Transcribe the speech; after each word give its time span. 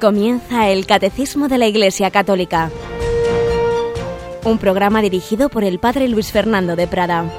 Comienza 0.00 0.70
el 0.70 0.86
Catecismo 0.86 1.48
de 1.48 1.58
la 1.58 1.66
Iglesia 1.66 2.10
Católica, 2.10 2.70
un 4.44 4.56
programa 4.56 5.02
dirigido 5.02 5.50
por 5.50 5.62
el 5.62 5.78
Padre 5.78 6.08
Luis 6.08 6.32
Fernando 6.32 6.74
de 6.74 6.86
Prada. 6.86 7.30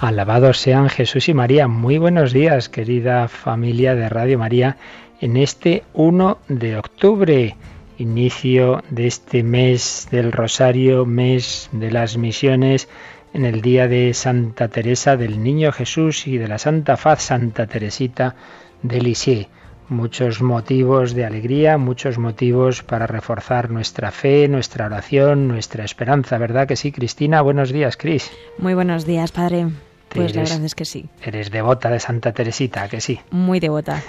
Alabados 0.00 0.58
sean 0.58 0.88
Jesús 0.88 1.28
y 1.28 1.34
María. 1.34 1.66
Muy 1.66 1.98
buenos 1.98 2.32
días, 2.32 2.68
querida 2.68 3.26
familia 3.26 3.96
de 3.96 4.08
Radio 4.08 4.38
María, 4.38 4.76
en 5.20 5.36
este 5.36 5.82
1 5.92 6.38
de 6.46 6.76
octubre 6.76 7.56
inicio 7.98 8.82
de 8.90 9.06
este 9.06 9.42
mes 9.42 10.08
del 10.10 10.32
Rosario, 10.32 11.04
mes 11.04 11.68
de 11.72 11.90
las 11.90 12.16
misiones, 12.16 12.88
en 13.34 13.44
el 13.44 13.60
día 13.60 13.88
de 13.88 14.14
Santa 14.14 14.68
Teresa 14.68 15.16
del 15.16 15.42
Niño 15.42 15.72
Jesús 15.72 16.26
y 16.26 16.38
de 16.38 16.48
la 16.48 16.58
Santa 16.58 16.96
Faz 16.96 17.22
Santa 17.22 17.66
Teresita 17.66 18.36
de 18.82 19.00
Lisieux. 19.00 19.48
Muchos 19.88 20.42
motivos 20.42 21.14
de 21.14 21.24
alegría, 21.24 21.78
muchos 21.78 22.18
motivos 22.18 22.82
para 22.82 23.06
reforzar 23.06 23.70
nuestra 23.70 24.10
fe, 24.10 24.46
nuestra 24.46 24.86
oración, 24.86 25.48
nuestra 25.48 25.84
esperanza, 25.84 26.36
¿verdad 26.36 26.68
que 26.68 26.76
sí, 26.76 26.92
Cristina? 26.92 27.40
Buenos 27.40 27.72
días, 27.72 27.96
Cris. 27.96 28.30
Muy 28.58 28.74
buenos 28.74 29.06
días, 29.06 29.32
Padre. 29.32 29.68
Pues 30.08 30.34
la 30.34 30.42
verdad 30.42 30.64
es 30.64 30.74
que 30.74 30.84
sí. 30.84 31.06
Eres 31.22 31.50
devota 31.50 31.90
de 31.90 32.00
Santa 32.00 32.32
Teresita, 32.32 32.88
que 32.88 33.00
sí. 33.00 33.20
Muy 33.30 33.60
devota. 33.60 34.02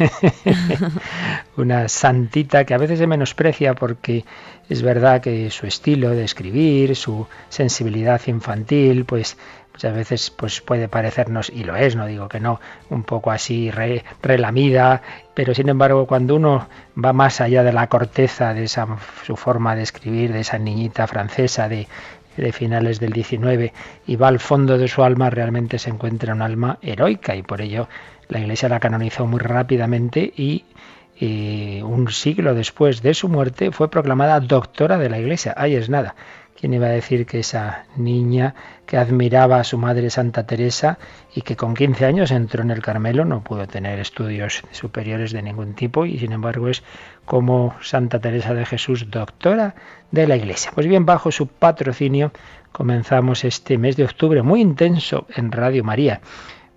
Una 1.57 1.87
santita 1.87 2.65
que 2.65 2.73
a 2.73 2.77
veces 2.77 2.99
se 2.99 3.07
menosprecia 3.07 3.75
porque 3.75 4.25
es 4.69 4.81
verdad 4.81 5.21
que 5.21 5.49
su 5.49 5.65
estilo 5.65 6.11
de 6.11 6.23
escribir, 6.23 6.95
su 6.95 7.27
sensibilidad 7.49 8.21
infantil, 8.27 9.05
pues 9.05 9.37
muchas 9.73 9.95
veces 9.95 10.29
pues 10.29 10.59
puede 10.59 10.89
parecernos, 10.89 11.49
y 11.49 11.63
lo 11.63 11.75
es, 11.77 11.95
no 11.95 12.05
digo 12.05 12.27
que 12.27 12.41
no, 12.41 12.59
un 12.89 13.03
poco 13.03 13.31
así 13.31 13.71
relamida, 14.21 15.01
pero 15.33 15.55
sin 15.55 15.69
embargo 15.69 16.05
cuando 16.05 16.35
uno 16.35 16.67
va 17.01 17.13
más 17.13 17.39
allá 17.39 17.63
de 17.63 17.71
la 17.71 17.87
corteza 17.87 18.53
de 18.53 18.65
esa 18.65 18.87
su 19.23 19.37
forma 19.37 19.77
de 19.77 19.83
escribir, 19.83 20.33
de 20.33 20.41
esa 20.41 20.57
niñita 20.57 21.07
francesa, 21.07 21.69
de 21.69 21.87
de 22.41 22.51
finales 22.51 22.99
del 22.99 23.11
19 23.11 23.73
y 24.07 24.15
va 24.15 24.27
al 24.27 24.39
fondo 24.39 24.77
de 24.77 24.87
su 24.87 25.03
alma, 25.03 25.29
realmente 25.29 25.79
se 25.79 25.89
encuentra 25.89 26.33
un 26.33 26.41
alma 26.41 26.79
heroica 26.81 27.35
y 27.35 27.43
por 27.43 27.61
ello 27.61 27.87
la 28.27 28.39
Iglesia 28.39 28.69
la 28.69 28.79
canonizó 28.79 29.25
muy 29.25 29.39
rápidamente 29.39 30.33
y 30.35 30.65
eh, 31.19 31.81
un 31.83 32.09
siglo 32.11 32.53
después 32.53 33.01
de 33.01 33.13
su 33.13 33.27
muerte 33.27 33.71
fue 33.71 33.89
proclamada 33.89 34.39
doctora 34.39 34.97
de 34.97 35.09
la 35.09 35.19
Iglesia. 35.19 35.53
Ahí 35.57 35.75
es 35.75 35.89
nada. 35.89 36.15
¿Quién 36.59 36.73
iba 36.73 36.87
a 36.87 36.89
decir 36.89 37.25
que 37.25 37.39
esa 37.39 37.85
niña 37.95 38.53
que 38.85 38.97
admiraba 38.97 39.61
a 39.61 39.63
su 39.63 39.77
madre 39.77 40.09
Santa 40.09 40.45
Teresa 40.45 40.99
y 41.33 41.41
que 41.41 41.55
con 41.55 41.73
15 41.73 42.05
años 42.05 42.31
entró 42.31 42.63
en 42.63 42.71
el 42.71 42.81
Carmelo 42.81 43.23
no 43.23 43.41
pudo 43.41 43.65
tener 43.65 43.97
estudios 43.99 44.63
superiores 44.71 45.31
de 45.31 45.41
ningún 45.41 45.73
tipo 45.73 46.05
y 46.05 46.19
sin 46.19 46.33
embargo 46.33 46.67
es 46.67 46.83
como 47.23 47.75
Santa 47.81 48.19
Teresa 48.19 48.53
de 48.53 48.65
Jesús, 48.65 49.09
doctora 49.09 49.75
de 50.11 50.27
la 50.27 50.35
Iglesia? 50.35 50.71
Pues 50.75 50.85
bien, 50.85 51.05
bajo 51.05 51.31
su 51.31 51.47
patrocinio 51.47 52.33
comenzamos 52.73 53.45
este 53.45 53.77
mes 53.77 53.95
de 53.95 54.03
octubre 54.03 54.41
muy 54.41 54.59
intenso 54.59 55.27
en 55.33 55.53
Radio 55.53 55.85
María. 55.85 56.19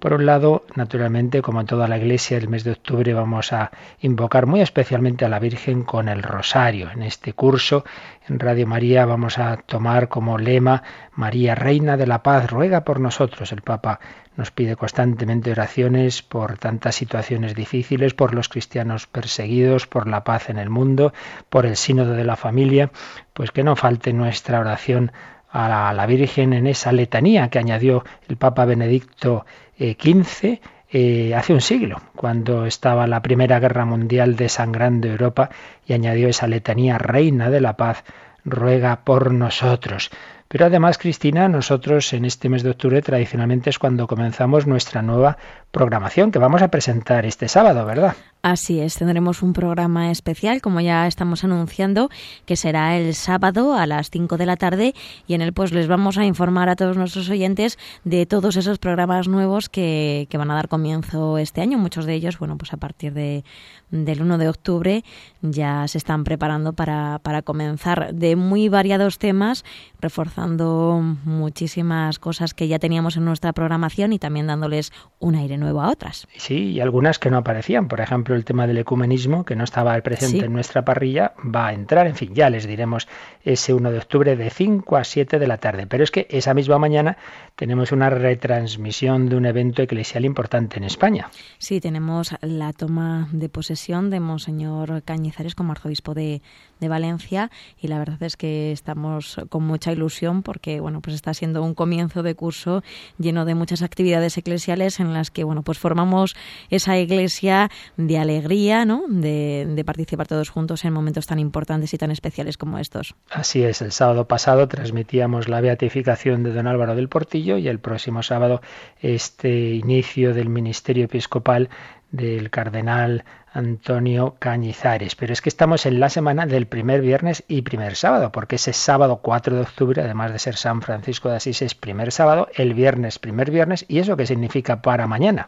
Por 0.03 0.15
un 0.15 0.27
lado, 0.27 0.65
naturalmente, 0.75 1.43
como 1.43 1.61
en 1.61 1.69
toda 1.69 1.87
la 1.87 1.97
Iglesia, 1.97 2.37
el 2.37 2.49
mes 2.49 2.65
de 2.65 2.73
octubre 2.73 3.15
vamos 3.15 3.53
a 3.53 3.71
invocar 4.01 4.47
muy 4.47 4.61
especialmente 4.61 5.25
a 5.25 5.29
la 5.29 5.39
Virgen 5.39 5.85
con 5.85 6.09
el 6.09 6.25
rosario. 6.25 6.91
En 6.91 7.05
este 7.05 7.35
curso, 7.35 7.85
en 8.29 8.41
Radio 8.41 8.67
María, 8.67 9.07
vamos 9.07 9.39
a 9.39 9.59
tomar 9.59 10.09
como 10.09 10.39
lema 10.39 10.83
María, 11.15 11.55
Reina 11.55 11.97
de 11.97 12.09
la 12.09 12.21
Paz, 12.21 12.51
ruega 12.51 12.81
por 12.81 12.99
nosotros. 12.99 13.53
El 13.53 13.63
Papa 13.63 14.01
nos 14.37 14.51
pide 14.51 14.75
constantemente 14.75 15.53
oraciones 15.53 16.21
por 16.23 16.59
tantas 16.59 16.97
situaciones 16.97 17.55
difíciles, 17.55 18.13
por 18.13 18.35
los 18.35 18.49
cristianos 18.49 19.07
perseguidos, 19.07 19.87
por 19.87 20.09
la 20.09 20.25
paz 20.25 20.51
en 20.51 20.59
el 20.59 20.69
mundo, 20.69 21.13
por 21.49 21.65
el 21.65 21.77
sínodo 21.77 22.15
de 22.15 22.25
la 22.25 22.35
familia, 22.35 22.91
pues 23.35 23.53
que 23.53 23.63
no 23.63 23.77
falte 23.77 24.13
nuestra 24.13 24.59
oración 24.59 25.13
a 25.53 25.93
la 25.93 26.07
Virgen 26.07 26.55
en 26.55 26.67
esa 26.67 26.93
letanía 26.93 27.51
que 27.51 27.59
añadió 27.59 28.05
el 28.27 28.37
Papa 28.37 28.65
Benedicto 28.65 29.45
XV 29.83 30.61
eh, 30.95 31.35
hace 31.35 31.53
un 31.53 31.61
siglo, 31.61 32.03
cuando 32.15 32.67
estaba 32.67 33.07
la 33.07 33.23
Primera 33.23 33.59
Guerra 33.59 33.85
Mundial 33.85 34.37
desangrando 34.37 35.09
Europa 35.09 35.51
y 35.87 35.95
añadió 35.95 36.29
esa 36.29 36.47
letanía 36.47 36.99
Reina 36.99 37.51
de 37.51 37.61
la 37.61 37.77
Paz, 37.77 38.05
ruega 38.45 39.05
por 39.05 39.33
nosotros. 39.33 40.11
Pero 40.49 40.67
además, 40.67 40.99
Cristina, 40.99 41.49
nosotros 41.49 42.13
en 42.13 42.27
este 42.27 42.51
mes 42.51 42.63
de 42.63 42.71
octubre 42.71 43.01
tradicionalmente 43.01 43.71
es 43.71 43.79
cuando 43.79 44.07
comenzamos 44.07 44.67
nuestra 44.67 45.01
nueva 45.01 45.39
programación 45.71 46.31
que 46.31 46.39
vamos 46.39 46.61
a 46.61 46.69
presentar 46.69 47.25
este 47.25 47.49
sábado, 47.49 47.87
¿verdad? 47.87 48.15
Así 48.45 48.81
es, 48.81 48.97
tendremos 48.97 49.41
un 49.41 49.53
programa 49.53 50.11
especial, 50.11 50.61
como 50.61 50.81
ya 50.81 51.07
estamos 51.07 51.45
anunciando, 51.45 52.11
que 52.45 52.57
será 52.57 52.97
el 52.99 53.15
sábado 53.15 53.77
a 53.77 53.87
las 53.87 54.11
5 54.11 54.37
de 54.37 54.47
la 54.47 54.57
tarde 54.57 54.95
y 55.29 55.35
en 55.35 55.43
él 55.43 55.53
pues 55.53 55.73
les 55.73 55.87
vamos 55.87 56.19
a 56.19 56.25
informar 56.25 56.69
a 56.69 56.75
todos 56.75 56.97
nuestros 56.97 57.31
oyentes 57.31 57.79
de 58.03 58.27
todos 58.27 58.57
esos 58.57 58.81
programas 58.81 59.29
nuevos 59.29 59.69
que, 59.69 60.27
que 60.29 60.39
van 60.39 60.51
a 60.51 60.57
dar 60.57 60.67
comienzo 60.67 61.39
este 61.39 61.61
año. 61.61 61.79
Muchos 61.79 62.05
de 62.05 62.15
ellos, 62.15 62.37
bueno, 62.41 62.59
pues 62.59 62.73
a 62.73 62.79
partir 62.79 63.13
de, 63.13 63.45
del 63.93 64.23
1 64.23 64.39
de 64.39 64.49
octubre 64.49 65.05
ya 65.41 65.87
se 65.87 65.99
están 65.99 66.25
preparando 66.25 66.73
para, 66.73 67.21
para 67.23 67.43
comenzar 67.43 68.13
de 68.13 68.35
muy 68.35 68.69
variados 68.69 69.19
temas, 69.19 69.65
reforzando 70.01 71.01
muchísimas 71.25 72.19
cosas 72.19 72.55
que 72.55 72.67
ya 72.67 72.81
teníamos 72.81 73.17
en 73.17 73.25
nuestra 73.25 73.53
programación 73.53 74.13
y 74.13 74.19
también 74.19 74.49
dándoles 74.49 74.93
un 75.21 75.37
aire 75.37 75.59
nuevo 75.59 75.81
a 75.81 75.91
otras. 75.91 76.27
Sí, 76.37 76.73
y 76.73 76.81
algunas 76.81 77.21
que 77.21 77.31
no 77.31 77.37
aparecían, 77.37 77.87
por 77.87 78.01
ejemplo, 78.01 78.32
el 78.35 78.45
tema 78.45 78.67
del 78.67 78.79
ecumenismo, 78.79 79.45
que 79.45 79.57
no 79.57 79.65
estaba 79.65 80.01
presente 80.01 80.47
en 80.47 80.53
nuestra 80.53 80.85
parrilla, 80.85 81.35
va 81.43 81.69
a 81.69 81.73
entrar. 81.73 82.07
En 82.07 82.15
fin, 82.15 82.35
ya 82.35 82.51
les 82.51 82.67
diremos 82.67 83.09
ese 83.45 83.75
1 83.75 83.91
de 83.91 83.99
octubre 83.99 84.37
de 84.37 84.51
5 84.51 84.97
a 84.97 85.05
7 85.05 85.39
de 85.39 85.47
la 85.47 85.59
tarde. 85.59 85.87
Pero 85.87 86.05
es 86.05 86.11
que 86.11 86.27
esa 86.31 86.55
misma 86.55 86.79
mañana 86.79 87.17
tenemos 87.57 87.93
una 87.93 88.11
retransmisión 88.11 89.29
de 89.29 89.37
un 89.37 89.47
evento 89.47 89.83
eclesial 89.83 90.25
importante 90.25 90.79
en 90.79 90.85
España. 90.85 91.31
Sí, 91.59 91.81
tenemos 91.81 92.35
la 92.41 92.73
toma 92.73 93.29
de 93.33 93.49
posesión 93.49 94.11
de 94.11 94.21
Monseñor 94.21 95.03
Cañizares 95.03 95.55
como 95.55 95.73
arzobispo 95.73 96.15
de, 96.15 96.43
de 96.83 96.89
Valencia 96.89 97.51
y 97.81 97.89
la 97.89 97.99
verdad 97.99 98.23
es 98.23 98.37
que 98.37 98.73
estamos 98.73 99.41
con 99.49 99.63
mucha 99.63 99.93
ilusión 99.93 100.43
porque 100.43 100.81
bueno 100.81 101.01
pues 101.01 101.15
está 101.15 101.33
siendo 101.33 101.63
un 101.63 101.75
comienzo 101.75 102.23
de 102.23 102.35
curso 102.35 102.83
lleno 103.19 103.45
de 103.47 103.55
muchas 103.55 103.81
actividades 103.83 104.37
eclesiales 104.37 105.01
en 105.01 105.15
las 105.15 105.31
que 105.31 105.45
bueno 105.45 105.63
pues 105.63 105.79
formamos 105.79 106.35
esa 106.69 106.99
iglesia 106.99 107.71
de 107.97 108.19
alegría 108.19 108.85
no 108.85 109.05
de, 109.09 109.67
de 109.69 109.85
participar 109.85 110.27
todos 110.27 110.51
juntos 110.51 110.85
en 110.85 110.93
momentos 110.93 111.27
tan 111.27 111.39
importantes 111.39 111.95
y 111.95 111.99
tan 111.99 112.11
especiales 112.11 112.59
como 112.59 112.79
estos. 112.79 113.15
Así 113.31 113.63
es 113.63 113.81
el 113.81 113.93
sábado 113.93 114.27
pasado 114.27 114.67
transmitíamos 114.69 115.49
la 115.49 115.61
beatificación 115.61 116.43
de 116.43 116.53
don 116.53 116.67
Álvaro 116.67 116.97
del 116.97 117.09
Portillo 117.09 117.59
y 117.59 117.69
el 117.69 117.79
próximo 117.79 118.23
sábado 118.23 118.61
este 119.01 119.71
inicio 119.75 120.35
del 120.35 120.49
ministerio 120.49 121.05
episcopal 121.05 121.71
del 122.11 122.51
cardenal 122.51 123.25
Antonio 123.53 124.37
Cañizares. 124.39 125.15
Pero 125.15 125.33
es 125.33 125.41
que 125.41 125.49
estamos 125.49 125.87
en 125.87 126.01
la 126.01 126.09
semana 126.09 126.47
del 126.47 126.67
primer 126.67 127.01
viernes 127.01 127.45
y 127.49 127.63
primer 127.63 127.97
sábado, 127.97 128.33
porque 128.33 128.57
ese 128.57 128.73
sábado 128.73 129.21
4 129.23 129.57
de 129.57 129.63
octubre, 129.63 130.03
además 130.03 130.33
de 130.33 130.39
ser 130.39 130.57
San 130.57 130.83
Francisco 130.83 131.29
de 131.29 131.37
Asís, 131.37 131.63
es 131.63 131.75
primer 131.75 132.13
sábado, 132.13 132.49
el 132.55 132.75
viernes 132.75 133.19
primer 133.19 133.51
viernes, 133.51 133.85
¿y 133.89 133.99
eso 133.99 134.17
qué 134.17 134.27
significa 134.27 134.83
para 134.83 135.07
mañana? 135.07 135.47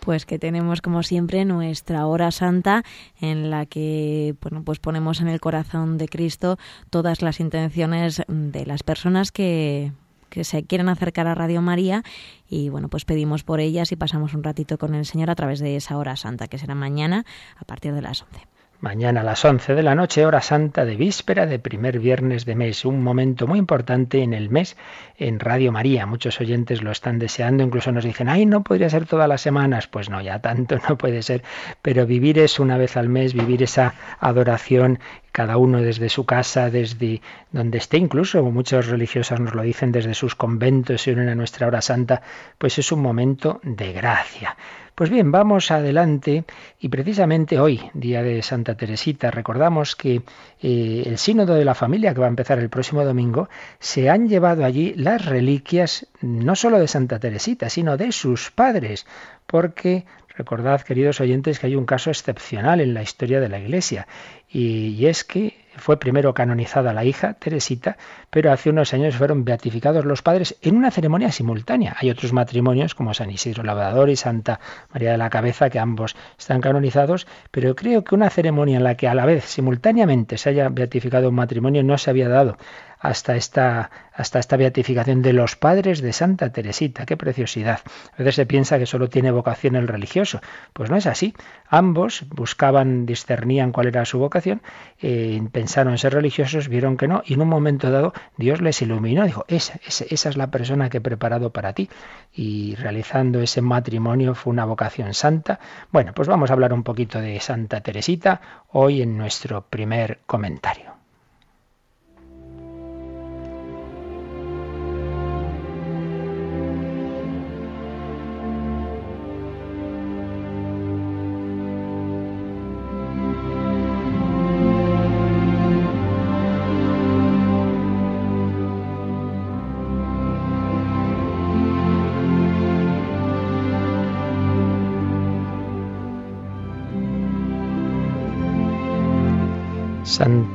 pues 0.00 0.24
que 0.24 0.38
tenemos 0.38 0.82
como 0.82 1.02
siempre 1.02 1.44
nuestra 1.44 2.06
hora 2.06 2.30
santa 2.30 2.84
en 3.20 3.50
la 3.50 3.66
que 3.66 4.36
bueno 4.40 4.62
pues 4.62 4.78
ponemos 4.78 5.20
en 5.20 5.26
el 5.26 5.40
corazón 5.40 5.98
de 5.98 6.06
Cristo 6.06 6.58
todas 6.90 7.22
las 7.22 7.40
intenciones 7.40 8.22
de 8.28 8.66
las 8.66 8.84
personas 8.84 9.32
que 9.32 9.90
que 10.36 10.44
se 10.44 10.66
quieren 10.66 10.90
acercar 10.90 11.26
a 11.28 11.34
Radio 11.34 11.62
María 11.62 12.02
y 12.46 12.68
bueno, 12.68 12.90
pues 12.90 13.06
pedimos 13.06 13.42
por 13.42 13.58
ellas 13.58 13.90
y 13.90 13.96
pasamos 13.96 14.34
un 14.34 14.42
ratito 14.42 14.76
con 14.76 14.94
el 14.94 15.06
Señor 15.06 15.30
a 15.30 15.34
través 15.34 15.60
de 15.60 15.76
esa 15.76 15.96
hora 15.96 16.14
santa 16.14 16.46
que 16.46 16.58
será 16.58 16.74
mañana 16.74 17.24
a 17.56 17.64
partir 17.64 17.94
de 17.94 18.02
las 18.02 18.20
11. 18.20 18.55
Mañana 18.80 19.22
a 19.22 19.24
las 19.24 19.42
11 19.42 19.74
de 19.74 19.82
la 19.82 19.94
noche, 19.94 20.26
hora 20.26 20.42
santa 20.42 20.84
de 20.84 20.96
víspera 20.96 21.46
de 21.46 21.58
primer 21.58 21.98
viernes 21.98 22.44
de 22.44 22.54
mes, 22.54 22.84
un 22.84 23.02
momento 23.02 23.46
muy 23.46 23.58
importante 23.58 24.22
en 24.22 24.34
el 24.34 24.50
mes 24.50 24.76
en 25.16 25.40
Radio 25.40 25.72
María. 25.72 26.04
Muchos 26.04 26.38
oyentes 26.42 26.82
lo 26.82 26.90
están 26.90 27.18
deseando, 27.18 27.62
incluso 27.62 27.90
nos 27.90 28.04
dicen, 28.04 28.28
ay, 28.28 28.44
no 28.44 28.62
podría 28.62 28.90
ser 28.90 29.06
todas 29.06 29.30
las 29.30 29.40
semanas. 29.40 29.86
Pues 29.86 30.10
no, 30.10 30.20
ya 30.20 30.40
tanto 30.40 30.76
no 30.88 30.98
puede 30.98 31.22
ser, 31.22 31.42
pero 31.80 32.04
vivir 32.04 32.38
es 32.38 32.60
una 32.60 32.76
vez 32.76 32.98
al 32.98 33.08
mes, 33.08 33.32
vivir 33.32 33.62
esa 33.62 33.94
adoración 34.20 34.98
cada 35.32 35.56
uno 35.56 35.80
desde 35.80 36.10
su 36.10 36.26
casa, 36.26 36.70
desde 36.70 37.22
donde 37.52 37.78
esté, 37.78 37.96
incluso 37.96 38.42
muchos 38.42 38.88
religiosos 38.88 39.40
nos 39.40 39.54
lo 39.54 39.62
dicen, 39.62 39.90
desde 39.90 40.14
sus 40.14 40.34
conventos 40.34 41.06
y 41.06 41.12
unen 41.12 41.30
a 41.30 41.34
nuestra 41.34 41.66
hora 41.66 41.80
santa, 41.80 42.22
pues 42.58 42.78
es 42.78 42.92
un 42.92 43.00
momento 43.00 43.60
de 43.62 43.92
gracia. 43.92 44.56
Pues 44.96 45.10
bien, 45.10 45.30
vamos 45.30 45.70
adelante 45.70 46.44
y 46.80 46.88
precisamente 46.88 47.60
hoy, 47.60 47.82
día 47.92 48.22
de 48.22 48.40
Santa 48.40 48.78
Teresita, 48.78 49.30
recordamos 49.30 49.94
que 49.94 50.22
eh, 50.62 51.02
el 51.04 51.18
sínodo 51.18 51.54
de 51.54 51.66
la 51.66 51.74
familia 51.74 52.14
que 52.14 52.20
va 52.20 52.26
a 52.26 52.30
empezar 52.30 52.58
el 52.58 52.70
próximo 52.70 53.04
domingo, 53.04 53.50
se 53.78 54.08
han 54.08 54.26
llevado 54.26 54.64
allí 54.64 54.94
las 54.96 55.26
reliquias 55.26 56.06
no 56.22 56.56
solo 56.56 56.78
de 56.78 56.88
Santa 56.88 57.18
Teresita, 57.18 57.68
sino 57.68 57.98
de 57.98 58.10
sus 58.10 58.50
padres, 58.50 59.06
porque 59.46 60.06
recordad, 60.34 60.80
queridos 60.80 61.20
oyentes, 61.20 61.58
que 61.58 61.66
hay 61.66 61.76
un 61.76 61.84
caso 61.84 62.08
excepcional 62.08 62.80
en 62.80 62.94
la 62.94 63.02
historia 63.02 63.38
de 63.38 63.50
la 63.50 63.58
Iglesia, 63.58 64.08
y 64.48 65.04
es 65.04 65.24
que 65.24 65.65
fue 65.76 65.98
primero 65.98 66.34
canonizada 66.34 66.92
la 66.92 67.04
hija, 67.04 67.34
Teresita, 67.34 67.96
pero 68.30 68.52
hace 68.52 68.70
unos 68.70 68.92
años 68.94 69.16
fueron 69.16 69.44
beatificados 69.44 70.04
los 70.04 70.22
padres 70.22 70.56
en 70.62 70.76
una 70.76 70.90
ceremonia 70.90 71.32
simultánea. 71.32 71.96
Hay 71.98 72.10
otros 72.10 72.32
matrimonios 72.32 72.94
como 72.94 73.14
San 73.14 73.30
Isidro 73.30 73.62
Labrador 73.62 74.10
y 74.10 74.16
Santa 74.16 74.60
María 74.92 75.12
de 75.12 75.18
la 75.18 75.30
Cabeza 75.30 75.70
que 75.70 75.78
ambos 75.78 76.16
están 76.38 76.60
canonizados, 76.60 77.26
pero 77.50 77.74
creo 77.74 78.04
que 78.04 78.14
una 78.14 78.30
ceremonia 78.30 78.78
en 78.78 78.84
la 78.84 78.96
que 78.96 79.08
a 79.08 79.14
la 79.14 79.26
vez 79.26 79.44
simultáneamente 79.44 80.38
se 80.38 80.50
haya 80.50 80.68
beatificado 80.68 81.28
un 81.28 81.34
matrimonio 81.34 81.82
no 81.82 81.98
se 81.98 82.10
había 82.10 82.28
dado 82.28 82.56
hasta 82.98 83.36
esta, 83.36 83.90
hasta 84.14 84.38
esta 84.38 84.56
beatificación 84.56 85.22
de 85.22 85.32
los 85.32 85.56
padres 85.56 86.00
de 86.00 86.12
Santa 86.12 86.50
Teresita. 86.50 87.06
¡Qué 87.06 87.16
preciosidad! 87.16 87.80
A 88.14 88.18
veces 88.18 88.36
se 88.36 88.46
piensa 88.46 88.78
que 88.78 88.86
solo 88.86 89.08
tiene 89.08 89.30
vocación 89.30 89.76
el 89.76 89.88
religioso. 89.88 90.40
Pues 90.72 90.90
no 90.90 90.96
es 90.96 91.06
así. 91.06 91.34
Ambos 91.68 92.24
buscaban, 92.30 93.06
discernían 93.06 93.72
cuál 93.72 93.88
era 93.88 94.04
su 94.04 94.18
vocación, 94.18 94.62
eh, 95.00 95.42
pensaron 95.52 95.98
ser 95.98 96.14
religiosos, 96.14 96.68
vieron 96.68 96.96
que 96.96 97.08
no, 97.08 97.22
y 97.26 97.34
en 97.34 97.42
un 97.42 97.48
momento 97.48 97.90
dado 97.90 98.12
Dios 98.36 98.60
les 98.60 98.80
iluminó, 98.82 99.24
dijo, 99.24 99.44
esa, 99.48 99.78
esa 99.86 100.28
es 100.28 100.36
la 100.36 100.50
persona 100.50 100.88
que 100.88 100.98
he 100.98 101.00
preparado 101.00 101.50
para 101.50 101.72
ti. 101.72 101.88
Y 102.32 102.74
realizando 102.76 103.40
ese 103.40 103.62
matrimonio 103.62 104.34
fue 104.34 104.52
una 104.52 104.64
vocación 104.64 105.14
santa. 105.14 105.58
Bueno, 105.90 106.12
pues 106.14 106.28
vamos 106.28 106.50
a 106.50 106.52
hablar 106.52 106.72
un 106.72 106.82
poquito 106.82 107.20
de 107.20 107.40
Santa 107.40 107.80
Teresita 107.80 108.40
hoy 108.72 109.02
en 109.02 109.16
nuestro 109.16 109.62
primer 109.62 110.20
comentario. 110.26 110.95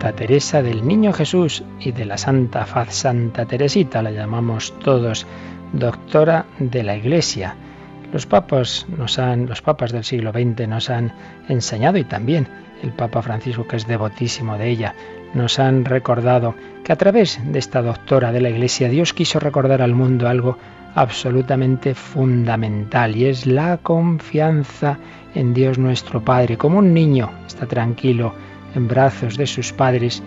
Santa 0.01 0.15
Teresa 0.15 0.63
del 0.63 0.87
Niño 0.87 1.13
Jesús 1.13 1.63
y 1.79 1.91
de 1.91 2.05
la 2.05 2.17
Santa 2.17 2.65
Faz 2.65 2.91
Santa 2.91 3.45
Teresita, 3.45 4.01
la 4.01 4.09
llamamos 4.09 4.73
todos 4.79 5.27
doctora 5.73 6.47
de 6.57 6.81
la 6.81 6.95
Iglesia. 6.95 7.55
Los 8.11 8.25
papas 8.25 8.87
nos 8.97 9.19
han, 9.19 9.45
los 9.45 9.61
papas 9.61 9.91
del 9.91 10.03
siglo 10.03 10.31
XX 10.31 10.67
nos 10.67 10.89
han 10.89 11.13
enseñado 11.49 11.99
y 11.99 12.03
también 12.03 12.47
el 12.81 12.93
Papa 12.93 13.21
Francisco, 13.21 13.67
que 13.67 13.75
es 13.75 13.85
devotísimo 13.85 14.57
de 14.57 14.69
ella, 14.69 14.95
nos 15.35 15.59
han 15.59 15.85
recordado 15.85 16.55
que 16.83 16.93
a 16.93 16.97
través 16.97 17.39
de 17.45 17.59
esta 17.59 17.83
doctora 17.83 18.31
de 18.31 18.41
la 18.41 18.49
Iglesia 18.49 18.89
Dios 18.89 19.13
quiso 19.13 19.39
recordar 19.39 19.83
al 19.83 19.93
mundo 19.93 20.27
algo 20.27 20.57
absolutamente 20.95 21.93
fundamental 21.93 23.15
y 23.15 23.25
es 23.25 23.45
la 23.45 23.77
confianza 23.77 24.97
en 25.35 25.53
Dios 25.53 25.77
nuestro 25.77 26.25
Padre. 26.25 26.57
Como 26.57 26.79
un 26.79 26.91
niño 26.91 27.29
está 27.45 27.67
tranquilo 27.67 28.33
en 28.75 28.87
brazos 28.87 29.37
de 29.37 29.47
sus 29.47 29.73
padres, 29.73 30.21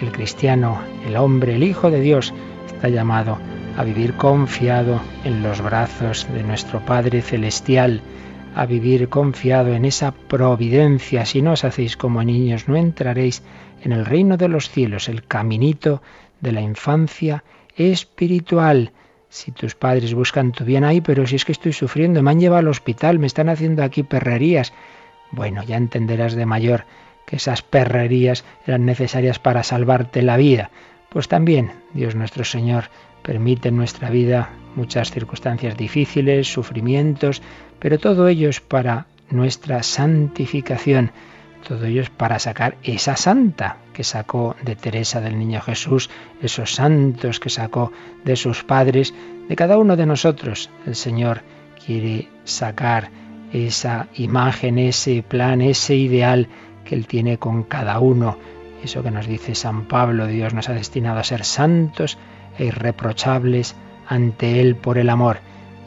el 0.00 0.12
cristiano, 0.12 0.80
el 1.06 1.16
hombre, 1.16 1.54
el 1.54 1.62
Hijo 1.62 1.90
de 1.90 2.00
Dios, 2.00 2.32
está 2.66 2.88
llamado 2.88 3.38
a 3.76 3.84
vivir 3.84 4.14
confiado 4.14 5.00
en 5.24 5.42
los 5.42 5.60
brazos 5.60 6.26
de 6.32 6.42
nuestro 6.42 6.80
Padre 6.80 7.22
Celestial, 7.22 8.02
a 8.54 8.66
vivir 8.66 9.08
confiado 9.08 9.74
en 9.74 9.84
esa 9.84 10.12
providencia. 10.12 11.24
Si 11.26 11.42
no 11.42 11.52
os 11.52 11.64
hacéis 11.64 11.96
como 11.96 12.22
niños, 12.22 12.68
no 12.68 12.76
entraréis 12.76 13.42
en 13.82 13.92
el 13.92 14.04
reino 14.04 14.36
de 14.36 14.48
los 14.48 14.70
cielos, 14.70 15.08
el 15.08 15.24
caminito 15.24 16.02
de 16.40 16.52
la 16.52 16.60
infancia 16.60 17.42
espiritual. 17.76 18.92
Si 19.28 19.50
tus 19.50 19.74
padres 19.74 20.14
buscan 20.14 20.52
tu 20.52 20.64
bien 20.64 20.84
ahí, 20.84 21.00
pero 21.00 21.26
si 21.26 21.34
es 21.36 21.44
que 21.44 21.52
estoy 21.52 21.72
sufriendo, 21.72 22.22
me 22.22 22.30
han 22.30 22.38
llevado 22.38 22.60
al 22.60 22.68
hospital, 22.68 23.18
me 23.18 23.26
están 23.26 23.48
haciendo 23.48 23.82
aquí 23.82 24.04
perrerías. 24.04 24.72
Bueno, 25.32 25.64
ya 25.64 25.76
entenderás 25.76 26.34
de 26.34 26.46
mayor 26.46 26.84
que 27.26 27.36
esas 27.36 27.62
perrerías 27.62 28.44
eran 28.66 28.84
necesarias 28.84 29.38
para 29.38 29.62
salvarte 29.62 30.22
la 30.22 30.36
vida. 30.36 30.70
Pues 31.08 31.28
también 31.28 31.72
Dios 31.92 32.14
nuestro 32.14 32.44
Señor 32.44 32.84
permite 33.22 33.68
en 33.68 33.76
nuestra 33.76 34.10
vida 34.10 34.50
muchas 34.76 35.10
circunstancias 35.10 35.76
difíciles, 35.76 36.52
sufrimientos, 36.52 37.42
pero 37.78 37.98
todo 37.98 38.28
ello 38.28 38.48
es 38.48 38.60
para 38.60 39.06
nuestra 39.30 39.82
santificación. 39.82 41.12
Todo 41.66 41.86
ello 41.86 42.02
es 42.02 42.10
para 42.10 42.38
sacar 42.38 42.76
esa 42.82 43.16
santa 43.16 43.78
que 43.94 44.04
sacó 44.04 44.54
de 44.62 44.76
Teresa 44.76 45.20
del 45.22 45.38
Niño 45.38 45.62
Jesús, 45.62 46.10
esos 46.42 46.74
santos 46.74 47.40
que 47.40 47.48
sacó 47.48 47.90
de 48.24 48.36
sus 48.36 48.64
padres, 48.64 49.14
de 49.48 49.56
cada 49.56 49.78
uno 49.78 49.96
de 49.96 50.04
nosotros. 50.04 50.68
El 50.86 50.94
Señor 50.94 51.40
quiere 51.84 52.28
sacar 52.44 53.10
esa 53.52 54.08
imagen, 54.14 54.78
ese 54.78 55.22
plan, 55.22 55.62
ese 55.62 55.94
ideal 55.94 56.48
que 56.84 56.94
Él 56.94 57.06
tiene 57.06 57.38
con 57.38 57.64
cada 57.64 57.98
uno. 57.98 58.36
Eso 58.82 59.02
que 59.02 59.10
nos 59.10 59.26
dice 59.26 59.54
San 59.54 59.86
Pablo, 59.86 60.26
Dios 60.26 60.54
nos 60.54 60.68
ha 60.68 60.74
destinado 60.74 61.18
a 61.18 61.24
ser 61.24 61.44
santos 61.44 62.18
e 62.58 62.66
irreprochables 62.66 63.74
ante 64.06 64.60
Él 64.60 64.76
por 64.76 64.98
el 64.98 65.10
amor. 65.10 65.38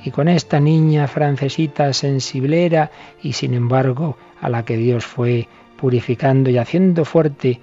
Y 0.04 0.12
con 0.12 0.28
esta 0.28 0.60
niña 0.60 1.08
francesita 1.08 1.92
sensiblera 1.94 2.92
y 3.22 3.34
sin 3.34 3.54
embargo 3.54 4.18
a 4.42 4.50
la 4.50 4.64
que 4.64 4.78
Dios 4.78 5.06
fue 5.06 5.48
purificando 5.78 6.50
y 6.50 6.58
haciendo 6.58 7.06
fuerte, 7.06 7.62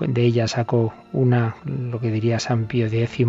de 0.00 0.22
ella 0.22 0.46
sacó 0.46 0.92
una, 1.12 1.56
lo 1.64 2.00
que 2.00 2.10
diría 2.10 2.38
San 2.38 2.66
Pío 2.66 2.86
X, 2.86 3.26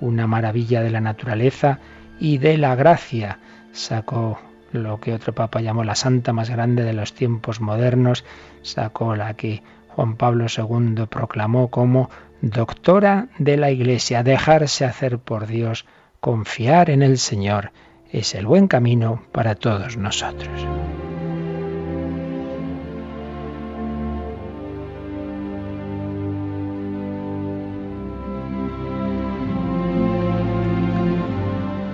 una 0.00 0.26
maravilla 0.26 0.82
de 0.82 0.90
la 0.90 1.00
naturaleza 1.00 1.80
y 2.20 2.38
de 2.38 2.58
la 2.58 2.74
gracia. 2.76 3.40
Sacó 3.72 4.38
lo 4.72 5.00
que 5.00 5.12
otro 5.12 5.34
papa 5.34 5.60
llamó 5.60 5.84
la 5.84 5.94
santa 5.94 6.32
más 6.32 6.50
grande 6.50 6.82
de 6.82 6.92
los 6.92 7.14
tiempos 7.14 7.60
modernos, 7.60 8.24
sacó 8.62 9.16
la 9.16 9.34
que 9.34 9.62
Juan 9.88 10.16
Pablo 10.16 10.46
II 10.54 11.06
proclamó 11.08 11.68
como 11.68 12.10
doctora 12.42 13.28
de 13.38 13.56
la 13.56 13.70
Iglesia, 13.70 14.22
dejarse 14.22 14.84
hacer 14.84 15.18
por 15.18 15.46
Dios, 15.46 15.86
confiar 16.20 16.90
en 16.90 17.02
el 17.02 17.18
Señor, 17.18 17.72
es 18.10 18.34
el 18.34 18.46
buen 18.46 18.68
camino 18.68 19.22
para 19.32 19.54
todos 19.54 19.96
nosotros. 19.96 20.66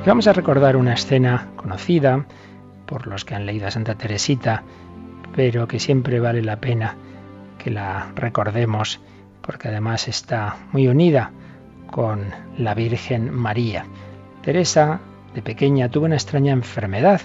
Vamos 0.05 0.26
a 0.26 0.33
recordar 0.33 0.76
una 0.76 0.95
escena 0.95 1.47
conocida 1.55 2.26
por 2.92 3.06
los 3.06 3.25
que 3.25 3.34
han 3.34 3.46
leído 3.46 3.66
a 3.66 3.70
Santa 3.70 3.94
Teresita, 3.94 4.64
pero 5.34 5.66
que 5.66 5.80
siempre 5.80 6.20
vale 6.20 6.42
la 6.42 6.61
pena 6.61 6.94
que 7.56 7.70
la 7.70 8.12
recordemos, 8.14 9.00
porque 9.40 9.68
además 9.68 10.08
está 10.08 10.58
muy 10.72 10.87
unida 10.88 11.30
con 11.90 12.26
la 12.58 12.75
Virgen 12.75 13.32
María. 13.32 13.87
Teresa, 14.42 15.00
de 15.34 15.40
pequeña, 15.40 15.88
tuvo 15.88 16.04
una 16.04 16.16
extraña 16.16 16.52
enfermedad. 16.52 17.22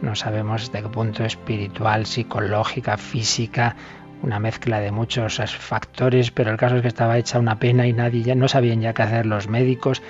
No 0.00 0.14
sabemos 0.14 0.70
de 0.70 0.80
qué 0.80 0.88
punto 0.88 1.24
espiritual, 1.24 2.06
psicológica, 2.06 2.96
física, 2.96 3.74
una 4.22 4.38
mezcla 4.38 4.78
de 4.78 4.92
muchos 4.92 5.40
factores, 5.56 6.30
pero 6.30 6.52
el 6.52 6.56
caso 6.56 6.76
es 6.76 6.82
que 6.82 6.88
estaba 6.88 7.18
hecha 7.18 7.40
una 7.40 7.58
pena 7.58 7.84
y 7.88 7.92
nadie 7.92 8.22
ya 8.22 8.36
no 8.36 8.46
sabían 8.46 8.80
ya 8.80 8.94
qué 8.94 9.02
hacer 9.02 9.26
los 9.26 9.48
médicos, 9.48 10.02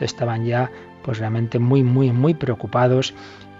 estaban 0.00 0.46
ya 0.46 0.70
pues 1.02 1.18
realmente 1.18 1.58
muy 1.58 1.82
muy 1.82 2.10
muy 2.10 2.34
preocupados 2.34 3.14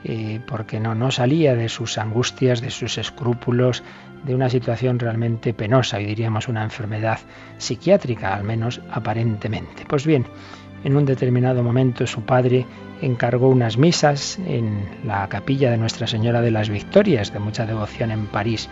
eh, 0.05 0.41
porque 0.47 0.81
no, 0.81 0.95
no 0.95 1.11
salía 1.11 1.55
de 1.55 1.69
sus 1.69 1.99
angustias, 1.99 2.61
de 2.61 2.71
sus 2.71 2.99
escrúpulos, 2.99 3.83
de 4.25 4.35
una 4.35 4.51
situación 4.51 4.99
realmente 4.99 5.55
penosa, 5.55 6.01
y 6.01 6.07
diríamos 6.07 6.49
una 6.49 6.65
enfermedad 6.65 7.19
psiquiátrica, 7.59 8.35
al 8.35 8.45
menos 8.45 8.81
aparentemente. 8.91 9.85
Pues 9.87 10.07
bien, 10.07 10.27
en 10.85 10.97
un 10.97 11.05
determinado 11.05 11.63
momento 11.63 12.07
su 12.07 12.23
padre 12.23 12.67
encargó 13.03 13.49
unas 13.49 13.77
misas 13.77 14.39
en 14.47 14.89
la 15.05 15.29
capilla 15.29 15.71
de 15.71 15.77
Nuestra 15.77 16.07
Señora 16.07 16.41
de 16.41 16.51
las 16.51 16.69
Victorias, 16.69 17.33
de 17.33 17.39
mucha 17.39 17.67
devoción 17.67 18.11
en 18.11 18.27
París. 18.27 18.69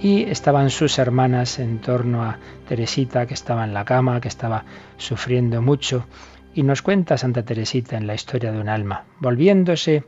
Y 0.00 0.24
estaban 0.24 0.70
sus 0.70 0.98
hermanas 0.98 1.58
en 1.60 1.78
torno 1.80 2.24
a 2.24 2.38
Teresita, 2.66 3.26
que 3.26 3.34
estaba 3.34 3.64
en 3.64 3.72
la 3.72 3.84
cama, 3.84 4.20
que 4.20 4.28
estaba 4.28 4.64
sufriendo 4.96 5.62
mucho. 5.62 6.06
Y 6.54 6.64
nos 6.64 6.82
cuenta 6.82 7.16
Santa 7.16 7.44
Teresita 7.44 7.96
en 7.96 8.06
la 8.06 8.14
historia 8.14 8.50
de 8.50 8.58
un 8.58 8.68
alma, 8.68 9.04
volviéndose 9.20 10.04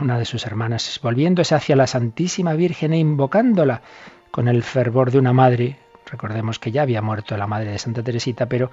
una 0.00 0.18
de 0.18 0.24
sus 0.24 0.46
hermanas, 0.46 0.98
volviéndose 1.02 1.54
hacia 1.54 1.76
la 1.76 1.86
Santísima 1.86 2.54
Virgen 2.54 2.92
e 2.92 2.98
invocándola 2.98 3.82
con 4.30 4.48
el 4.48 4.62
fervor 4.62 5.10
de 5.10 5.18
una 5.18 5.32
madre, 5.32 5.76
recordemos 6.10 6.58
que 6.58 6.72
ya 6.72 6.82
había 6.82 7.02
muerto 7.02 7.36
la 7.36 7.46
madre 7.46 7.72
de 7.72 7.78
Santa 7.78 8.02
Teresita, 8.02 8.46
pero 8.46 8.70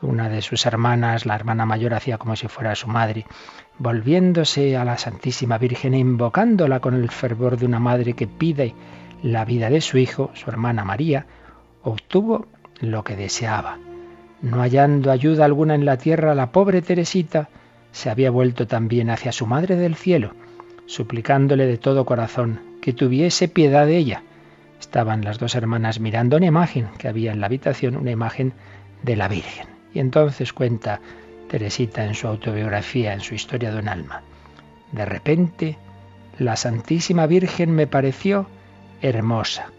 una 0.00 0.28
de 0.28 0.42
sus 0.42 0.64
hermanas, 0.66 1.26
la 1.26 1.34
hermana 1.34 1.66
mayor, 1.66 1.94
hacía 1.94 2.18
como 2.18 2.34
si 2.36 2.48
fuera 2.48 2.74
su 2.74 2.88
madre, 2.88 3.26
volviéndose 3.78 4.76
a 4.76 4.84
la 4.84 4.96
Santísima 4.96 5.58
Virgen 5.58 5.94
e 5.94 5.98
invocándola 5.98 6.80
con 6.80 6.94
el 6.94 7.10
fervor 7.10 7.58
de 7.58 7.66
una 7.66 7.78
madre 7.78 8.14
que 8.14 8.26
pide 8.26 8.74
la 9.22 9.44
vida 9.44 9.70
de 9.70 9.80
su 9.80 9.98
hijo, 9.98 10.30
su 10.34 10.50
hermana 10.50 10.84
María, 10.84 11.26
obtuvo 11.82 12.46
lo 12.80 13.04
que 13.04 13.16
deseaba. 13.16 13.78
No 14.40 14.60
hallando 14.60 15.10
ayuda 15.10 15.44
alguna 15.44 15.74
en 15.74 15.84
la 15.84 15.96
tierra, 15.96 16.34
la 16.34 16.52
pobre 16.52 16.82
Teresita 16.82 17.48
se 17.92 18.10
había 18.10 18.30
vuelto 18.30 18.66
también 18.66 19.08
hacia 19.08 19.32
su 19.32 19.46
Madre 19.46 19.76
del 19.76 19.94
Cielo, 19.94 20.32
suplicándole 20.86 21.66
de 21.66 21.78
todo 21.78 22.04
corazón 22.04 22.60
que 22.80 22.92
tuviese 22.92 23.48
piedad 23.48 23.86
de 23.86 23.96
ella. 23.96 24.22
Estaban 24.78 25.24
las 25.24 25.38
dos 25.38 25.54
hermanas 25.54 26.00
mirando 26.00 26.36
una 26.36 26.46
imagen 26.46 26.88
que 26.98 27.08
había 27.08 27.32
en 27.32 27.40
la 27.40 27.46
habitación, 27.46 27.96
una 27.96 28.10
imagen 28.10 28.52
de 29.02 29.16
la 29.16 29.28
Virgen. 29.28 29.68
Y 29.92 30.00
entonces 30.00 30.52
cuenta 30.52 31.00
Teresita 31.48 32.04
en 32.04 32.14
su 32.14 32.26
autobiografía, 32.26 33.12
en 33.12 33.20
su 33.20 33.34
historia 33.34 33.70
de 33.70 33.78
un 33.78 33.88
alma. 33.88 34.22
De 34.92 35.04
repente, 35.04 35.78
la 36.38 36.56
Santísima 36.56 37.26
Virgen 37.26 37.70
me 37.74 37.86
pareció 37.86 38.46
hermosa, 39.00 39.70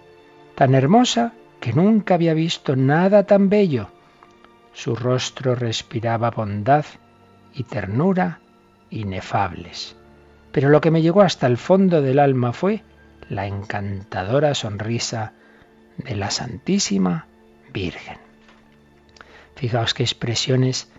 tan 0.56 0.74
hermosa 0.74 1.34
que 1.60 1.74
nunca 1.74 2.14
había 2.16 2.34
visto 2.34 2.76
nada 2.76 3.26
tan 3.26 3.50
bello. 3.50 3.90
Su 4.74 4.96
rostro 4.96 5.56
respiraba 5.56 6.32
bondad 6.32 6.86
y 7.54 7.64
ternura 7.64 8.40
inefables. 8.90 9.96
Pero 10.56 10.70
lo 10.70 10.80
que 10.80 10.90
me 10.90 11.02
llegó 11.02 11.22
hasta 11.22 11.48
el 11.48 11.58
fondo 11.58 12.02
del 12.02 12.18
alma 12.18 12.54
fue 12.54 12.82
la 13.28 13.46
encantadora 13.46 14.56
sonrisa 14.56 15.34
de 15.98 16.16
la 16.16 16.32
Santísima 16.32 17.28
Virgen. 17.74 18.20
Fijaos 19.58 19.94
qué 19.94 20.04
expresiones 20.04 20.90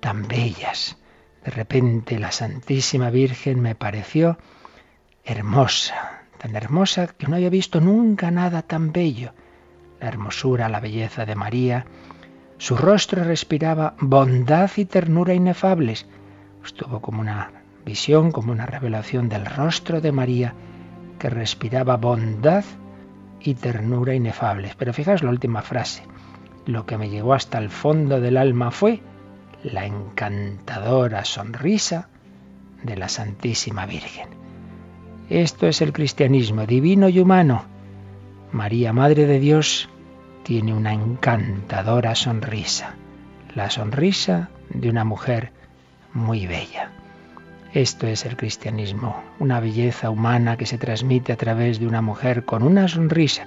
tan 0.00 0.26
bellas. 0.28 0.96
De 1.44 1.50
repente 1.50 2.18
la 2.18 2.32
Santísima 2.32 3.10
Virgen 3.10 3.60
me 3.60 3.74
pareció 3.74 4.38
hermosa, 5.24 6.22
tan 6.38 6.56
hermosa 6.56 7.08
que 7.08 7.26
no 7.26 7.36
había 7.36 7.50
visto 7.50 7.82
nunca 7.82 8.30
nada 8.30 8.62
tan 8.62 8.92
bello. 8.92 9.34
La 10.00 10.08
hermosura, 10.08 10.70
la 10.70 10.80
belleza 10.80 11.26
de 11.26 11.34
María, 11.34 11.84
su 12.56 12.78
rostro 12.78 13.24
respiraba 13.24 13.94
bondad 14.00 14.70
y 14.76 14.86
ternura 14.86 15.34
inefables. 15.34 16.06
Estuvo 16.64 17.02
como 17.02 17.20
una 17.20 17.61
visión, 17.84 18.32
como 18.32 18.52
una 18.52 18.66
revelación 18.66 19.28
del 19.28 19.46
rostro 19.46 20.00
de 20.00 20.12
María 20.12 20.54
que 21.18 21.30
respiraba 21.30 21.96
bondad 21.96 22.64
y 23.40 23.54
ternura 23.54 24.14
inefables. 24.14 24.74
Pero 24.76 24.92
fijaos 24.92 25.22
la 25.22 25.30
última 25.30 25.62
frase. 25.62 26.02
Lo 26.66 26.86
que 26.86 26.98
me 26.98 27.10
llegó 27.10 27.34
hasta 27.34 27.58
el 27.58 27.70
fondo 27.70 28.20
del 28.20 28.36
alma 28.36 28.70
fue 28.70 29.00
la 29.64 29.86
encantadora 29.86 31.24
sonrisa 31.24 32.08
de 32.82 32.96
la 32.96 33.08
Santísima 33.08 33.86
Virgen. 33.86 34.28
Esto 35.28 35.66
es 35.66 35.80
el 35.80 35.92
cristianismo 35.92 36.66
divino 36.66 37.08
y 37.08 37.20
humano. 37.20 37.64
María, 38.52 38.92
Madre 38.92 39.26
de 39.26 39.38
Dios, 39.38 39.88
tiene 40.42 40.74
una 40.74 40.92
encantadora 40.92 42.14
sonrisa, 42.14 42.94
la 43.54 43.70
sonrisa 43.70 44.50
de 44.70 44.90
una 44.90 45.04
mujer 45.04 45.52
muy 46.12 46.46
bella. 46.46 46.90
Esto 47.74 48.06
es 48.06 48.26
el 48.26 48.36
cristianismo, 48.36 49.24
una 49.38 49.58
belleza 49.58 50.10
humana 50.10 50.58
que 50.58 50.66
se 50.66 50.76
transmite 50.76 51.32
a 51.32 51.36
través 51.36 51.80
de 51.80 51.86
una 51.86 52.02
mujer 52.02 52.44
con 52.44 52.62
una 52.62 52.86
sonrisa. 52.86 53.46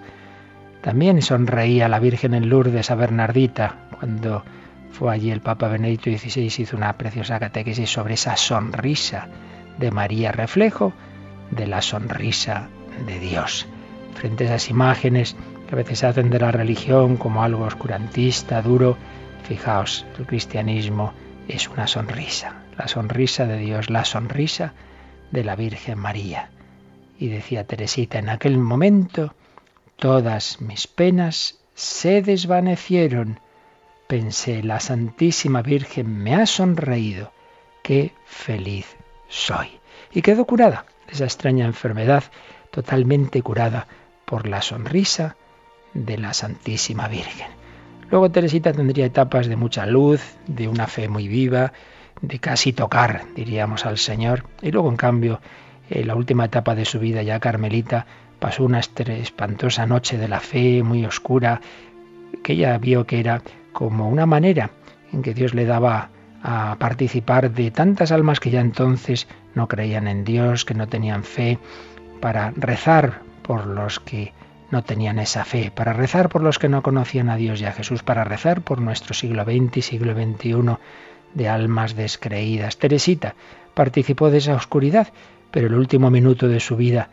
También 0.81 1.21
sonreía 1.21 1.87
la 1.87 1.99
Virgen 1.99 2.33
en 2.33 2.49
Lourdes 2.49 2.89
a 2.89 2.95
Bernardita 2.95 3.87
cuando 3.99 4.43
fue 4.91 5.13
allí 5.13 5.29
el 5.29 5.41
Papa 5.41 5.67
Benedicto 5.67 6.09
XVI 6.09 6.45
hizo 6.57 6.75
una 6.75 6.97
preciosa 6.97 7.39
catequesis 7.39 7.91
sobre 7.91 8.15
esa 8.15 8.35
sonrisa 8.35 9.27
de 9.77 9.91
María, 9.91 10.31
reflejo 10.31 10.93
de 11.51 11.67
la 11.67 11.83
sonrisa 11.83 12.69
de 13.05 13.19
Dios. 13.19 13.67
Frente 14.15 14.45
a 14.45 14.55
esas 14.55 14.71
imágenes 14.71 15.35
que 15.67 15.73
a 15.73 15.77
veces 15.77 16.03
hacen 16.03 16.31
de 16.31 16.39
la 16.39 16.51
religión 16.51 17.17
como 17.17 17.43
algo 17.43 17.65
oscurantista, 17.65 18.61
duro, 18.63 18.97
fijaos, 19.43 20.05
el 20.17 20.25
cristianismo 20.25 21.13
es 21.47 21.69
una 21.69 21.85
sonrisa, 21.85 22.64
la 22.77 22.87
sonrisa 22.87 23.45
de 23.45 23.57
Dios, 23.57 23.89
la 23.89 24.05
sonrisa 24.05 24.73
de 25.31 25.43
la 25.43 25.55
Virgen 25.55 25.99
María. 25.99 26.49
Y 27.17 27.29
decía 27.29 27.65
Teresita, 27.65 28.19
en 28.19 28.29
aquel 28.29 28.57
momento 28.57 29.33
todas 29.95 30.61
mis 30.61 30.87
penas 30.87 31.59
se 31.73 32.21
desvanecieron. 32.21 33.39
Pensé, 34.07 34.63
la 34.63 34.79
Santísima 34.79 35.61
Virgen 35.61 36.17
me 36.23 36.35
ha 36.35 36.45
sonreído, 36.45 37.31
qué 37.83 38.13
feliz 38.25 38.95
soy. 39.29 39.79
Y 40.11 40.21
quedó 40.21 40.45
curada 40.45 40.85
de 41.07 41.13
esa 41.13 41.23
extraña 41.25 41.65
enfermedad, 41.65 42.23
totalmente 42.71 43.41
curada 43.41 43.87
por 44.25 44.47
la 44.47 44.61
sonrisa 44.61 45.35
de 45.93 46.17
la 46.17 46.33
Santísima 46.33 47.07
Virgen. 47.07 47.47
Luego 48.09 48.29
Teresita 48.29 48.73
tendría 48.73 49.05
etapas 49.05 49.47
de 49.47 49.55
mucha 49.55 49.85
luz, 49.85 50.21
de 50.45 50.67
una 50.67 50.87
fe 50.87 51.07
muy 51.07 51.27
viva, 51.27 51.73
de 52.21 52.39
casi 52.39 52.73
tocar, 52.73 53.23
diríamos, 53.35 53.85
al 53.85 53.97
Señor. 53.97 54.45
Y 54.61 54.71
luego, 54.71 54.89
en 54.89 54.97
cambio, 54.97 55.41
en 55.89 56.07
la 56.07 56.15
última 56.15 56.45
etapa 56.45 56.75
de 56.75 56.85
su 56.85 56.99
vida 56.99 57.21
ya 57.23 57.39
Carmelita 57.39 58.05
pasó 58.39 58.63
una 58.63 58.79
espantosa 58.79 59.85
noche 59.85 60.17
de 60.17 60.27
la 60.27 60.39
fe 60.39 60.83
muy 60.83 61.05
oscura, 61.05 61.61
que 62.43 62.53
ella 62.53 62.77
vio 62.77 63.05
que 63.05 63.19
era 63.19 63.41
como 63.71 64.09
una 64.09 64.25
manera 64.25 64.71
en 65.11 65.21
que 65.21 65.33
Dios 65.33 65.53
le 65.53 65.65
daba 65.65 66.09
a 66.43 66.75
participar 66.77 67.51
de 67.51 67.71
tantas 67.71 68.11
almas 68.11 68.39
que 68.39 68.51
ya 68.51 68.61
entonces 68.61 69.27
no 69.55 69.67
creían 69.67 70.07
en 70.07 70.23
Dios, 70.23 70.65
que 70.65 70.75
no 70.75 70.87
tenían 70.87 71.23
fe, 71.23 71.57
para 72.21 72.51
rezar 72.51 73.21
por 73.41 73.65
los 73.65 73.99
que 73.99 74.33
no 74.71 74.83
tenían 74.83 75.19
esa 75.19 75.45
fe, 75.45 75.71
para 75.73 75.93
rezar 75.93 76.29
por 76.29 76.41
los 76.41 76.59
que 76.59 76.69
no 76.69 76.83
conocían 76.83 77.29
a 77.29 77.35
Dios 77.35 77.61
y 77.61 77.65
a 77.65 77.71
Jesús, 77.71 78.03
para 78.03 78.23
rezar 78.23 78.61
por 78.61 78.79
nuestro 78.79 79.13
siglo 79.13 79.43
XX 79.43 79.77
y 79.77 79.81
siglo 79.81 80.13
XXI 80.13 80.77
de 81.35 81.47
almas 81.47 81.95
descreídas. 81.95 82.77
Teresita 82.77 83.35
participó 83.75 84.31
de 84.31 84.39
esa 84.39 84.55
oscuridad, 84.55 85.09
pero 85.51 85.67
el 85.67 85.75
último 85.75 86.09
minuto 86.09 86.47
de 86.47 86.59
su 86.59 86.75
vida, 86.75 87.09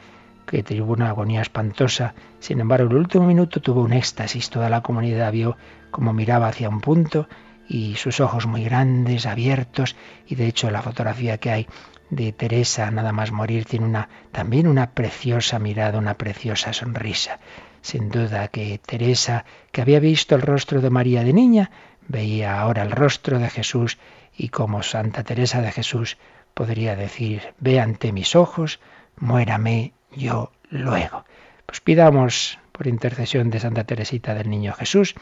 que 0.46 0.62
tuvo 0.62 0.94
una 0.94 1.10
agonía 1.10 1.42
espantosa, 1.42 2.14
sin 2.40 2.60
embargo, 2.60 2.90
el 2.90 2.96
último 2.96 3.26
minuto 3.26 3.60
tuvo 3.60 3.82
un 3.82 3.92
éxtasis. 3.92 4.48
Toda 4.48 4.70
la 4.70 4.82
comunidad 4.82 5.30
vio 5.30 5.56
cómo 5.90 6.14
miraba 6.14 6.48
hacia 6.48 6.68
un 6.68 6.80
punto 6.80 7.28
y 7.68 7.96
sus 7.96 8.20
ojos 8.20 8.46
muy 8.46 8.64
grandes, 8.64 9.26
abiertos, 9.26 9.96
y 10.26 10.34
de 10.34 10.46
hecho 10.46 10.70
la 10.70 10.82
fotografía 10.82 11.38
que 11.38 11.50
hay 11.50 11.66
de 12.10 12.32
Teresa, 12.32 12.90
nada 12.90 13.12
más 13.12 13.32
morir, 13.32 13.64
tiene 13.64 13.86
una, 13.86 14.08
también 14.32 14.66
una 14.66 14.90
preciosa 14.90 15.58
mirada, 15.58 15.98
una 15.98 16.14
preciosa 16.14 16.72
sonrisa. 16.72 17.38
Sin 17.80 18.10
duda 18.10 18.48
que 18.48 18.78
Teresa, 18.84 19.44
que 19.72 19.80
había 19.80 19.98
visto 19.98 20.34
el 20.34 20.42
rostro 20.42 20.80
de 20.80 20.90
María 20.90 21.24
de 21.24 21.32
niña, 21.32 21.70
veía 22.08 22.60
ahora 22.60 22.82
el 22.82 22.90
rostro 22.90 23.38
de 23.38 23.50
Jesús 23.50 23.98
y 24.36 24.48
como 24.48 24.82
Santa 24.82 25.24
Teresa 25.24 25.60
de 25.60 25.72
Jesús 25.72 26.18
podría 26.54 26.96
decir, 26.96 27.54
ve 27.58 27.80
ante 27.80 28.12
mis 28.12 28.36
ojos, 28.36 28.80
muérame 29.16 29.92
yo 30.14 30.52
luego. 30.70 31.24
Pues 31.66 31.80
pidamos 31.80 32.58
por 32.72 32.86
intercesión 32.86 33.50
de 33.50 33.60
Santa 33.60 33.84
Teresita 33.84 34.34
del 34.34 34.50
Niño 34.50 34.72
Jesús, 34.72 35.14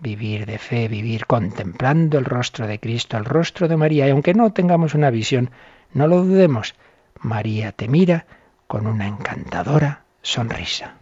vivir 0.00 0.46
de 0.46 0.58
fe, 0.58 0.88
vivir 0.88 1.26
contemplando 1.26 2.18
el 2.18 2.24
rostro 2.24 2.66
de 2.66 2.80
Cristo, 2.80 3.16
el 3.16 3.24
rostro 3.24 3.68
de 3.68 3.76
María, 3.76 4.06
y 4.06 4.10
aunque 4.10 4.34
no 4.34 4.52
tengamos 4.52 4.94
una 4.94 5.10
visión 5.10 5.50
no 5.92 6.08
lo 6.08 6.24
dudemos, 6.24 6.74
María 7.20 7.72
te 7.72 7.88
mira 7.88 8.26
con 8.66 8.86
una 8.86 9.06
encantadora 9.06 10.04
sonrisa. 10.22 10.96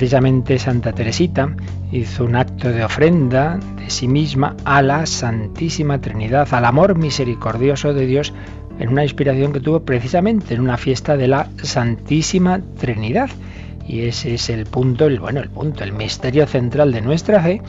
Precisamente 0.00 0.58
Santa 0.58 0.94
Teresita 0.94 1.54
hizo 1.92 2.24
un 2.24 2.34
acto 2.34 2.72
de 2.72 2.82
ofrenda 2.82 3.60
de 3.76 3.90
sí 3.90 4.08
misma 4.08 4.56
a 4.64 4.80
la 4.80 5.04
Santísima 5.04 6.00
Trinidad, 6.00 6.48
al 6.54 6.64
amor 6.64 6.96
misericordioso 6.96 7.92
de 7.92 8.06
Dios, 8.06 8.32
en 8.78 8.88
una 8.88 9.02
inspiración 9.02 9.52
que 9.52 9.60
tuvo 9.60 9.80
precisamente 9.80 10.54
en 10.54 10.62
una 10.62 10.78
fiesta 10.78 11.18
de 11.18 11.28
la 11.28 11.50
Santísima 11.62 12.62
Trinidad. 12.78 13.28
Y 13.86 14.04
ese 14.04 14.32
es 14.32 14.48
el 14.48 14.64
punto, 14.64 15.04
el 15.04 15.20
bueno, 15.20 15.40
el 15.40 15.50
punto, 15.50 15.84
el 15.84 15.92
misterio 15.92 16.46
central 16.46 16.92
de 16.92 17.02
nuestra 17.02 17.42
fe 17.42 17.60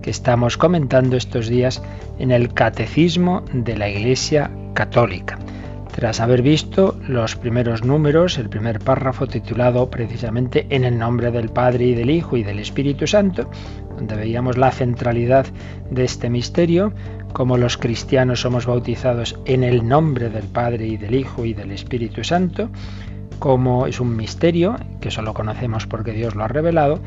que 0.00 0.10
estamos 0.10 0.56
comentando 0.56 1.16
estos 1.16 1.48
días 1.48 1.82
en 2.20 2.30
el 2.30 2.54
Catecismo 2.54 3.44
de 3.52 3.76
la 3.76 3.88
Iglesia 3.88 4.48
Católica. 4.74 5.40
Tras 5.92 6.20
haber 6.20 6.42
visto 6.42 6.98
los 7.08 7.36
primeros 7.36 7.84
números, 7.84 8.38
el 8.38 8.48
primer 8.48 8.78
párrafo 8.78 9.26
titulado 9.26 9.90
precisamente 9.90 10.66
En 10.70 10.84
el 10.84 10.98
nombre 10.98 11.30
del 11.30 11.48
Padre 11.48 11.86
y 11.86 11.94
del 11.94 12.10
Hijo 12.10 12.36
y 12.36 12.44
del 12.44 12.60
Espíritu 12.60 13.06
Santo, 13.06 13.50
donde 13.96 14.14
veíamos 14.14 14.56
la 14.56 14.70
centralidad 14.70 15.46
de 15.90 16.04
este 16.04 16.30
misterio, 16.30 16.92
como 17.32 17.56
los 17.56 17.76
cristianos 17.76 18.40
somos 18.40 18.66
bautizados 18.66 19.38
en 19.44 19.64
el 19.64 19.86
nombre 19.86 20.30
del 20.30 20.44
Padre 20.44 20.86
y 20.86 20.96
del 20.96 21.14
Hijo 21.14 21.44
y 21.44 21.54
del 21.54 21.72
Espíritu 21.72 22.22
Santo, 22.22 22.70
como 23.40 23.86
es 23.86 24.00
un 24.00 24.16
misterio 24.16 24.76
que 25.00 25.10
solo 25.10 25.34
conocemos 25.34 25.86
porque 25.86 26.12
Dios 26.12 26.34
lo 26.36 26.44
ha 26.44 26.48
revelado, 26.48 27.00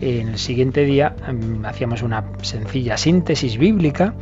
en 0.00 0.28
el 0.28 0.38
siguiente 0.38 0.84
día 0.84 1.14
mm, 1.32 1.64
hacíamos 1.64 2.02
una 2.02 2.24
sencilla 2.42 2.96
síntesis 2.96 3.58
bíblica 3.58 4.14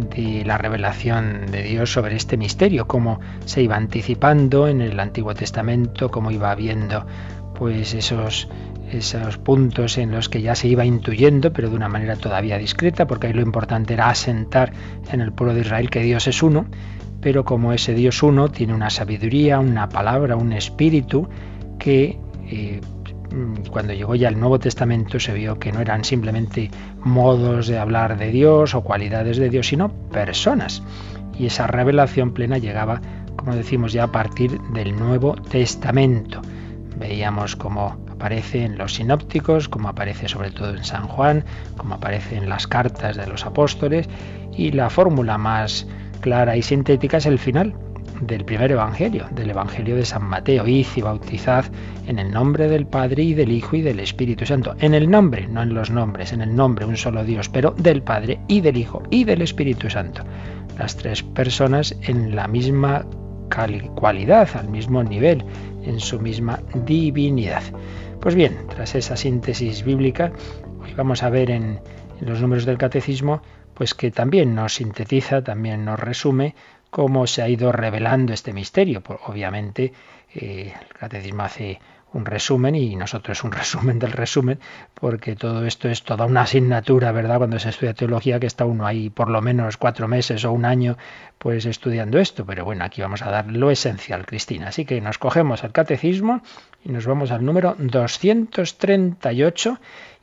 de 0.00 0.44
la 0.44 0.58
revelación 0.58 1.46
de 1.50 1.62
Dios 1.62 1.92
sobre 1.92 2.16
este 2.16 2.36
misterio, 2.36 2.86
cómo 2.86 3.20
se 3.44 3.62
iba 3.62 3.76
anticipando 3.76 4.68
en 4.68 4.80
el 4.80 4.98
Antiguo 5.00 5.34
Testamento, 5.34 6.10
cómo 6.10 6.30
iba 6.30 6.54
viendo 6.54 7.06
pues 7.54 7.94
esos 7.94 8.48
esos 8.92 9.36
puntos 9.36 9.98
en 9.98 10.12
los 10.12 10.28
que 10.28 10.40
ya 10.40 10.54
se 10.54 10.68
iba 10.68 10.84
intuyendo, 10.84 11.52
pero 11.52 11.68
de 11.68 11.76
una 11.76 11.88
manera 11.88 12.16
todavía 12.16 12.58
discreta, 12.58 13.06
porque 13.06 13.26
ahí 13.26 13.32
lo 13.32 13.42
importante 13.42 13.94
era 13.94 14.08
asentar 14.08 14.72
en 15.12 15.20
el 15.20 15.32
pueblo 15.32 15.54
de 15.54 15.60
Israel 15.60 15.90
que 15.90 16.00
Dios 16.00 16.26
es 16.26 16.42
uno, 16.42 16.66
pero 17.20 17.44
como 17.44 17.72
ese 17.72 17.94
Dios 17.94 18.22
uno 18.22 18.48
tiene 18.48 18.74
una 18.74 18.90
sabiduría, 18.90 19.58
una 19.58 19.88
palabra, 19.88 20.36
un 20.36 20.52
espíritu 20.52 21.28
que 21.78 22.18
eh, 22.46 22.80
cuando 23.70 23.92
llegó 23.92 24.14
ya 24.14 24.28
el 24.28 24.38
Nuevo 24.38 24.58
Testamento 24.58 25.20
se 25.20 25.32
vio 25.32 25.58
que 25.58 25.72
no 25.72 25.80
eran 25.80 26.04
simplemente 26.04 26.70
modos 27.02 27.66
de 27.66 27.78
hablar 27.78 28.18
de 28.18 28.30
Dios 28.30 28.74
o 28.74 28.82
cualidades 28.82 29.36
de 29.36 29.50
Dios, 29.50 29.68
sino 29.68 29.90
personas. 30.10 30.82
Y 31.38 31.46
esa 31.46 31.66
revelación 31.66 32.32
plena 32.32 32.58
llegaba, 32.58 33.00
como 33.36 33.54
decimos 33.54 33.92
ya, 33.92 34.04
a 34.04 34.12
partir 34.12 34.60
del 34.72 34.96
Nuevo 34.96 35.34
Testamento. 35.36 36.42
Veíamos 36.96 37.54
cómo 37.54 37.96
aparece 38.10 38.64
en 38.64 38.76
los 38.76 38.94
sinópticos, 38.94 39.68
como 39.68 39.88
aparece 39.88 40.28
sobre 40.28 40.50
todo 40.50 40.74
en 40.74 40.84
San 40.84 41.06
Juan, 41.06 41.44
como 41.76 41.94
aparece 41.94 42.36
en 42.36 42.48
las 42.48 42.66
cartas 42.66 43.16
de 43.16 43.26
los 43.26 43.46
apóstoles, 43.46 44.08
y 44.56 44.72
la 44.72 44.90
fórmula 44.90 45.38
más 45.38 45.86
clara 46.20 46.56
y 46.56 46.62
sintética 46.62 47.18
es 47.18 47.26
el 47.26 47.38
final, 47.38 47.74
del 48.20 48.44
primer 48.44 48.72
Evangelio, 48.72 49.26
del 49.30 49.50
Evangelio 49.50 49.96
de 49.96 50.04
San 50.04 50.24
Mateo. 50.24 50.66
Id 50.66 50.86
y 50.96 51.00
bautizad 51.02 51.64
en 52.06 52.18
el 52.18 52.30
nombre 52.30 52.68
del 52.68 52.86
Padre 52.86 53.22
y 53.22 53.34
del 53.34 53.52
Hijo 53.52 53.76
y 53.76 53.82
del 53.82 54.00
Espíritu 54.00 54.46
Santo. 54.46 54.74
En 54.80 54.94
el 54.94 55.10
nombre, 55.10 55.46
no 55.48 55.62
en 55.62 55.74
los 55.74 55.90
nombres, 55.90 56.32
en 56.32 56.40
el 56.40 56.54
nombre, 56.54 56.84
un 56.84 56.96
solo 56.96 57.24
Dios, 57.24 57.48
pero 57.48 57.72
del 57.72 58.02
Padre 58.02 58.40
y 58.48 58.60
del 58.60 58.76
Hijo 58.76 59.02
y 59.10 59.24
del 59.24 59.42
Espíritu 59.42 59.90
Santo. 59.90 60.22
Las 60.78 60.96
tres 60.96 61.22
personas 61.22 61.96
en 62.02 62.34
la 62.34 62.48
misma 62.48 63.04
cualidad, 63.94 64.48
al 64.54 64.68
mismo 64.68 65.02
nivel, 65.02 65.44
en 65.84 66.00
su 66.00 66.20
misma 66.20 66.60
divinidad. 66.84 67.62
Pues 68.20 68.34
bien, 68.34 68.56
tras 68.68 68.94
esa 68.94 69.16
síntesis 69.16 69.84
bíblica, 69.84 70.32
hoy 70.80 70.92
vamos 70.94 71.22
a 71.22 71.30
ver 71.30 71.50
en, 71.50 71.80
en 72.20 72.28
los 72.28 72.40
números 72.40 72.66
del 72.66 72.78
catecismo, 72.78 73.42
pues 73.74 73.94
que 73.94 74.10
también 74.10 74.54
nos 74.54 74.74
sintetiza, 74.74 75.42
también 75.42 75.84
nos 75.84 75.98
resume 75.98 76.54
cómo 76.90 77.26
se 77.26 77.42
ha 77.42 77.48
ido 77.48 77.72
revelando 77.72 78.32
este 78.32 78.52
misterio. 78.52 79.02
Pues, 79.02 79.18
obviamente, 79.26 79.92
eh, 80.34 80.74
el 80.80 80.88
catecismo 80.94 81.42
hace 81.42 81.80
un 82.12 82.24
resumen 82.24 82.74
y 82.74 82.96
nosotros 82.96 83.44
un 83.44 83.52
resumen 83.52 83.98
del 83.98 84.12
resumen, 84.12 84.58
porque 84.94 85.36
todo 85.36 85.66
esto 85.66 85.88
es 85.88 86.02
toda 86.02 86.26
una 86.26 86.42
asignatura, 86.42 87.12
¿verdad? 87.12 87.38
Cuando 87.38 87.58
se 87.58 87.70
estudia 87.70 87.94
teología, 87.94 88.40
que 88.40 88.46
está 88.46 88.64
uno 88.64 88.86
ahí 88.86 89.10
por 89.10 89.30
lo 89.30 89.42
menos 89.42 89.76
cuatro 89.76 90.08
meses 90.08 90.44
o 90.44 90.52
un 90.52 90.64
año, 90.64 90.96
pues 91.38 91.66
estudiando 91.66 92.18
esto. 92.18 92.44
Pero 92.46 92.64
bueno, 92.64 92.84
aquí 92.84 93.02
vamos 93.02 93.22
a 93.22 93.30
dar 93.30 93.46
lo 93.46 93.70
esencial, 93.70 94.26
Cristina. 94.26 94.68
Así 94.68 94.84
que 94.84 95.00
nos 95.00 95.18
cogemos 95.18 95.64
el 95.64 95.72
catecismo 95.72 96.42
y 96.84 96.90
nos 96.90 97.06
vamos 97.06 97.30
al 97.30 97.44
número 97.44 97.74
238 97.78 99.78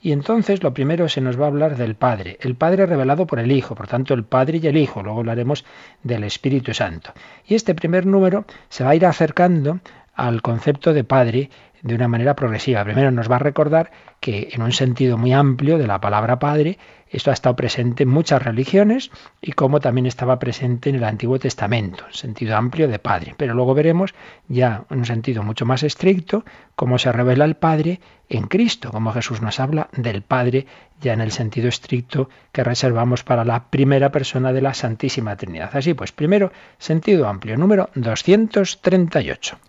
y 0.06 0.12
entonces 0.12 0.62
lo 0.62 0.72
primero 0.72 1.10
se 1.10 1.20
nos 1.20 1.40
va 1.40 1.46
a 1.46 1.48
hablar 1.48 1.78
del 1.78 1.96
Padre, 1.96 2.38
el 2.42 2.54
Padre 2.54 2.86
revelado 2.86 3.26
por 3.26 3.40
el 3.40 3.52
Hijo, 3.52 3.74
por 3.74 3.88
tanto 3.88 4.14
el 4.14 4.24
Padre 4.24 4.60
y 4.62 4.68
el 4.68 4.78
Hijo, 4.78 5.02
luego 5.02 5.20
hablaremos 5.20 5.66
del 6.04 6.24
Espíritu 6.24 6.76
Santo. 6.76 7.12
Y 7.48 7.56
este 7.56 7.74
primer 7.74 8.06
número 8.06 8.46
se 8.70 8.84
va 8.84 8.92
a 8.92 8.96
ir 8.96 9.08
acercando 9.08 9.80
al 10.16 10.42
concepto 10.42 10.94
de 10.94 11.04
Padre 11.04 11.50
de 11.86 11.94
una 11.94 12.08
manera 12.08 12.36
progresiva. 12.36 12.84
Primero 12.84 13.12
nos 13.12 13.30
va 13.30 13.36
a 13.36 13.40
recordar 13.40 13.92
que 14.20 14.50
en 14.54 14.64
un 14.64 14.72
sentido 14.72 15.20
muy 15.20 15.34
amplio 15.34 15.78
de 15.78 15.86
la 15.86 16.02
palabra 16.02 16.40
Padre 16.40 16.80
esto 17.10 17.30
ha 17.30 17.34
estado 17.34 17.56
presente 17.56 18.04
en 18.04 18.10
muchas 18.10 18.42
religiones 18.42 19.12
y 19.40 19.52
como 19.52 19.80
también 19.80 20.08
estaba 20.08 20.40
presente 20.40 20.90
en 20.90 20.96
el 20.96 21.04
Antiguo 21.04 21.38
Testamento, 21.38 22.04
en 22.08 22.14
sentido 22.14 22.58
amplio 22.58 22.88
de 22.88 22.98
Padre. 22.98 23.36
Pero 23.38 23.54
luego 23.54 23.76
veremos 23.76 24.16
ya 24.48 24.86
en 24.90 24.98
un 24.98 25.06
sentido 25.06 25.44
mucho 25.44 25.68
más 25.68 25.84
estricto 25.84 26.44
cómo 26.76 26.98
se 26.98 27.12
revela 27.12 27.46
el 27.46 27.56
Padre 27.56 28.00
en 28.30 28.48
Cristo, 28.48 28.90
cómo 28.92 29.14
Jesús 29.14 29.42
nos 29.42 29.60
habla 29.60 29.90
del 29.96 30.24
Padre 30.24 30.66
ya 31.00 31.14
en 31.14 31.22
el 31.22 31.32
sentido 31.32 31.70
estricto 31.70 32.30
que 32.52 32.64
reservamos 32.64 33.24
para 33.24 33.46
la 33.46 33.66
primera 33.70 34.12
persona 34.12 34.54
de 34.54 34.62
la 34.62 34.74
Santísima 34.74 35.36
Trinidad. 35.36 35.70
Así 35.74 35.94
pues, 35.94 36.12
primero, 36.12 36.52
sentido 36.80 37.28
amplio, 37.28 37.58
número 37.58 37.92
238. 37.94 39.60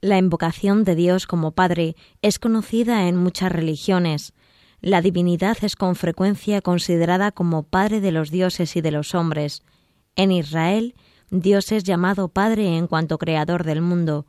La 0.00 0.16
invocación 0.16 0.84
de 0.84 0.94
Dios 0.94 1.26
como 1.26 1.52
Padre 1.52 1.96
es 2.22 2.38
conocida 2.38 3.08
en 3.08 3.16
muchas 3.16 3.50
religiones. 3.50 4.32
La 4.80 5.02
divinidad 5.02 5.58
es 5.62 5.74
con 5.74 5.96
frecuencia 5.96 6.60
considerada 6.60 7.32
como 7.32 7.64
Padre 7.64 8.00
de 8.00 8.12
los 8.12 8.30
dioses 8.30 8.76
y 8.76 8.80
de 8.80 8.92
los 8.92 9.16
hombres. 9.16 9.64
En 10.14 10.30
Israel, 10.30 10.94
Dios 11.32 11.72
es 11.72 11.82
llamado 11.82 12.28
Padre 12.28 12.76
en 12.76 12.86
cuanto 12.86 13.18
Creador 13.18 13.64
del 13.64 13.80
mundo, 13.80 14.26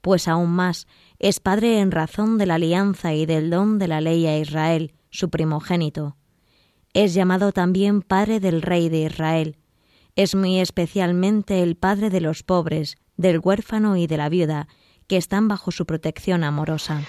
pues 0.00 0.26
aún 0.26 0.50
más 0.50 0.88
es 1.20 1.38
Padre 1.38 1.78
en 1.78 1.92
razón 1.92 2.36
de 2.36 2.46
la 2.46 2.56
alianza 2.56 3.14
y 3.14 3.24
del 3.24 3.50
don 3.50 3.78
de 3.78 3.86
la 3.86 4.00
ley 4.00 4.26
a 4.26 4.36
Israel, 4.36 4.94
su 5.10 5.30
primogénito. 5.30 6.16
Es 6.92 7.14
llamado 7.14 7.52
también 7.52 8.02
Padre 8.02 8.40
del 8.40 8.62
Rey 8.62 8.88
de 8.88 9.02
Israel. 9.02 9.58
Es 10.16 10.34
muy 10.34 10.58
especialmente 10.58 11.62
el 11.62 11.76
Padre 11.76 12.10
de 12.10 12.20
los 12.20 12.42
pobres, 12.42 12.96
del 13.16 13.38
huérfano 13.38 13.96
y 13.96 14.08
de 14.08 14.16
la 14.16 14.28
viuda, 14.28 14.66
que 15.06 15.16
están 15.16 15.48
bajo 15.48 15.70
su 15.70 15.86
protección 15.86 16.44
amorosa. 16.44 17.02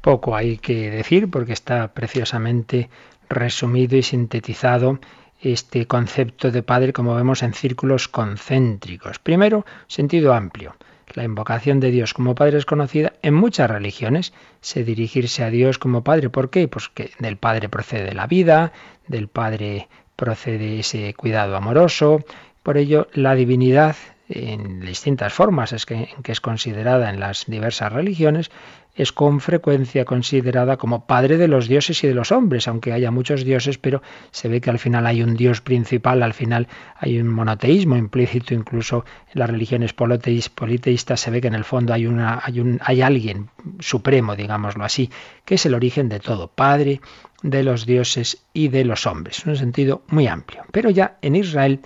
Poco 0.00 0.36
hay 0.36 0.58
que 0.58 0.90
decir 0.90 1.30
porque 1.30 1.52
está 1.52 1.92
preciosamente 1.92 2.88
resumido 3.28 3.96
y 3.96 4.02
sintetizado 4.02 5.00
este 5.40 5.86
concepto 5.86 6.50
de 6.50 6.62
Padre 6.62 6.92
como 6.92 7.14
vemos 7.14 7.42
en 7.42 7.54
círculos 7.54 8.08
concéntricos. 8.08 9.18
Primero, 9.18 9.66
sentido 9.86 10.32
amplio. 10.32 10.76
La 11.14 11.24
invocación 11.24 11.80
de 11.80 11.90
Dios 11.90 12.14
como 12.14 12.34
Padre 12.34 12.58
es 12.58 12.66
conocida 12.66 13.12
en 13.22 13.34
muchas 13.34 13.70
religiones. 13.70 14.32
Se 14.60 14.84
dirigirse 14.84 15.44
a 15.44 15.50
Dios 15.50 15.78
como 15.78 16.02
Padre. 16.02 16.30
¿Por 16.30 16.50
qué? 16.50 16.68
Pues 16.68 16.88
que 16.88 17.10
del 17.18 17.36
Padre 17.36 17.68
procede 17.68 18.12
la 18.12 18.26
vida, 18.26 18.72
del 19.06 19.28
Padre 19.28 19.88
procede 20.16 20.80
ese 20.80 21.14
cuidado 21.14 21.56
amoroso. 21.56 22.24
Por 22.62 22.76
ello, 22.76 23.08
la 23.12 23.34
divinidad 23.34 23.96
en 24.28 24.80
distintas 24.80 25.32
formas 25.32 25.72
es 25.72 25.86
que, 25.86 25.94
en 25.94 26.22
que 26.22 26.32
es 26.32 26.40
considerada 26.40 27.10
en 27.10 27.20
las 27.20 27.46
diversas 27.46 27.92
religiones, 27.92 28.50
es 28.96 29.12
con 29.12 29.40
frecuencia 29.40 30.04
considerada 30.04 30.78
como 30.78 31.06
padre 31.06 31.36
de 31.36 31.48
los 31.48 31.68
dioses 31.68 32.02
y 32.02 32.08
de 32.08 32.14
los 32.14 32.32
hombres, 32.32 32.66
aunque 32.66 32.92
haya 32.92 33.10
muchos 33.10 33.44
dioses, 33.44 33.78
pero 33.78 34.02
se 34.30 34.48
ve 34.48 34.60
que 34.60 34.70
al 34.70 34.78
final 34.78 35.06
hay 35.06 35.22
un 35.22 35.34
dios 35.34 35.60
principal, 35.60 36.22
al 36.22 36.32
final 36.32 36.66
hay 36.96 37.20
un 37.20 37.28
monoteísmo 37.28 37.96
implícito, 37.96 38.54
incluso 38.54 39.04
en 39.32 39.40
las 39.40 39.50
religiones 39.50 39.92
politeístas 39.92 41.20
se 41.20 41.30
ve 41.30 41.40
que 41.40 41.48
en 41.48 41.54
el 41.54 41.64
fondo 41.64 41.92
hay, 41.92 42.06
una, 42.06 42.40
hay, 42.42 42.78
hay 42.80 43.02
alguien 43.02 43.50
supremo, 43.80 44.34
digámoslo 44.34 44.82
así, 44.84 45.10
que 45.44 45.56
es 45.56 45.66
el 45.66 45.74
origen 45.74 46.08
de 46.08 46.18
todo, 46.18 46.48
padre 46.48 47.00
de 47.42 47.62
los 47.62 47.84
dioses 47.84 48.46
y 48.54 48.68
de 48.68 48.84
los 48.84 49.06
hombres, 49.06 49.44
un 49.44 49.56
sentido 49.56 50.02
muy 50.08 50.26
amplio. 50.26 50.64
Pero 50.72 50.88
ya 50.88 51.18
en 51.20 51.36
Israel 51.36 51.80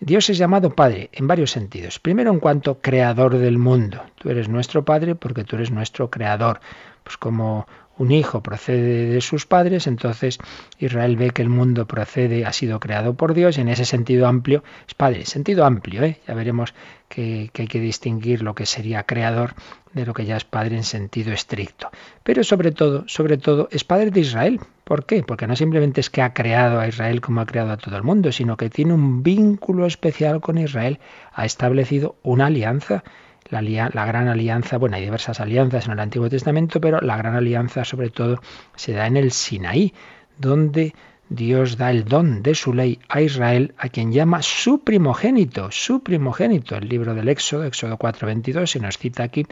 Dios 0.00 0.28
es 0.28 0.38
llamado 0.38 0.74
Padre 0.74 1.08
en 1.12 1.26
varios 1.26 1.50
sentidos. 1.50 1.98
Primero 1.98 2.30
en 2.30 2.40
cuanto 2.40 2.80
creador 2.80 3.38
del 3.38 3.58
mundo. 3.58 4.02
Tú 4.16 4.30
eres 4.30 4.48
nuestro 4.48 4.84
Padre 4.84 5.14
porque 5.14 5.44
tú 5.44 5.56
eres 5.56 5.70
nuestro 5.70 6.10
creador. 6.10 6.60
Pues 7.04 7.16
como 7.16 7.66
un 7.96 8.10
hijo 8.10 8.42
procede 8.42 9.06
de 9.06 9.20
sus 9.20 9.46
padres, 9.46 9.86
entonces 9.86 10.38
Israel 10.78 11.16
ve 11.16 11.30
que 11.30 11.42
el 11.42 11.48
mundo 11.48 11.86
procede, 11.86 12.44
ha 12.44 12.52
sido 12.52 12.80
creado 12.80 13.14
por 13.14 13.34
Dios, 13.34 13.58
y 13.58 13.60
en 13.60 13.68
ese 13.68 13.84
sentido 13.84 14.26
amplio, 14.26 14.64
es 14.88 14.94
padre, 14.94 15.26
sentido 15.26 15.64
amplio, 15.64 16.02
¿eh? 16.02 16.18
ya 16.26 16.34
veremos 16.34 16.74
que, 17.08 17.50
que 17.52 17.62
hay 17.62 17.68
que 17.68 17.80
distinguir 17.80 18.42
lo 18.42 18.54
que 18.54 18.66
sería 18.66 19.04
creador 19.04 19.54
de 19.92 20.04
lo 20.04 20.12
que 20.12 20.24
ya 20.24 20.36
es 20.36 20.44
padre 20.44 20.76
en 20.76 20.82
sentido 20.82 21.32
estricto. 21.32 21.90
Pero 22.22 22.42
sobre 22.42 22.72
todo, 22.72 23.04
sobre 23.06 23.38
todo, 23.38 23.68
es 23.70 23.84
padre 23.84 24.10
de 24.10 24.20
Israel. 24.20 24.60
¿Por 24.82 25.06
qué? 25.06 25.22
Porque 25.22 25.46
no 25.46 25.54
simplemente 25.56 26.00
es 26.00 26.10
que 26.10 26.20
ha 26.20 26.34
creado 26.34 26.80
a 26.80 26.88
Israel 26.88 27.20
como 27.20 27.40
ha 27.40 27.46
creado 27.46 27.70
a 27.70 27.76
todo 27.76 27.96
el 27.96 28.02
mundo, 28.02 28.32
sino 28.32 28.56
que 28.56 28.70
tiene 28.70 28.92
un 28.92 29.22
vínculo 29.22 29.86
especial 29.86 30.40
con 30.40 30.58
Israel, 30.58 30.98
ha 31.32 31.44
establecido 31.44 32.16
una 32.22 32.46
alianza 32.46 33.04
la, 33.50 34.06
gran 34.06 34.28
alianza, 34.28 34.78
bueno, 34.78 34.96
hay 34.96 35.04
diversas 35.04 35.40
alianzas 35.40 35.86
en 35.86 35.92
el 35.92 36.00
Antiguo 36.00 36.28
Testamento, 36.28 36.80
pero 36.80 37.00
la 37.00 37.16
gran 37.16 37.34
alianza 37.36 37.84
sobre 37.84 38.10
todo 38.10 38.40
se 38.74 38.92
da 38.92 39.06
en 39.06 39.16
el 39.16 39.30
Sinaí, 39.32 39.92
donde 40.38 40.94
Dios 41.28 41.76
da 41.76 41.90
el 41.90 42.04
don 42.04 42.42
de 42.42 42.54
su 42.54 42.72
ley 42.72 42.98
a 43.08 43.20
Israel, 43.20 43.74
a 43.78 43.88
quien 43.88 44.12
llama 44.12 44.42
su 44.42 44.80
primogénito, 44.80 45.70
su 45.70 46.02
primogénito. 46.02 46.76
El 46.76 46.88
libro 46.88 47.14
del 47.14 47.28
Éxodo, 47.28 47.64
Éxodo 47.64 47.96
4:22, 47.98 48.66
se 48.66 48.80
nos 48.80 48.98
cita 48.98 49.22
aquí, 49.22 49.46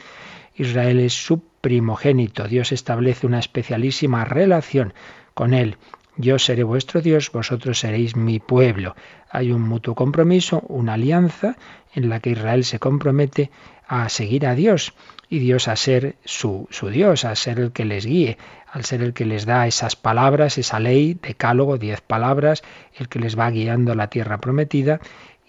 Israel 0.55 1.01
es 1.01 1.15
su 1.15 1.43
primogénito. 1.61 2.47
Dios 2.47 2.73
establece 2.73 3.27
una 3.27 3.39
especialísima 3.39 4.25
relación 4.25 4.93
con 5.35 5.55
él. 5.55 5.77
Yo 6.17 6.39
seré 6.39 6.63
vuestro 6.63 7.01
Dios, 7.01 7.33
vosotros 7.33 7.79
seréis 7.79 8.17
mi 8.17 8.39
pueblo. 8.39 8.95
Hay 9.31 9.51
un 9.51 9.63
mutuo 9.63 9.95
compromiso, 9.95 10.61
una 10.69 10.95
alianza 10.95 11.57
en 11.95 12.11
la 12.11 12.21
que 12.21 12.31
Israel 12.31 12.65
se 12.65 12.79
compromete 12.79 13.51
a 13.93 14.09
seguir 14.09 14.47
a 14.47 14.55
Dios 14.55 14.95
y 15.29 15.39
Dios 15.39 15.69
a 15.69 15.77
ser 15.77 16.17
su, 16.25 16.67
su, 16.71 16.89
Dios, 16.89 17.27
a 17.27 17.37
ser 17.37 17.61
el 17.61 17.73
que 17.73 17.85
les 17.85 18.07
guíe, 18.07 18.39
al 18.73 18.87
ser 18.87 19.03
el 19.03 19.13
que 19.13 19.27
les 19.27 19.45
da 19.45 19.67
esas 19.67 19.97
palabras, 19.97 20.57
esa 20.57 20.81
ley, 20.81 21.19
decálogo, 21.21 21.77
diez 21.77 22.01
palabras, 22.01 22.63
el 22.97 23.11
que 23.11 23.19
les 23.19 23.39
va 23.39 23.51
guiando 23.51 23.93
a 23.93 23.95
la 23.95 24.09
tierra 24.09 24.39
prometida 24.39 24.99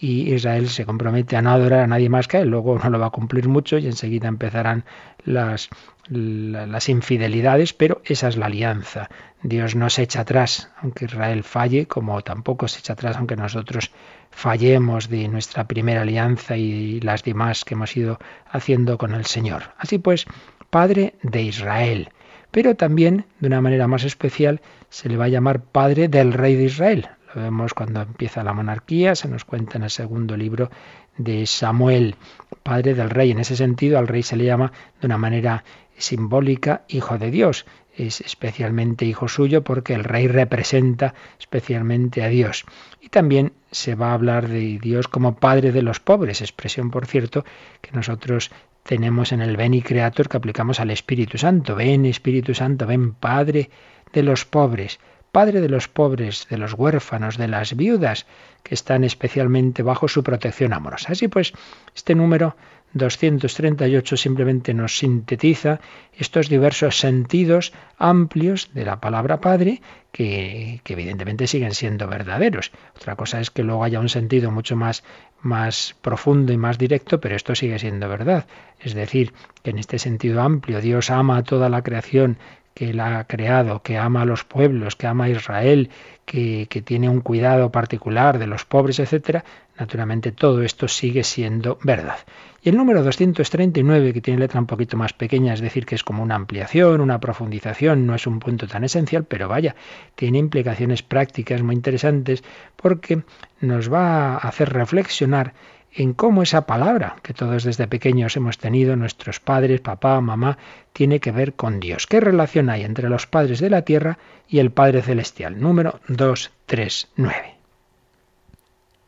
y 0.04 0.34
Israel 0.34 0.68
se 0.68 0.84
compromete 0.84 1.34
a 1.34 1.40
no 1.40 1.50
adorar 1.50 1.80
a 1.80 1.86
nadie 1.86 2.10
más 2.10 2.28
que 2.28 2.36
a 2.36 2.40
él. 2.40 2.50
Luego 2.50 2.78
no 2.78 2.90
lo 2.90 2.98
va 2.98 3.06
a 3.06 3.10
cumplir 3.10 3.48
mucho 3.48 3.78
y 3.78 3.86
enseguida 3.86 4.28
empezarán 4.28 4.84
las, 5.24 5.70
las 6.10 6.90
infidelidades, 6.90 7.72
pero 7.72 8.02
esa 8.04 8.28
es 8.28 8.36
la 8.36 8.46
alianza. 8.46 9.08
Dios 9.42 9.74
no 9.74 9.88
se 9.88 10.02
echa 10.02 10.20
atrás, 10.20 10.70
aunque 10.82 11.06
Israel 11.06 11.42
falle, 11.42 11.86
como 11.86 12.20
tampoco 12.20 12.68
se 12.68 12.80
echa 12.80 12.92
atrás, 12.92 13.16
aunque 13.16 13.36
nosotros 13.36 13.92
fallemos 14.30 15.08
de 15.08 15.26
nuestra 15.28 15.66
primera 15.66 16.02
alianza 16.02 16.58
y 16.58 17.00
las 17.00 17.24
demás 17.24 17.64
que 17.64 17.72
hemos 17.72 17.96
ido 17.96 18.18
haciendo 18.50 18.98
con 18.98 19.14
el 19.14 19.24
Señor. 19.24 19.72
Así 19.78 19.96
pues, 19.96 20.26
Padre 20.68 21.14
de 21.22 21.40
Israel, 21.44 22.10
pero 22.50 22.74
también, 22.74 23.24
de 23.40 23.46
una 23.46 23.62
manera 23.62 23.88
más 23.88 24.04
especial, 24.04 24.60
se 24.90 25.08
le 25.08 25.16
va 25.16 25.24
a 25.24 25.28
llamar 25.28 25.62
Padre 25.62 26.08
del 26.08 26.34
Rey 26.34 26.56
de 26.56 26.64
Israel. 26.64 27.08
Lo 27.34 27.42
vemos 27.42 27.74
cuando 27.74 28.02
empieza 28.02 28.44
la 28.44 28.52
monarquía, 28.52 29.14
se 29.14 29.28
nos 29.28 29.44
cuenta 29.44 29.78
en 29.78 29.84
el 29.84 29.90
segundo 29.90 30.36
libro 30.36 30.70
de 31.16 31.46
Samuel, 31.46 32.16
Padre 32.62 32.94
del 32.94 33.10
Rey. 33.10 33.30
En 33.32 33.38
ese 33.38 33.56
sentido, 33.56 33.98
al 33.98 34.08
rey 34.08 34.22
se 34.22 34.36
le 34.36 34.44
llama 34.44 34.72
de 35.00 35.06
una 35.06 35.18
manera 35.18 35.64
simbólica 35.96 36.82
Hijo 36.88 37.18
de 37.18 37.30
Dios 37.30 37.66
es 37.96 38.20
especialmente 38.20 39.04
hijo 39.04 39.28
suyo 39.28 39.62
porque 39.62 39.94
el 39.94 40.04
rey 40.04 40.26
representa 40.26 41.14
especialmente 41.38 42.22
a 42.22 42.28
Dios. 42.28 42.64
Y 43.00 43.08
también 43.08 43.52
se 43.70 43.94
va 43.94 44.10
a 44.10 44.14
hablar 44.14 44.48
de 44.48 44.78
Dios 44.78 45.08
como 45.08 45.36
Padre 45.36 45.72
de 45.72 45.82
los 45.82 46.00
pobres, 46.00 46.40
expresión, 46.40 46.90
por 46.90 47.06
cierto, 47.06 47.44
que 47.80 47.92
nosotros 47.92 48.50
tenemos 48.82 49.32
en 49.32 49.40
el 49.40 49.56
Ven 49.56 49.74
y 49.74 49.82
Creator 49.82 50.28
que 50.28 50.36
aplicamos 50.36 50.80
al 50.80 50.90
Espíritu 50.90 51.38
Santo. 51.38 51.74
Ven 51.74 52.06
Espíritu 52.06 52.54
Santo, 52.54 52.86
ven 52.86 53.12
Padre 53.12 53.70
de 54.12 54.22
los 54.22 54.44
pobres. 54.44 54.98
Padre 55.34 55.60
de 55.60 55.68
los 55.68 55.88
pobres, 55.88 56.46
de 56.48 56.58
los 56.58 56.74
huérfanos, 56.74 57.38
de 57.38 57.48
las 57.48 57.74
viudas, 57.74 58.24
que 58.62 58.72
están 58.72 59.02
especialmente 59.02 59.82
bajo 59.82 60.06
su 60.06 60.22
protección 60.22 60.72
amorosa. 60.72 61.10
Así 61.10 61.26
pues, 61.26 61.52
este 61.92 62.14
número 62.14 62.54
238 62.92 64.16
simplemente 64.16 64.72
nos 64.74 64.96
sintetiza 64.96 65.80
estos 66.16 66.48
diversos 66.48 67.00
sentidos 67.00 67.72
amplios 67.98 68.70
de 68.74 68.84
la 68.84 69.00
palabra 69.00 69.40
Padre 69.40 69.82
que, 70.12 70.80
que, 70.84 70.92
evidentemente 70.92 71.48
siguen 71.48 71.74
siendo 71.74 72.06
verdaderos. 72.06 72.70
Otra 72.94 73.16
cosa 73.16 73.40
es 73.40 73.50
que 73.50 73.64
luego 73.64 73.82
haya 73.82 73.98
un 73.98 74.08
sentido 74.08 74.52
mucho 74.52 74.76
más, 74.76 75.02
más 75.42 75.96
profundo 76.00 76.52
y 76.52 76.58
más 76.58 76.78
directo, 76.78 77.20
pero 77.20 77.34
esto 77.34 77.56
sigue 77.56 77.80
siendo 77.80 78.08
verdad. 78.08 78.46
Es 78.78 78.94
decir, 78.94 79.32
que 79.64 79.70
en 79.70 79.78
este 79.78 79.98
sentido 79.98 80.42
amplio 80.42 80.80
Dios 80.80 81.10
ama 81.10 81.38
a 81.38 81.42
toda 81.42 81.68
la 81.68 81.82
creación, 81.82 82.38
que 82.74 82.92
la 82.92 83.20
ha 83.20 83.24
creado, 83.24 83.82
que 83.82 83.96
ama 83.96 84.22
a 84.22 84.26
los 84.26 84.44
pueblos, 84.44 84.96
que 84.96 85.06
ama 85.06 85.24
a 85.24 85.30
Israel, 85.30 85.90
que, 86.24 86.66
que 86.68 86.82
tiene 86.82 87.08
un 87.08 87.20
cuidado 87.20 87.70
particular 87.70 88.38
de 88.38 88.48
los 88.48 88.64
pobres, 88.64 88.98
etcétera, 88.98 89.44
naturalmente 89.78 90.32
todo 90.32 90.62
esto 90.62 90.88
sigue 90.88 91.24
siendo 91.24 91.78
verdad. 91.82 92.18
Y 92.62 92.70
el 92.70 92.76
número 92.76 93.02
239, 93.02 94.14
que 94.14 94.20
tiene 94.22 94.40
letra 94.40 94.58
un 94.58 94.66
poquito 94.66 94.96
más 94.96 95.12
pequeña, 95.12 95.52
es 95.52 95.60
decir, 95.60 95.84
que 95.84 95.94
es 95.94 96.02
como 96.02 96.22
una 96.22 96.34
ampliación, 96.34 97.02
una 97.02 97.20
profundización, 97.20 98.06
no 98.06 98.14
es 98.14 98.26
un 98.26 98.40
punto 98.40 98.66
tan 98.66 98.84
esencial, 98.84 99.24
pero 99.24 99.48
vaya, 99.48 99.76
tiene 100.14 100.38
implicaciones 100.38 101.02
prácticas 101.02 101.62
muy 101.62 101.74
interesantes 101.74 102.42
porque 102.74 103.22
nos 103.60 103.92
va 103.92 104.34
a 104.34 104.36
hacer 104.38 104.72
reflexionar 104.72 105.52
en 105.94 106.12
cómo 106.12 106.42
esa 106.42 106.66
palabra 106.66 107.16
que 107.22 107.34
todos 107.34 107.62
desde 107.62 107.86
pequeños 107.86 108.36
hemos 108.36 108.58
tenido, 108.58 108.96
nuestros 108.96 109.38
padres, 109.38 109.80
papá, 109.80 110.20
mamá, 110.20 110.58
tiene 110.92 111.20
que 111.20 111.30
ver 111.30 111.54
con 111.54 111.78
Dios. 111.78 112.06
¿Qué 112.06 112.20
relación 112.20 112.68
hay 112.68 112.82
entre 112.82 113.08
los 113.08 113.26
padres 113.26 113.60
de 113.60 113.70
la 113.70 113.82
tierra 113.82 114.18
y 114.48 114.58
el 114.58 114.72
Padre 114.72 115.02
Celestial? 115.02 115.60
Número 115.60 116.00
239. 116.08 117.54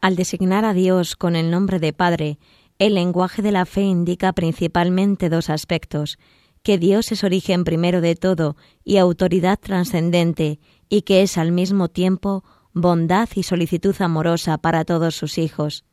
Al 0.00 0.14
designar 0.14 0.64
a 0.64 0.74
Dios 0.74 1.16
con 1.16 1.34
el 1.34 1.50
nombre 1.50 1.80
de 1.80 1.92
Padre, 1.92 2.38
el 2.78 2.94
lenguaje 2.94 3.42
de 3.42 3.50
la 3.50 3.66
fe 3.66 3.80
indica 3.80 4.32
principalmente 4.32 5.28
dos 5.28 5.50
aspectos, 5.50 6.18
que 6.62 6.78
Dios 6.78 7.10
es 7.10 7.24
origen 7.24 7.64
primero 7.64 8.00
de 8.00 8.14
todo 8.14 8.56
y 8.84 8.98
autoridad 8.98 9.58
trascendente, 9.58 10.60
y 10.88 11.02
que 11.02 11.22
es 11.22 11.36
al 11.38 11.50
mismo 11.50 11.88
tiempo 11.88 12.44
bondad 12.72 13.28
y 13.34 13.42
solicitud 13.42 13.96
amorosa 13.98 14.58
para 14.58 14.84
todos 14.84 15.16
sus 15.16 15.38
hijos. 15.38 15.84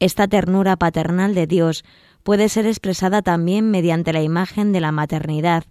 Esta 0.00 0.26
ternura 0.26 0.76
paternal 0.76 1.34
de 1.34 1.46
Dios 1.46 1.84
puede 2.22 2.48
ser 2.48 2.66
expresada 2.66 3.20
también 3.20 3.70
mediante 3.70 4.14
la 4.14 4.22
imagen 4.22 4.72
de 4.72 4.80
la 4.80 4.92
maternidad, 4.92 5.64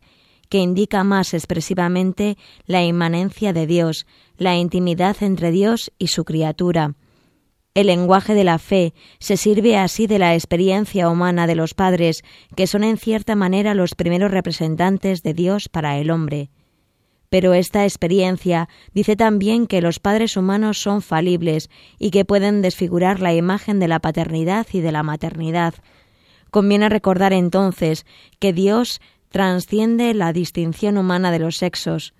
que 0.49 0.59
indica 0.59 1.03
más 1.03 1.33
expresivamente 1.33 2.37
la 2.65 2.83
inmanencia 2.83 3.53
de 3.53 3.65
Dios, 3.65 4.05
la 4.37 4.55
intimidad 4.55 5.17
entre 5.21 5.51
Dios 5.51 5.91
y 5.97 6.07
su 6.07 6.25
criatura. 6.25 6.95
El 7.73 7.87
lenguaje 7.87 8.33
de 8.33 8.43
la 8.43 8.59
fe 8.59 8.93
se 9.19 9.35
sirve 9.35 9.77
así 9.77 10.05
de 10.05 10.19
la 10.19 10.35
experiencia 10.35 11.09
humana 11.09 11.47
de 11.47 11.55
los 11.55 11.73
padres, 11.73 12.23
que 12.55 12.67
son 12.67 12.83
en 12.83 12.97
cierta 12.97 13.35
manera 13.35 13.73
los 13.73 13.95
primeros 13.95 14.31
representantes 14.31 15.23
de 15.23 15.33
Dios 15.33 15.69
para 15.69 15.97
el 15.97 16.11
hombre. 16.11 16.49
Pero 17.29 17.53
esta 17.53 17.83
experiencia 17.83 18.69
dice 18.93 19.15
también 19.15 19.67
que 19.67 19.81
los 19.81 19.99
padres 19.99 20.35
humanos 20.35 20.81
son 20.81 21.01
falibles 21.01 21.69
y 21.99 22.11
que 22.11 22.25
pueden 22.25 22.61
desfigurar 22.61 23.19
la 23.19 23.33
imagen 23.33 23.79
de 23.79 23.87
la 23.87 23.99
paternidad 23.99 24.65
y 24.73 24.81
de 24.81 24.91
la 24.91 25.03
maternidad. 25.03 25.75
Conviene 26.49 26.89
recordar 26.89 27.33
entonces 27.33 28.05
que 28.39 28.53
Dios 28.53 28.99
transciende 29.29 30.13
la 30.15 30.33
distinción 30.33 30.97
humana 30.97 31.31
de 31.31 31.39
los 31.39 31.57
sexos. 31.57 32.13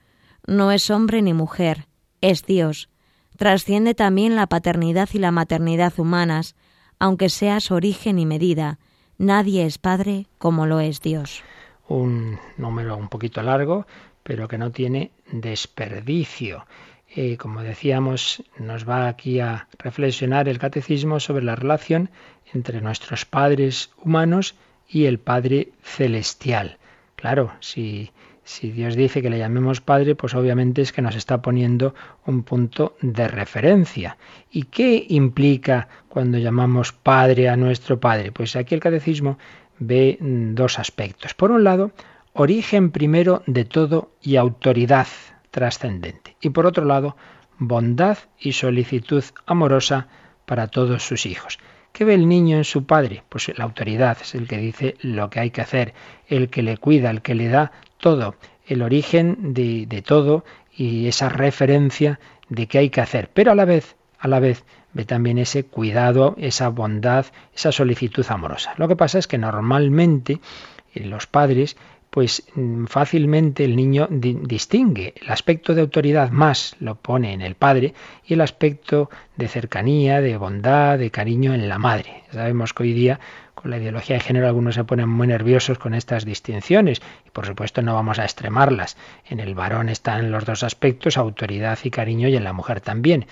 No 0.46 0.72
es 0.72 0.90
hombre 0.92 1.22
ni 1.24 1.34
mujer, 1.34 1.88
es 2.22 2.46
Dios. 2.46 2.90
Trasciende 3.38 3.96
también 3.96 4.36
la 4.36 4.48
paternidad 4.48 5.10
y 5.14 5.18
la 5.18 5.32
maternidad 5.32 5.94
humanas, 5.98 6.56
aunque 7.00 7.30
sea 7.30 7.60
su 7.62 7.74
origen 7.74 8.20
y 8.20 8.26
medida. 8.26 8.78
Nadie 9.18 9.66
es 9.66 9.78
padre 9.78 10.28
como 10.38 10.66
lo 10.66 10.80
es 10.80 11.02
Dios. 11.02 11.44
Un 11.88 12.38
número 12.58 12.96
un 12.96 13.08
poquito 13.08 13.42
largo, 13.42 13.88
pero 14.30 14.48
que 14.48 14.60
no 14.60 14.70
tiene 14.70 15.10
desperdicio. 15.32 16.68
Eh, 17.16 17.36
como 17.38 17.64
decíamos, 17.64 18.44
nos 18.60 18.88
va 18.88 19.08
aquí 19.08 19.40
a 19.40 19.68
reflexionar 19.80 20.48
el 20.48 20.60
catecismo 20.60 21.20
sobre 21.20 21.44
la 21.44 21.56
relación 21.56 22.12
entre 22.54 22.80
nuestros 22.80 23.26
padres 23.26 23.90
humanos 23.98 24.54
y 24.88 25.06
el 25.06 25.18
Padre 25.18 25.70
celestial. 25.82 26.78
Claro, 27.16 27.54
si, 27.60 28.12
si 28.44 28.70
Dios 28.70 28.96
dice 28.96 29.24
que 29.24 29.32
le 29.32 29.40
llamemos 29.40 29.82
Padre, 29.82 30.14
pues 30.14 30.36
obviamente 30.36 30.84
es 30.84 30.94
que 30.94 31.02
nos 31.02 31.16
está 31.16 31.42
poniendo 31.42 31.96
un 32.28 32.44
punto 32.44 32.98
de 33.02 33.28
referencia. 33.28 34.16
¿Y 34.52 34.66
qué 34.66 35.08
implica 35.10 35.88
cuando 36.08 36.38
llamamos 36.38 36.92
Padre 36.92 37.50
a 37.50 37.58
nuestro 37.58 38.00
Padre? 38.00 38.32
Pues 38.32 38.56
aquí 38.56 38.76
el 38.76 38.80
catecismo 38.80 39.40
ve 39.80 40.20
mm, 40.22 40.54
dos 40.54 40.78
aspectos. 40.78 41.34
Por 41.34 41.50
un 41.50 41.64
lado, 41.64 41.94
origen 42.40 42.92
primero 42.92 43.44
de 43.48 43.66
todo 43.66 44.12
y 44.22 44.38
autoridad 44.38 45.08
trascendente. 45.52 46.38
Y 46.40 46.52
por 46.52 46.66
otro 46.66 46.86
lado, 46.86 47.18
bondad 47.58 48.18
y 48.40 48.54
solicitud 48.54 49.26
amorosa 49.46 50.08
para 50.46 50.68
todos 50.68 51.04
sus 51.04 51.26
hijos. 51.26 51.60
¿Qué 51.92 52.06
ve 52.06 52.14
el 52.14 52.30
niño 52.30 52.56
en 52.56 52.64
su 52.64 52.86
padre? 52.86 53.24
Pues 53.28 53.52
la 53.58 53.66
autoridad 53.66 54.18
es 54.22 54.36
el 54.36 54.48
que 54.48 54.58
dice 54.58 54.96
lo 55.02 55.30
que 55.30 55.42
hay 55.42 55.52
que 55.52 55.60
hacer, 55.60 55.94
el 56.28 56.50
que 56.50 56.64
le 56.64 56.78
cuida, 56.78 57.10
el 57.10 57.22
que 57.22 57.36
le 57.36 57.50
da 57.50 57.74
todo, 57.98 58.36
el 58.66 58.84
origen 58.84 59.54
de, 59.54 60.02
todo 60.06 60.46
y 60.74 61.08
esa 61.08 61.28
referencia 61.28 62.22
de 62.48 62.68
qué 62.68 62.78
hay 62.78 62.90
que 62.90 63.02
hacer. 63.02 63.30
Pero 63.34 63.52
a 63.52 63.56
la 63.56 63.66
vez, 63.66 63.98
a 64.18 64.30
la 64.30 64.40
vez, 64.40 64.64
ve 64.94 65.04
también 65.04 65.40
ese 65.40 65.66
cuidado, 65.66 66.36
esa 66.38 66.70
bondad, 66.70 67.26
esa 67.54 67.74
solicitud 67.74 68.26
amorosa. 68.30 68.76
Lo 68.78 68.88
que 68.88 68.96
pasa 68.96 69.20
es 69.20 69.28
que 69.28 69.38
normalmente 69.38 70.40
eh, 70.94 71.06
los 71.06 71.28
padres 71.28 71.76
pues 72.20 72.44
mm, 72.54 72.88
fácilmente 72.88 73.64
el 73.64 73.78
niño 73.78 74.10
distingue 74.12 75.14
el 75.22 75.30
aspecto 75.30 75.74
de 75.74 75.80
autoridad 75.80 76.32
más 76.32 76.76
lo 76.82 76.96
pone 76.96 77.32
en 77.32 77.40
el 77.40 77.56
padre 77.56 77.94
y 78.26 78.34
el 78.34 78.42
aspecto 78.42 79.10
de 79.38 79.48
cercanía, 79.48 80.20
de 80.20 80.36
bondad, 80.36 81.00
de 81.00 81.12
cariño 81.12 81.54
en 81.54 81.70
la 81.70 81.80
madre. 81.80 82.24
Sabemos 82.34 82.74
que 82.74 82.84
hoy 82.84 82.92
día 82.92 83.22
con 83.62 83.72
la 83.72 83.78
ideología 83.78 84.16
de 84.16 84.22
género 84.22 84.48
algunos 84.48 84.76
se 84.76 84.86
ponen 84.86 85.10
muy 85.10 85.28
nerviosos 85.28 85.78
con 85.78 85.94
estas 85.94 86.24
distinciones 86.24 87.02
y 87.28 87.30
por 87.32 87.46
supuesto 87.46 87.82
no 87.82 87.94
vamos 87.94 88.18
a 88.18 88.24
extremarlas. 88.24 88.96
En 89.28 89.42
el 89.42 89.54
varón 89.54 89.90
están 89.90 90.32
los 90.32 90.46
dos 90.46 90.64
aspectos, 90.64 91.18
autoridad 91.18 91.78
y 91.84 91.90
cariño, 91.90 92.30
y 92.30 92.38
en 92.38 92.46
la 92.46 92.54
mujer 92.54 92.80
también. 92.80 93.26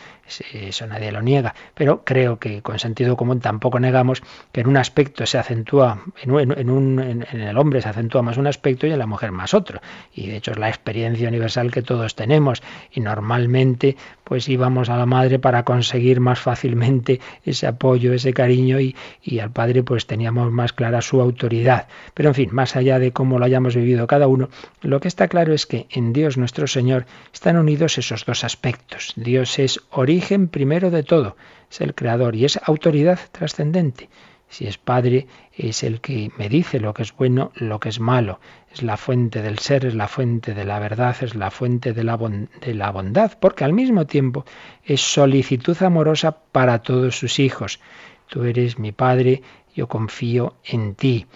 Eso 0.51 0.85
nadie 0.85 1.13
lo 1.13 1.21
niega. 1.21 1.55
Pero 1.75 2.03
creo 2.03 2.39
que 2.39 2.61
con 2.61 2.77
sentido 2.77 3.15
común 3.15 3.39
tampoco 3.39 3.79
negamos 3.79 4.21
que 4.51 4.61
en 4.61 4.67
un 4.67 4.75
aspecto 4.75 5.25
se 5.25 5.37
acentúa, 5.37 6.03
en, 6.21 6.31
un, 6.69 6.99
en, 6.99 7.25
el 7.31 7.57
hombre 7.57 7.81
se 7.81 7.87
acentúa 7.87 8.21
más 8.21 8.37
un 8.37 8.47
aspecto 8.47 8.85
y 8.85 8.91
en 8.91 8.99
la 8.99 9.07
mujer 9.07 9.31
más 9.31 9.53
otro. 9.53 9.79
Y 10.13 10.27
de 10.27 10.37
hecho 10.37 10.51
es 10.51 10.59
la 10.59 10.67
experiencia 10.67 11.29
universal 11.29 11.71
que 11.71 11.81
todos 11.81 12.15
tenemos. 12.15 12.61
Y 12.91 12.99
normalmente 12.99 13.95
pues 14.25 14.49
íbamos 14.49 14.89
a 14.89 14.97
la 14.97 15.05
madre 15.05 15.39
para 15.39 15.63
conseguir 15.63 16.19
más 16.19 16.39
fácilmente 16.39 17.21
ese 17.45 17.65
apoyo, 17.65 18.11
ese 18.11 18.33
cariño 18.33 18.81
y, 18.81 18.93
y 19.23 19.39
al 19.39 19.51
padre 19.51 19.83
pues 19.83 20.05
teníamos 20.17 20.51
más 20.51 20.73
clara 20.73 21.03
su 21.03 21.21
autoridad. 21.21 21.87
Pero 22.15 22.29
en 22.29 22.35
fin, 22.35 22.49
más 22.51 22.75
allá 22.75 22.97
de 22.97 23.11
cómo 23.11 23.37
lo 23.37 23.45
hayamos 23.45 23.75
vivido 23.75 24.07
cada 24.07 24.25
uno, 24.25 24.49
lo 24.81 24.99
que 24.99 25.07
está 25.07 25.27
claro 25.27 25.53
es 25.53 25.67
que 25.67 25.85
en 25.91 26.11
Dios 26.11 26.37
nuestro 26.37 26.65
Señor 26.65 27.05
están 27.31 27.55
unidos 27.55 27.99
esos 27.99 28.25
dos 28.25 28.43
aspectos. 28.43 29.13
Dios 29.15 29.59
es 29.59 29.79
origen 29.91 30.47
primero 30.47 30.89
de 30.89 31.03
todo, 31.03 31.37
es 31.69 31.81
el 31.81 31.93
creador 31.93 32.35
y 32.35 32.45
es 32.45 32.59
autoridad 32.63 33.19
trascendente. 33.31 34.09
Si 34.49 34.65
es 34.65 34.79
Padre, 34.79 35.27
es 35.53 35.83
el 35.83 36.01
que 36.01 36.31
me 36.35 36.49
dice 36.49 36.79
lo 36.79 36.95
que 36.95 37.03
es 37.03 37.15
bueno, 37.15 37.51
lo 37.53 37.79
que 37.79 37.89
es 37.89 37.99
malo. 37.99 38.39
Es 38.73 38.81
la 38.81 38.97
fuente 38.97 39.43
del 39.43 39.59
ser, 39.59 39.85
es 39.85 39.93
la 39.93 40.07
fuente 40.07 40.55
de 40.55 40.65
la 40.65 40.79
verdad, 40.79 41.15
es 41.21 41.35
la 41.35 41.51
fuente 41.51 41.93
de 41.93 42.03
la, 42.03 42.17
de 42.17 42.73
la 42.73 42.89
bondad, 42.89 43.37
porque 43.39 43.65
al 43.65 43.73
mismo 43.73 44.07
tiempo 44.07 44.45
es 44.83 45.01
solicitud 45.01 45.77
amorosa 45.83 46.39
para 46.51 46.81
todos 46.81 47.19
sus 47.19 47.37
hijos. 47.37 47.79
Tú 48.27 48.43
eres 48.43 48.77
mi 48.77 48.91
Padre, 48.91 49.41
yo 49.77 49.87
confío 49.87 50.55
en 50.65 50.95
ti. 50.95 51.27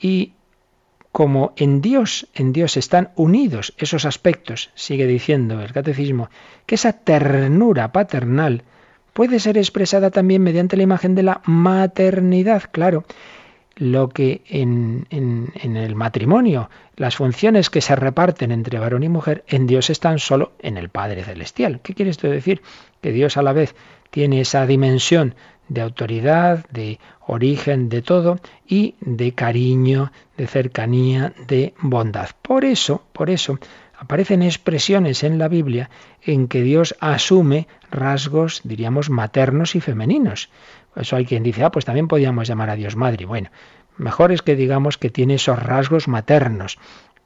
Y 0.00 0.32
como 1.12 1.52
en 1.56 1.82
Dios, 1.82 2.26
en 2.34 2.54
Dios 2.54 2.78
están 2.78 3.10
unidos 3.16 3.74
esos 3.76 4.06
aspectos, 4.06 4.70
sigue 4.74 5.06
diciendo 5.06 5.60
el 5.60 5.72
catecismo, 5.72 6.30
que 6.64 6.76
esa 6.76 6.94
ternura 6.94 7.92
paternal 7.92 8.62
puede 9.12 9.38
ser 9.40 9.58
expresada 9.58 10.10
también 10.10 10.42
mediante 10.42 10.78
la 10.78 10.84
imagen 10.84 11.14
de 11.14 11.22
la 11.22 11.42
maternidad, 11.44 12.62
claro. 12.72 13.04
Lo 13.76 14.08
que 14.08 14.42
en, 14.48 15.06
en, 15.10 15.76
el 15.76 15.94
matrimonio, 15.94 16.70
las 16.96 17.16
funciones 17.16 17.70
que 17.70 17.80
se 17.80 17.96
reparten 17.96 18.52
entre 18.52 18.78
varón 18.78 19.02
y 19.02 19.08
mujer, 19.08 19.44
en 19.48 19.66
Dios 19.66 19.90
están 19.90 20.18
solo 20.18 20.52
en 20.60 20.76
el 20.76 20.88
Padre 20.88 21.24
Celestial. 21.24 21.80
¿Qué 21.82 21.94
quiere 21.94 22.10
esto 22.10 22.28
decir? 22.28 22.62
Que 23.00 23.12
Dios 23.12 23.36
a 23.38 23.42
la 23.42 23.54
vez 23.54 23.74
tiene 24.12 24.42
esa 24.42 24.66
dimensión 24.66 25.34
de 25.68 25.80
autoridad, 25.80 26.66
de 26.70 27.00
origen 27.26 27.88
de 27.88 28.02
todo 28.02 28.38
y 28.66 28.94
de 29.00 29.32
cariño, 29.32 30.12
de 30.36 30.46
cercanía, 30.46 31.32
de 31.48 31.72
bondad. 31.80 32.28
Por 32.42 32.66
eso, 32.66 33.02
por 33.14 33.30
eso, 33.30 33.58
aparecen 33.98 34.42
expresiones 34.42 35.24
en 35.24 35.38
la 35.38 35.48
Biblia 35.48 35.88
en 36.20 36.46
que 36.46 36.62
Dios 36.62 36.94
asume 37.00 37.68
rasgos, 37.90 38.60
diríamos, 38.64 39.08
maternos 39.08 39.74
y 39.74 39.80
femeninos. 39.80 40.50
Eso 40.94 41.16
hay 41.16 41.24
quien 41.24 41.42
dice, 41.42 41.64
ah, 41.64 41.70
pues 41.70 41.86
también 41.86 42.06
podíamos 42.06 42.46
llamar 42.46 42.68
a 42.68 42.76
Dios 42.76 42.94
madre. 42.94 43.24
Bueno, 43.24 43.48
mejor 43.96 44.30
es 44.30 44.42
que 44.42 44.56
digamos 44.56 44.98
que 44.98 45.08
tiene 45.08 45.36
esos 45.36 45.58
rasgos 45.58 46.06
maternos. 46.06 46.78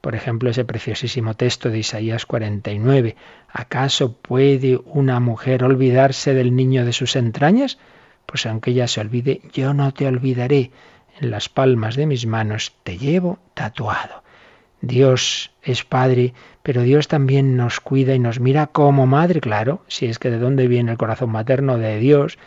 Por 0.07 0.15
ejemplo, 0.15 0.51
ese 0.51 0.65
preciosísimo 0.65 1.35
texto 1.35 1.69
de 1.69 1.81
Isaías 1.81 2.27
49. 2.27 3.17
¿Acaso 3.53 4.13
puede 4.13 4.79
una 4.85 5.19
mujer 5.19 5.65
olvidarse 5.65 6.33
del 6.33 6.55
niño 6.55 6.85
de 6.85 6.93
sus 6.93 7.17
entrañas? 7.17 7.77
pues 8.25 8.47
aunque 8.47 8.71
ella 8.71 8.87
se 8.87 9.01
olvide, 9.01 9.41
yo 9.53 9.75
no 9.75 9.93
te 9.93 10.07
olvidaré. 10.07 10.71
En 11.21 11.33
las 11.33 11.49
palmas 11.49 11.97
de 11.97 12.07
mis 12.07 12.25
manos 12.25 12.73
te 12.85 12.99
llevo 12.99 13.41
tatuado. 13.55 14.23
Dios 14.81 15.51
es 15.65 15.83
Padre, 15.83 16.35
pero 16.63 16.83
Dios 16.83 17.09
también 17.09 17.57
nos 17.57 17.81
cuida 17.81 18.15
y 18.15 18.21
nos 18.21 18.39
mira 18.39 18.69
como 18.69 19.09
madre, 19.09 19.41
claro, 19.41 19.83
si 19.89 20.07
es 20.07 20.21
que 20.21 20.31
de 20.31 20.39
dónde 20.39 20.69
viene 20.69 20.93
el 20.93 20.99
corazón 20.99 21.31
materno 21.31 21.79
de 21.79 21.99
Dios. 21.99 22.39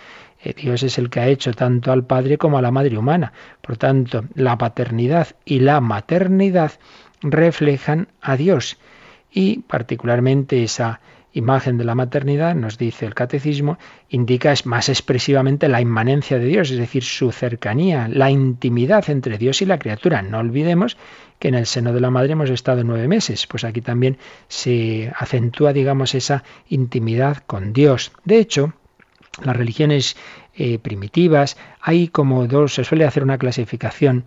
Eh, 0.42 0.54
Dios 0.54 0.84
es 0.84 0.98
el 0.98 1.10
que 1.10 1.20
ha 1.20 1.28
hecho 1.28 1.52
tanto 1.52 1.92
al 1.92 2.06
Padre 2.06 2.38
como 2.38 2.58
a 2.58 2.62
la 2.62 2.72
Madre 2.72 2.98
humana. 2.98 3.34
Por 3.60 3.76
tanto, 3.76 4.24
la 4.34 4.58
paternidad 4.58 5.36
y 5.44 5.60
la 5.60 5.82
maternidad 5.82 6.72
reflejan 7.22 8.08
a 8.22 8.38
Dios 8.38 8.78
y 9.32 9.60
particularmente 9.60 10.64
esa 10.64 11.02
imagen 11.34 11.78
de 11.78 11.84
la 11.84 11.96
maternidad, 11.96 12.56
nos 12.56 12.78
dice 12.78 13.06
el 13.06 13.14
catecismo, 13.14 13.78
indica 14.10 14.54
más 14.66 14.90
expresivamente 14.90 15.68
la 15.68 15.82
inmanencia 15.82 16.40
de 16.40 16.46
Dios, 16.46 16.72
es 16.72 16.78
decir, 16.78 17.04
su 17.04 17.32
cercanía, 17.32 18.08
la 18.08 18.32
intimidad 18.32 19.10
entre 19.10 19.38
Dios 19.38 19.62
y 19.62 19.66
la 19.66 19.78
criatura. 19.78 20.22
No 20.22 20.40
olvidemos 20.40 20.98
que 21.38 21.50
en 21.50 21.56
el 21.56 21.66
seno 21.68 21.94
de 21.94 22.02
la 22.02 22.10
madre 22.10 22.34
hemos 22.34 22.50
estado 22.50 22.84
nueve 22.84 23.08
meses, 23.08 23.46
pues 23.46 23.64
aquí 23.64 23.82
también 23.82 24.18
se 24.48 25.12
acentúa, 25.16 25.72
digamos, 25.72 26.16
esa 26.16 26.44
intimidad 26.68 27.38
con 27.46 27.74
Dios. 27.74 28.12
De 28.26 28.40
hecho, 28.40 28.74
las 29.44 29.56
religiones 29.56 30.18
eh, 30.62 30.78
primitivas, 30.78 31.56
hay 31.80 32.10
como 32.10 32.46
dos, 32.46 32.74
se 32.74 32.84
suele 32.84 33.06
hacer 33.06 33.24
una 33.24 33.38
clasificación 33.38 34.26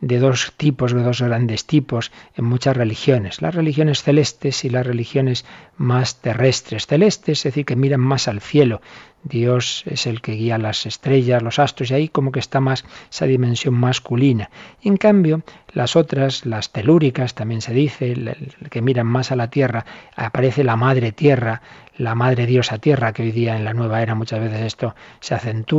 de 0.00 0.18
dos 0.18 0.52
tipos, 0.56 0.92
de 0.92 1.02
dos 1.02 1.20
grandes 1.20 1.66
tipos 1.66 2.10
en 2.36 2.46
muchas 2.46 2.76
religiones, 2.76 3.42
las 3.42 3.54
religiones 3.54 4.02
celestes 4.02 4.64
y 4.64 4.70
las 4.70 4.86
religiones 4.86 5.44
más 5.76 6.22
terrestres. 6.22 6.86
Celestes, 6.86 7.38
es 7.38 7.44
decir, 7.44 7.64
que 7.64 7.76
miran 7.76 8.00
más 8.00 8.28
al 8.28 8.40
cielo. 8.40 8.80
Dios 9.22 9.84
es 9.86 10.06
el 10.06 10.20
que 10.20 10.32
guía 10.32 10.58
las 10.58 10.84
estrellas, 10.84 11.42
los 11.42 11.58
astros, 11.58 11.90
y 11.90 11.94
ahí 11.94 12.08
como 12.08 12.32
que 12.32 12.40
está 12.40 12.60
más 12.60 12.84
esa 13.10 13.24
dimensión 13.24 13.74
masculina. 13.74 14.50
En 14.82 14.98
cambio, 14.98 15.42
las 15.72 15.96
otras, 15.96 16.44
las 16.44 16.72
telúricas, 16.72 17.34
también 17.34 17.62
se 17.62 17.72
dice, 17.72 18.14
que 18.70 18.82
miran 18.82 19.06
más 19.06 19.32
a 19.32 19.36
la 19.36 19.48
tierra, 19.48 19.86
aparece 20.14 20.64
la 20.64 20.76
madre 20.76 21.12
tierra, 21.12 21.62
la 21.96 22.14
madre 22.14 22.46
diosa 22.46 22.78
tierra, 22.78 23.12
que 23.12 23.22
hoy 23.22 23.32
día 23.32 23.56
en 23.56 23.64
la 23.64 23.72
nueva 23.72 24.02
era 24.02 24.14
muchas 24.14 24.40
veces 24.40 24.60
esto 24.60 24.94
se 25.20 25.34
acentúa. 25.34 25.73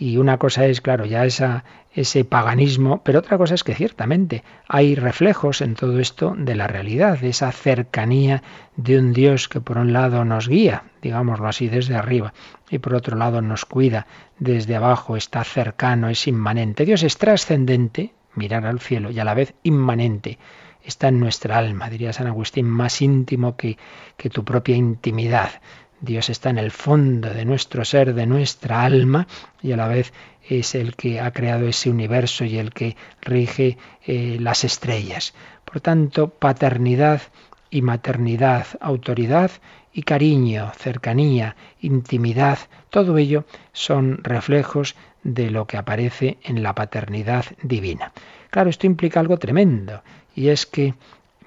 Y 0.00 0.16
una 0.16 0.38
cosa 0.38 0.66
es, 0.66 0.80
claro, 0.80 1.04
ya 1.06 1.24
ese 1.24 2.24
paganismo, 2.24 3.02
pero 3.02 3.18
otra 3.18 3.36
cosa 3.36 3.54
es 3.56 3.64
que 3.64 3.74
ciertamente 3.74 4.44
hay 4.68 4.94
reflejos 4.94 5.60
en 5.60 5.74
todo 5.74 5.98
esto 5.98 6.34
de 6.38 6.54
la 6.54 6.68
realidad, 6.68 7.18
de 7.18 7.30
esa 7.30 7.50
cercanía 7.50 8.44
de 8.76 8.96
un 8.96 9.12
Dios 9.12 9.48
que 9.48 9.60
por 9.60 9.76
un 9.76 9.92
lado 9.92 10.24
nos 10.24 10.48
guía, 10.48 10.84
digámoslo 11.02 11.48
así, 11.48 11.68
desde 11.68 11.96
arriba, 11.96 12.32
y 12.70 12.78
por 12.78 12.94
otro 12.94 13.16
lado 13.16 13.42
nos 13.42 13.64
cuida 13.64 14.06
desde 14.38 14.76
abajo, 14.76 15.16
está 15.16 15.42
cercano, 15.42 16.08
es 16.08 16.28
inmanente. 16.28 16.84
Dios 16.84 17.02
es 17.02 17.18
trascendente, 17.18 18.12
mirar 18.36 18.66
al 18.66 18.78
cielo, 18.78 19.10
y 19.10 19.18
a 19.18 19.24
la 19.24 19.34
vez 19.34 19.54
inmanente. 19.64 20.38
Está 20.84 21.08
en 21.08 21.18
nuestra 21.18 21.58
alma, 21.58 21.90
diría 21.90 22.12
San 22.12 22.28
Agustín, 22.28 22.66
más 22.66 23.02
íntimo 23.02 23.56
que, 23.56 23.76
que 24.16 24.30
tu 24.30 24.44
propia 24.44 24.76
intimidad. 24.76 25.50
Dios 26.00 26.30
está 26.30 26.50
en 26.50 26.58
el 26.58 26.70
fondo 26.70 27.30
de 27.30 27.44
nuestro 27.44 27.84
ser, 27.84 28.14
de 28.14 28.26
nuestra 28.26 28.84
alma, 28.84 29.26
y 29.62 29.72
a 29.72 29.76
la 29.76 29.88
vez 29.88 30.12
es 30.48 30.74
el 30.74 30.94
que 30.94 31.20
ha 31.20 31.30
creado 31.32 31.66
ese 31.66 31.90
universo 31.90 32.44
y 32.44 32.58
el 32.58 32.72
que 32.72 32.96
rige 33.20 33.76
eh, 34.06 34.38
las 34.40 34.64
estrellas. 34.64 35.34
Por 35.64 35.80
tanto, 35.80 36.28
paternidad 36.30 37.22
y 37.70 37.82
maternidad, 37.82 38.66
autoridad 38.80 39.50
y 39.92 40.02
cariño, 40.02 40.72
cercanía, 40.76 41.56
intimidad, 41.80 42.58
todo 42.90 43.18
ello 43.18 43.44
son 43.72 44.22
reflejos 44.22 44.94
de 45.24 45.50
lo 45.50 45.66
que 45.66 45.76
aparece 45.76 46.38
en 46.44 46.62
la 46.62 46.74
paternidad 46.74 47.44
divina. 47.62 48.12
Claro, 48.50 48.70
esto 48.70 48.86
implica 48.86 49.20
algo 49.20 49.38
tremendo, 49.38 50.02
y 50.34 50.48
es 50.48 50.66
que 50.66 50.94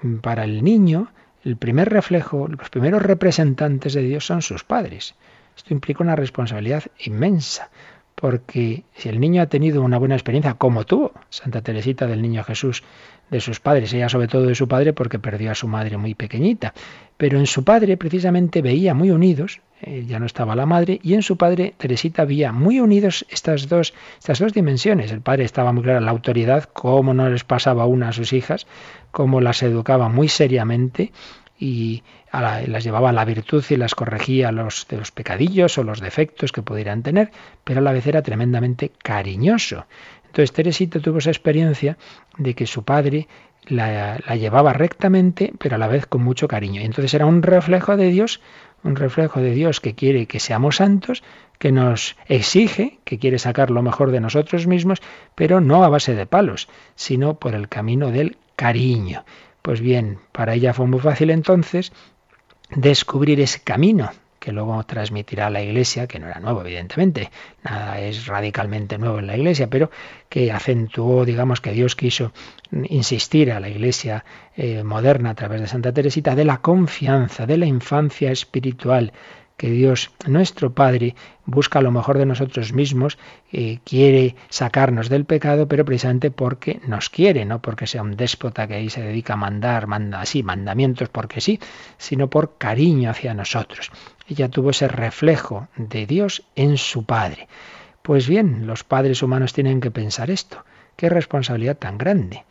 mm, 0.02 0.16
para 0.16 0.44
el 0.44 0.62
niño, 0.62 1.08
el 1.44 1.56
primer 1.56 1.88
reflejo, 1.90 2.48
los 2.48 2.70
primeros 2.70 3.02
representantes 3.02 3.94
de 3.94 4.02
Dios 4.02 4.26
son 4.26 4.42
sus 4.42 4.64
padres. 4.64 5.14
Esto 5.56 5.74
implica 5.74 6.02
una 6.02 6.16
responsabilidad 6.16 6.84
inmensa, 7.00 7.70
porque 8.14 8.84
si 8.94 9.08
el 9.08 9.20
niño 9.20 9.42
ha 9.42 9.46
tenido 9.46 9.82
una 9.82 9.98
buena 9.98 10.14
experiencia, 10.14 10.54
como 10.54 10.84
tuvo 10.84 11.12
Santa 11.30 11.62
Teresita 11.62 12.06
del 12.06 12.22
Niño 12.22 12.44
Jesús, 12.44 12.82
de 13.30 13.40
sus 13.40 13.60
padres, 13.60 13.92
ella 13.92 14.08
sobre 14.08 14.28
todo 14.28 14.46
de 14.46 14.54
su 14.54 14.68
padre 14.68 14.92
porque 14.92 15.18
perdió 15.18 15.50
a 15.50 15.54
su 15.54 15.66
madre 15.66 15.96
muy 15.96 16.14
pequeñita, 16.14 16.74
pero 17.16 17.38
en 17.38 17.46
su 17.46 17.64
padre 17.64 17.96
precisamente 17.96 18.62
veía 18.62 18.94
muy 18.94 19.10
unidos, 19.10 19.60
eh, 19.84 20.04
ya 20.06 20.20
no 20.20 20.26
estaba 20.26 20.54
la 20.54 20.64
madre, 20.64 21.00
y 21.02 21.14
en 21.14 21.22
su 21.22 21.36
padre 21.36 21.74
Teresita 21.76 22.22
había 22.22 22.52
muy 22.52 22.78
unidos 22.78 23.26
estas 23.28 23.68
dos, 23.68 23.94
estas 24.18 24.38
dos 24.38 24.52
dimensiones. 24.52 25.10
El 25.10 25.20
padre 25.20 25.44
estaba 25.44 25.72
muy 25.72 25.82
claro 25.82 25.98
la 26.00 26.12
autoridad, 26.12 26.64
cómo 26.72 27.14
no 27.14 27.28
les 27.28 27.42
pasaba 27.42 27.84
una 27.86 28.10
a 28.10 28.12
sus 28.12 28.32
hijas, 28.32 28.66
cómo 29.10 29.40
las 29.40 29.62
educaba 29.64 30.08
muy 30.08 30.28
seriamente 30.28 31.10
y 31.58 32.04
las 32.32 32.84
llevaba 32.84 33.10
a 33.10 33.12
la 33.12 33.24
virtud 33.24 33.64
y 33.70 33.76
las 33.76 33.94
corregía 33.94 34.52
los, 34.52 34.86
de 34.88 34.96
los 34.96 35.10
pecadillos 35.10 35.76
o 35.78 35.84
los 35.84 36.00
defectos 36.00 36.52
que 36.52 36.62
pudieran 36.62 37.02
tener, 37.02 37.30
pero 37.64 37.80
a 37.80 37.82
la 37.82 37.92
vez 37.92 38.06
era 38.06 38.22
tremendamente 38.22 38.92
cariñoso. 39.02 39.86
Entonces 40.26 40.52
Teresita 40.52 41.00
tuvo 41.00 41.18
esa 41.18 41.30
experiencia 41.30 41.98
de 42.38 42.54
que 42.54 42.66
su 42.66 42.84
padre 42.84 43.28
la, 43.66 44.18
la, 44.26 44.36
llevaba 44.36 44.72
rectamente, 44.72 45.52
pero 45.58 45.76
a 45.76 45.78
la 45.78 45.88
vez 45.88 46.06
con 46.06 46.22
mucho 46.22 46.48
cariño. 46.48 46.80
Y 46.80 46.84
entonces 46.84 47.12
era 47.14 47.26
un 47.26 47.42
reflejo 47.42 47.96
de 47.96 48.08
Dios 48.08 48.40
un 48.84 48.96
reflejo 48.96 49.40
de 49.40 49.52
Dios 49.52 49.80
que 49.80 49.94
quiere 49.94 50.26
que 50.26 50.40
seamos 50.40 50.76
santos, 50.76 51.22
que 51.58 51.72
nos 51.72 52.16
exige, 52.26 52.98
que 53.04 53.18
quiere 53.18 53.38
sacar 53.38 53.70
lo 53.70 53.82
mejor 53.82 54.10
de 54.10 54.20
nosotros 54.20 54.66
mismos, 54.66 55.00
pero 55.34 55.60
no 55.60 55.84
a 55.84 55.88
base 55.88 56.14
de 56.14 56.26
palos, 56.26 56.68
sino 56.94 57.34
por 57.34 57.54
el 57.54 57.68
camino 57.68 58.10
del 58.10 58.36
cariño. 58.56 59.24
Pues 59.62 59.80
bien, 59.80 60.18
para 60.32 60.54
ella 60.54 60.74
fue 60.74 60.86
muy 60.86 61.00
fácil 61.00 61.30
entonces 61.30 61.92
descubrir 62.70 63.40
ese 63.40 63.60
camino 63.60 64.10
que 64.42 64.50
luego 64.50 64.82
transmitirá 64.82 65.46
a 65.46 65.50
la 65.50 65.62
Iglesia, 65.62 66.08
que 66.08 66.18
no 66.18 66.26
era 66.26 66.40
nuevo, 66.40 66.62
evidentemente, 66.62 67.30
nada 67.62 68.00
es 68.00 68.26
radicalmente 68.26 68.98
nuevo 68.98 69.20
en 69.20 69.28
la 69.28 69.36
Iglesia, 69.36 69.70
pero 69.70 69.88
que 70.28 70.50
acentuó, 70.50 71.24
digamos, 71.24 71.60
que 71.60 71.70
Dios 71.70 71.94
quiso 71.94 72.32
insistir 72.72 73.52
a 73.52 73.60
la 73.60 73.68
Iglesia 73.68 74.24
eh, 74.56 74.82
moderna 74.82 75.30
a 75.30 75.34
través 75.34 75.60
de 75.60 75.68
Santa 75.68 75.92
Teresita 75.92 76.34
de 76.34 76.44
la 76.44 76.58
confianza, 76.58 77.46
de 77.46 77.56
la 77.56 77.66
infancia 77.66 78.32
espiritual, 78.32 79.12
que 79.56 79.70
Dios, 79.70 80.10
nuestro 80.26 80.72
Padre, 80.72 81.14
busca 81.44 81.80
lo 81.80 81.92
mejor 81.92 82.18
de 82.18 82.26
nosotros 82.26 82.72
mismos, 82.72 83.16
eh, 83.52 83.78
quiere 83.84 84.34
sacarnos 84.48 85.08
del 85.08 85.24
pecado, 85.24 85.68
pero 85.68 85.84
precisamente 85.84 86.32
porque 86.32 86.80
nos 86.86 87.10
quiere, 87.10 87.44
no 87.44 87.62
porque 87.62 87.86
sea 87.86 88.02
un 88.02 88.16
déspota 88.16 88.66
que 88.66 88.74
ahí 88.74 88.90
se 88.90 89.02
dedica 89.02 89.34
a 89.34 89.36
mandar, 89.36 89.86
manda 89.86 90.20
así, 90.20 90.42
mandamientos 90.42 91.10
porque 91.10 91.40
sí, 91.40 91.60
sino 91.96 92.28
por 92.28 92.58
cariño 92.58 93.10
hacia 93.10 93.34
nosotros. 93.34 93.92
Ella 94.28 94.48
tuvo 94.48 94.70
ese 94.70 94.88
reflejo 94.88 95.68
de 95.76 96.06
Dios 96.06 96.44
en 96.54 96.76
su 96.76 97.04
Padre. 97.04 97.48
Pues 98.02 98.28
bien, 98.28 98.66
los 98.66 98.82
padres 98.82 99.22
humanos 99.22 99.52
tienen 99.52 99.80
que 99.80 99.92
pensar 99.92 100.30
esto. 100.30 100.64
Qué 100.96 101.08
responsabilidad 101.08 101.76
tan 101.76 101.98
grande. 101.98 102.44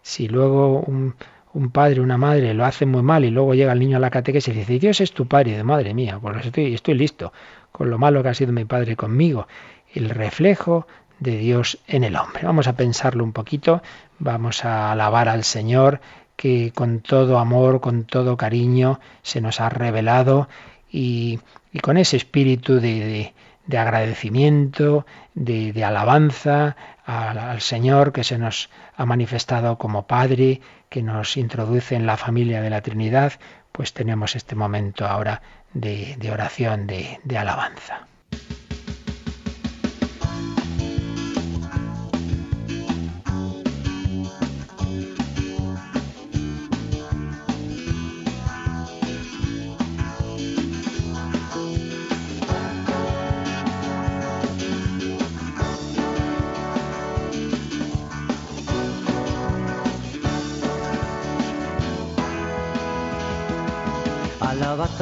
Si 0.00 0.26
luego 0.26 0.80
un, 0.80 1.14
un 1.52 1.70
padre, 1.70 2.00
una 2.00 2.16
madre 2.16 2.54
lo 2.54 2.64
hace 2.64 2.86
muy 2.86 3.02
mal 3.02 3.24
y 3.24 3.30
luego 3.30 3.54
llega 3.54 3.72
el 3.72 3.78
niño 3.78 3.98
a 3.98 4.00
la 4.00 4.10
catequesis 4.10 4.54
y 4.54 4.58
dice, 4.58 4.78
Dios 4.78 5.00
es 5.00 5.12
tu 5.12 5.26
padre, 5.26 5.56
de 5.56 5.64
madre 5.64 5.92
mía, 5.92 6.18
pues 6.20 6.46
estoy, 6.46 6.74
estoy 6.74 6.94
listo 6.94 7.32
con 7.72 7.90
lo 7.90 7.98
malo 7.98 8.22
que 8.22 8.30
ha 8.30 8.34
sido 8.34 8.52
mi 8.52 8.64
padre 8.64 8.96
conmigo. 8.96 9.48
El 9.92 10.08
reflejo 10.08 10.86
de 11.18 11.36
Dios 11.36 11.78
en 11.86 12.04
el 12.04 12.16
hombre. 12.16 12.42
Vamos 12.44 12.68
a 12.68 12.74
pensarlo 12.74 13.24
un 13.24 13.32
poquito, 13.32 13.82
vamos 14.18 14.64
a 14.64 14.92
alabar 14.92 15.28
al 15.28 15.44
Señor 15.44 16.00
que 16.36 16.72
con 16.74 17.00
todo 17.00 17.38
amor, 17.38 17.80
con 17.80 18.04
todo 18.04 18.36
cariño 18.36 19.00
se 19.22 19.40
nos 19.40 19.60
ha 19.60 19.68
revelado 19.68 20.48
y, 20.90 21.40
con 21.82 21.96
ese 21.96 22.16
espíritu 22.16 22.80
de, 22.80 23.32
de, 23.66 23.78
agradecimiento, 23.78 25.06
de, 25.34 25.72
de 25.72 25.84
alabanza 25.84 26.76
al 27.04 27.60
Señor 27.60 28.12
que 28.12 28.24
se 28.24 28.38
nos 28.38 28.70
ha 28.96 29.06
manifestado 29.06 29.78
como 29.78 30.06
Padre, 30.06 30.60
que 30.88 31.02
nos 31.02 31.36
introduce 31.36 31.94
en 31.94 32.06
la 32.06 32.16
familia 32.16 32.62
de 32.62 32.70
la 32.70 32.80
Trinidad, 32.80 33.34
pues 33.72 33.92
tenemos 33.92 34.34
este 34.36 34.54
momento 34.54 35.06
ahora 35.06 35.42
de, 35.74 36.30
oración, 36.32 36.86
de, 36.86 37.20
de 37.24 37.38
alabanza. 37.38 38.06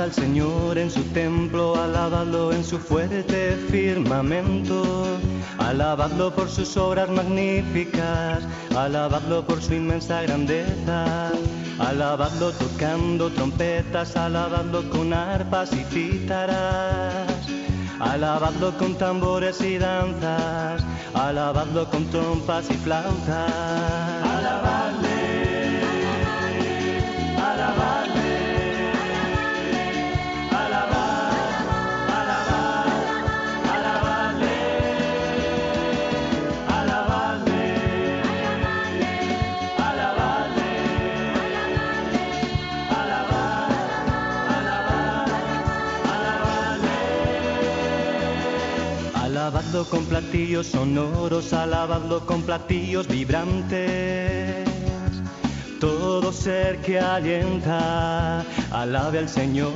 Al 0.05 0.13
Señor 0.13 0.77
en 0.77 0.91
su 0.91 1.03
templo, 1.15 1.75
alabadlo 1.81 2.53
en 2.53 2.63
su 2.63 2.79
fuerte 2.79 3.57
firmamento, 3.71 4.83
alabadlo 5.57 6.31
por 6.31 6.51
sus 6.51 6.77
obras 6.77 7.09
magníficas, 7.09 8.41
alabadlo 8.77 9.47
por 9.47 9.63
su 9.63 9.73
inmensa 9.73 10.21
grandeza, 10.21 11.33
alabadlo 11.79 12.53
tocando 12.53 13.31
trompetas, 13.31 14.15
alabadlo 14.15 14.91
con 14.91 15.15
arpas 15.15 15.73
y 15.73 15.85
cítaras, 15.85 17.47
alabadlo 17.99 18.77
con 18.77 18.97
tambores 18.97 19.59
y 19.63 19.79
danzas, 19.79 20.85
alabadlo 21.15 21.89
con 21.89 22.05
trompas 22.11 22.71
y 22.71 22.75
flautas. 22.75 24.05
Con 49.75 50.05
platillos 50.05 50.69
sonoros, 50.69 51.53
alabadlo 51.53 52.25
con 52.25 52.43
platillos 52.43 53.09
vibrantes. 53.09 54.69
Todo 55.81 56.33
ser 56.33 56.81
que 56.81 57.01
alienta, 57.01 58.45
alabe 58.71 59.19
al 59.19 59.29
Señor. 59.29 59.73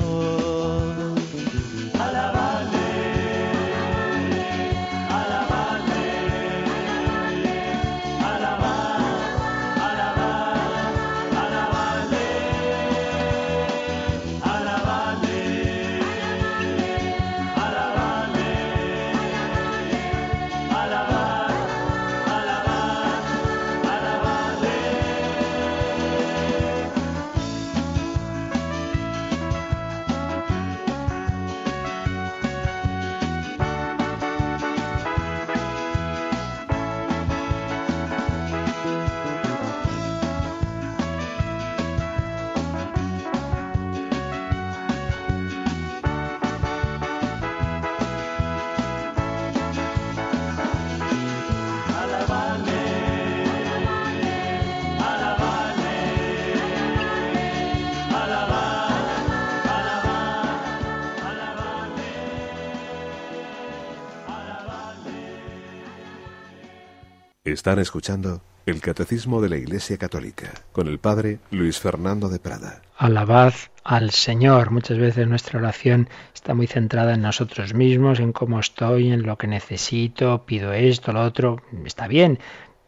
Están 67.53 67.79
escuchando 67.79 68.43
el 68.67 68.83
Catecismo 68.83 69.41
de 69.41 69.49
la 69.49 69.57
Iglesia 69.57 69.97
Católica 69.97 70.53
con 70.73 70.87
el 70.87 70.99
Padre 70.99 71.39
Luis 71.51 71.79
Fernando 71.79 72.29
de 72.29 72.39
Prada. 72.39 72.83
Alabad 72.99 73.55
al 73.85 74.11
Señor. 74.11 74.71
Muchas 74.71 74.99
veces 74.99 75.27
nuestra 75.27 75.59
oración 75.59 76.11
está 76.35 76.53
muy 76.53 76.67
centrada 76.67 77.15
en 77.15 77.23
nosotros 77.23 77.73
mismos, 77.73 78.21
en 78.21 78.33
cómo 78.33 78.61
estoy, 78.61 79.11
en 79.11 79.23
lo 79.23 79.39
que 79.39 79.47
necesito, 79.47 80.45
pido 80.45 80.75
esto, 80.75 81.15
lo 81.15 81.23
otro. 81.23 81.63
Está 81.87 82.07
bien, 82.07 82.39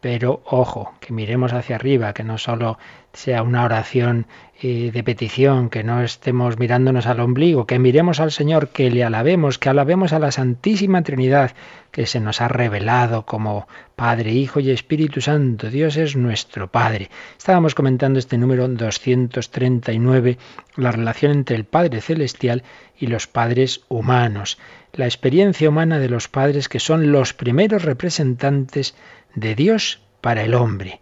pero 0.03 0.43
ojo, 0.45 0.93
que 1.01 1.15
miremos 1.15 1.55
hacia 1.55 1.77
arriba, 1.77 2.13
que 2.13 2.25
no 2.25 2.37
solo 2.37 2.79
sea 3.13 3.43
una 3.43 3.65
oración 3.65 4.27
eh, 4.63 4.91
de 4.93 5.03
petición, 5.03 5.71
que 5.71 5.83
no 5.83 6.03
estemos 6.03 6.59
mirándonos 6.59 7.07
al 7.07 7.21
ombligo, 7.21 7.67
que 7.67 7.79
miremos 7.79 8.21
al 8.21 8.31
Señor, 8.31 8.69
que 8.69 8.91
le 8.91 9.03
alabemos, 9.03 9.59
que 9.59 9.71
alabemos 9.71 10.13
a 10.13 10.19
la 10.19 10.33
Santísima 10.33 11.03
Trinidad, 11.03 11.53
que 11.91 12.05
se 12.05 12.21
nos 12.21 12.43
ha 12.43 12.49
revelado 12.49 13.25
como 13.25 13.67
Padre, 13.97 14.33
Hijo 14.33 14.61
y 14.61 14.71
Espíritu 14.71 15.23
Santo. 15.23 15.71
Dios 15.71 15.97
es 15.97 16.15
nuestro 16.15 16.71
Padre. 16.71 17.09
Estábamos 17.39 17.75
comentando 17.75 18.19
este 18.19 18.37
número 18.37 18.69
239, 18.69 20.37
la 20.77 20.93
relación 20.93 21.33
entre 21.33 21.57
el 21.57 21.65
Padre 21.65 22.03
Celestial 22.03 22.63
y 22.99 23.07
los 23.07 23.27
padres 23.27 23.81
humanos, 23.89 24.59
la 24.93 25.07
experiencia 25.07 25.71
humana 25.71 25.99
de 25.99 26.11
los 26.11 26.29
padres 26.29 26.69
que 26.69 26.81
son 26.81 27.13
los 27.13 27.33
primeros 27.33 27.83
representantes 27.83 28.95
de 29.35 29.55
Dios 29.55 30.03
para 30.21 30.43
el 30.43 30.53
hombre. 30.53 31.01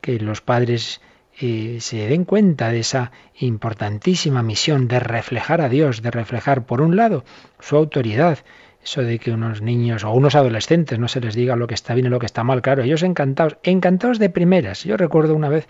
Que 0.00 0.18
los 0.18 0.40
padres 0.40 1.00
se 1.38 2.08
den 2.08 2.24
cuenta 2.24 2.70
de 2.70 2.80
esa 2.80 3.12
importantísima 3.38 4.42
misión 4.42 4.88
de 4.88 5.00
reflejar 5.00 5.60
a 5.60 5.68
Dios, 5.68 6.02
de 6.02 6.10
reflejar, 6.10 6.64
por 6.64 6.80
un 6.80 6.96
lado, 6.96 7.24
su 7.60 7.76
autoridad, 7.76 8.38
eso 8.82 9.02
de 9.02 9.18
que 9.18 9.32
unos 9.32 9.60
niños 9.60 10.04
o 10.04 10.12
unos 10.12 10.34
adolescentes 10.34 10.98
no 10.98 11.08
se 11.08 11.20
les 11.20 11.34
diga 11.34 11.56
lo 11.56 11.66
que 11.66 11.74
está 11.74 11.94
bien 11.94 12.06
y 12.06 12.10
lo 12.10 12.20
que 12.20 12.26
está 12.26 12.44
mal, 12.44 12.62
claro, 12.62 12.84
ellos 12.84 13.02
encantados, 13.02 13.58
encantados 13.64 14.18
de 14.18 14.30
primeras. 14.30 14.84
Yo 14.84 14.96
recuerdo 14.96 15.34
una 15.34 15.48
vez 15.48 15.68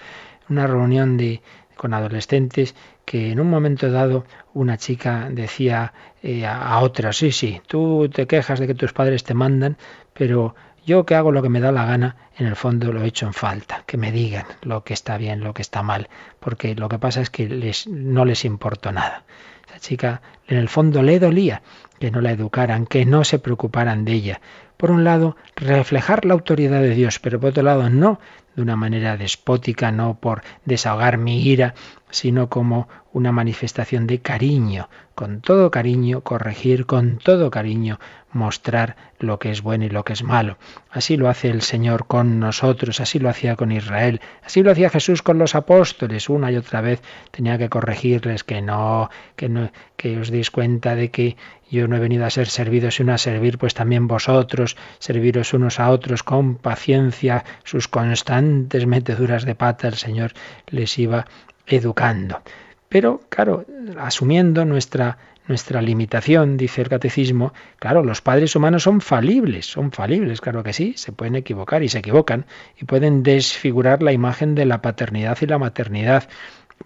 una 0.48 0.66
reunión 0.66 1.16
de, 1.16 1.42
con 1.76 1.94
adolescentes 1.94 2.74
que 3.04 3.30
en 3.32 3.40
un 3.40 3.48
momento 3.48 3.90
dado 3.90 4.24
una 4.54 4.76
chica 4.76 5.28
decía 5.30 5.92
eh, 6.22 6.46
a 6.46 6.78
otra, 6.80 7.12
sí, 7.12 7.32
sí, 7.32 7.60
tú 7.66 8.08
te 8.12 8.26
quejas 8.26 8.60
de 8.60 8.66
que 8.66 8.74
tus 8.74 8.92
padres 8.92 9.24
te 9.24 9.34
mandan, 9.34 9.76
pero 10.12 10.54
yo 10.86 11.04
que 11.04 11.16
hago 11.16 11.32
lo 11.32 11.42
que 11.42 11.48
me 11.48 11.60
da 11.60 11.72
la 11.72 11.84
gana, 11.84 12.16
en 12.38 12.46
el 12.46 12.54
fondo 12.54 12.92
lo 12.92 13.02
he 13.02 13.08
hecho 13.08 13.26
en 13.26 13.34
falta, 13.34 13.82
que 13.86 13.96
me 13.96 14.12
digan 14.12 14.46
lo 14.62 14.84
que 14.84 14.94
está 14.94 15.18
bien, 15.18 15.40
lo 15.40 15.52
que 15.52 15.62
está 15.62 15.82
mal, 15.82 16.08
porque 16.38 16.76
lo 16.76 16.88
que 16.88 16.98
pasa 16.98 17.20
es 17.20 17.28
que 17.28 17.48
les, 17.48 17.88
no 17.88 18.24
les 18.24 18.44
importó 18.44 18.92
nada. 18.92 19.24
Esa 19.68 19.80
chica 19.80 20.22
en 20.46 20.58
el 20.58 20.68
fondo 20.68 21.02
le 21.02 21.18
dolía 21.18 21.62
que 21.98 22.10
no 22.12 22.20
la 22.20 22.30
educaran, 22.30 22.86
que 22.86 23.04
no 23.04 23.24
se 23.24 23.40
preocuparan 23.40 24.04
de 24.04 24.12
ella. 24.12 24.40
Por 24.76 24.90
un 24.90 25.02
lado, 25.02 25.36
reflejar 25.56 26.24
la 26.24 26.34
autoridad 26.34 26.80
de 26.80 26.94
Dios, 26.94 27.18
pero 27.18 27.40
por 27.40 27.50
otro 27.50 27.62
lado, 27.62 27.90
no 27.90 28.20
de 28.54 28.62
una 28.62 28.76
manera 28.76 29.16
despótica, 29.16 29.90
no 29.90 30.18
por 30.18 30.42
desahogar 30.64 31.18
mi 31.18 31.42
ira, 31.42 31.74
sino 32.10 32.48
como 32.48 32.88
una 33.12 33.32
manifestación 33.32 34.06
de 34.06 34.20
cariño, 34.20 34.88
con 35.14 35.40
todo 35.40 35.70
cariño 35.70 36.22
corregir, 36.22 36.86
con 36.86 37.18
todo 37.18 37.50
cariño 37.50 37.98
mostrar 38.36 38.96
lo 39.18 39.38
que 39.38 39.50
es 39.50 39.62
bueno 39.62 39.84
y 39.84 39.88
lo 39.88 40.04
que 40.04 40.12
es 40.12 40.22
malo. 40.22 40.58
Así 40.90 41.16
lo 41.16 41.28
hace 41.28 41.50
el 41.50 41.62
Señor 41.62 42.06
con 42.06 42.38
nosotros, 42.38 43.00
así 43.00 43.18
lo 43.18 43.28
hacía 43.28 43.56
con 43.56 43.72
Israel, 43.72 44.20
así 44.44 44.62
lo 44.62 44.70
hacía 44.70 44.90
Jesús 44.90 45.22
con 45.22 45.38
los 45.38 45.54
apóstoles, 45.54 46.28
una 46.28 46.52
y 46.52 46.56
otra 46.56 46.80
vez 46.80 47.02
tenía 47.30 47.58
que 47.58 47.68
corregirles 47.68 48.44
que 48.44 48.62
no, 48.62 49.10
que 49.34 49.48
no, 49.48 49.70
que 49.96 50.18
os 50.18 50.30
deis 50.30 50.50
cuenta 50.50 50.94
de 50.94 51.10
que 51.10 51.36
yo 51.70 51.88
no 51.88 51.96
he 51.96 52.00
venido 52.00 52.24
a 52.24 52.30
ser 52.30 52.46
servido 52.46 52.90
sino 52.90 53.12
a 53.12 53.18
servir, 53.18 53.58
pues 53.58 53.74
también 53.74 54.06
vosotros, 54.06 54.76
serviros 54.98 55.52
unos 55.52 55.80
a 55.80 55.90
otros 55.90 56.22
con 56.22 56.56
paciencia, 56.56 57.44
sus 57.64 57.88
constantes 57.88 58.86
meteduras 58.86 59.44
de 59.44 59.54
pata, 59.54 59.88
el 59.88 59.94
Señor 59.94 60.32
les 60.68 60.96
iba 60.98 61.26
educando. 61.66 62.42
Pero, 62.88 63.20
claro, 63.28 63.66
asumiendo 63.98 64.64
nuestra, 64.64 65.18
nuestra 65.48 65.80
limitación, 65.82 66.56
dice 66.56 66.82
el 66.82 66.88
catecismo, 66.88 67.52
claro, 67.78 68.02
los 68.02 68.20
padres 68.20 68.56
humanos 68.56 68.82
son 68.82 69.00
falibles, 69.00 69.66
son 69.66 69.92
falibles, 69.92 70.40
claro 70.40 70.62
que 70.62 70.72
sí, 70.72 70.94
se 70.96 71.12
pueden 71.12 71.36
equivocar 71.36 71.82
y 71.82 71.88
se 71.88 71.98
equivocan 71.98 72.46
y 72.80 72.84
pueden 72.84 73.22
desfigurar 73.22 74.02
la 74.02 74.12
imagen 74.12 74.54
de 74.54 74.66
la 74.66 74.82
paternidad 74.82 75.38
y 75.40 75.46
la 75.46 75.58
maternidad. 75.58 76.28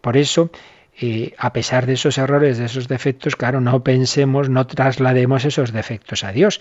Por 0.01 0.17
eso, 0.17 0.51
eh, 1.01 1.35
a 1.39 1.53
pesar 1.53 1.87
de 1.87 1.95
esos 1.95 2.19
errores, 2.19 2.59
de 2.59 2.67
esos 2.67 2.87
defectos, 2.87 3.37
claro, 3.37 3.61
no 3.61 3.83
pensemos, 3.83 4.51
no 4.51 4.67
traslademos 4.67 5.45
esos 5.45 5.73
defectos 5.73 6.25
a 6.25 6.33
Dios 6.33 6.61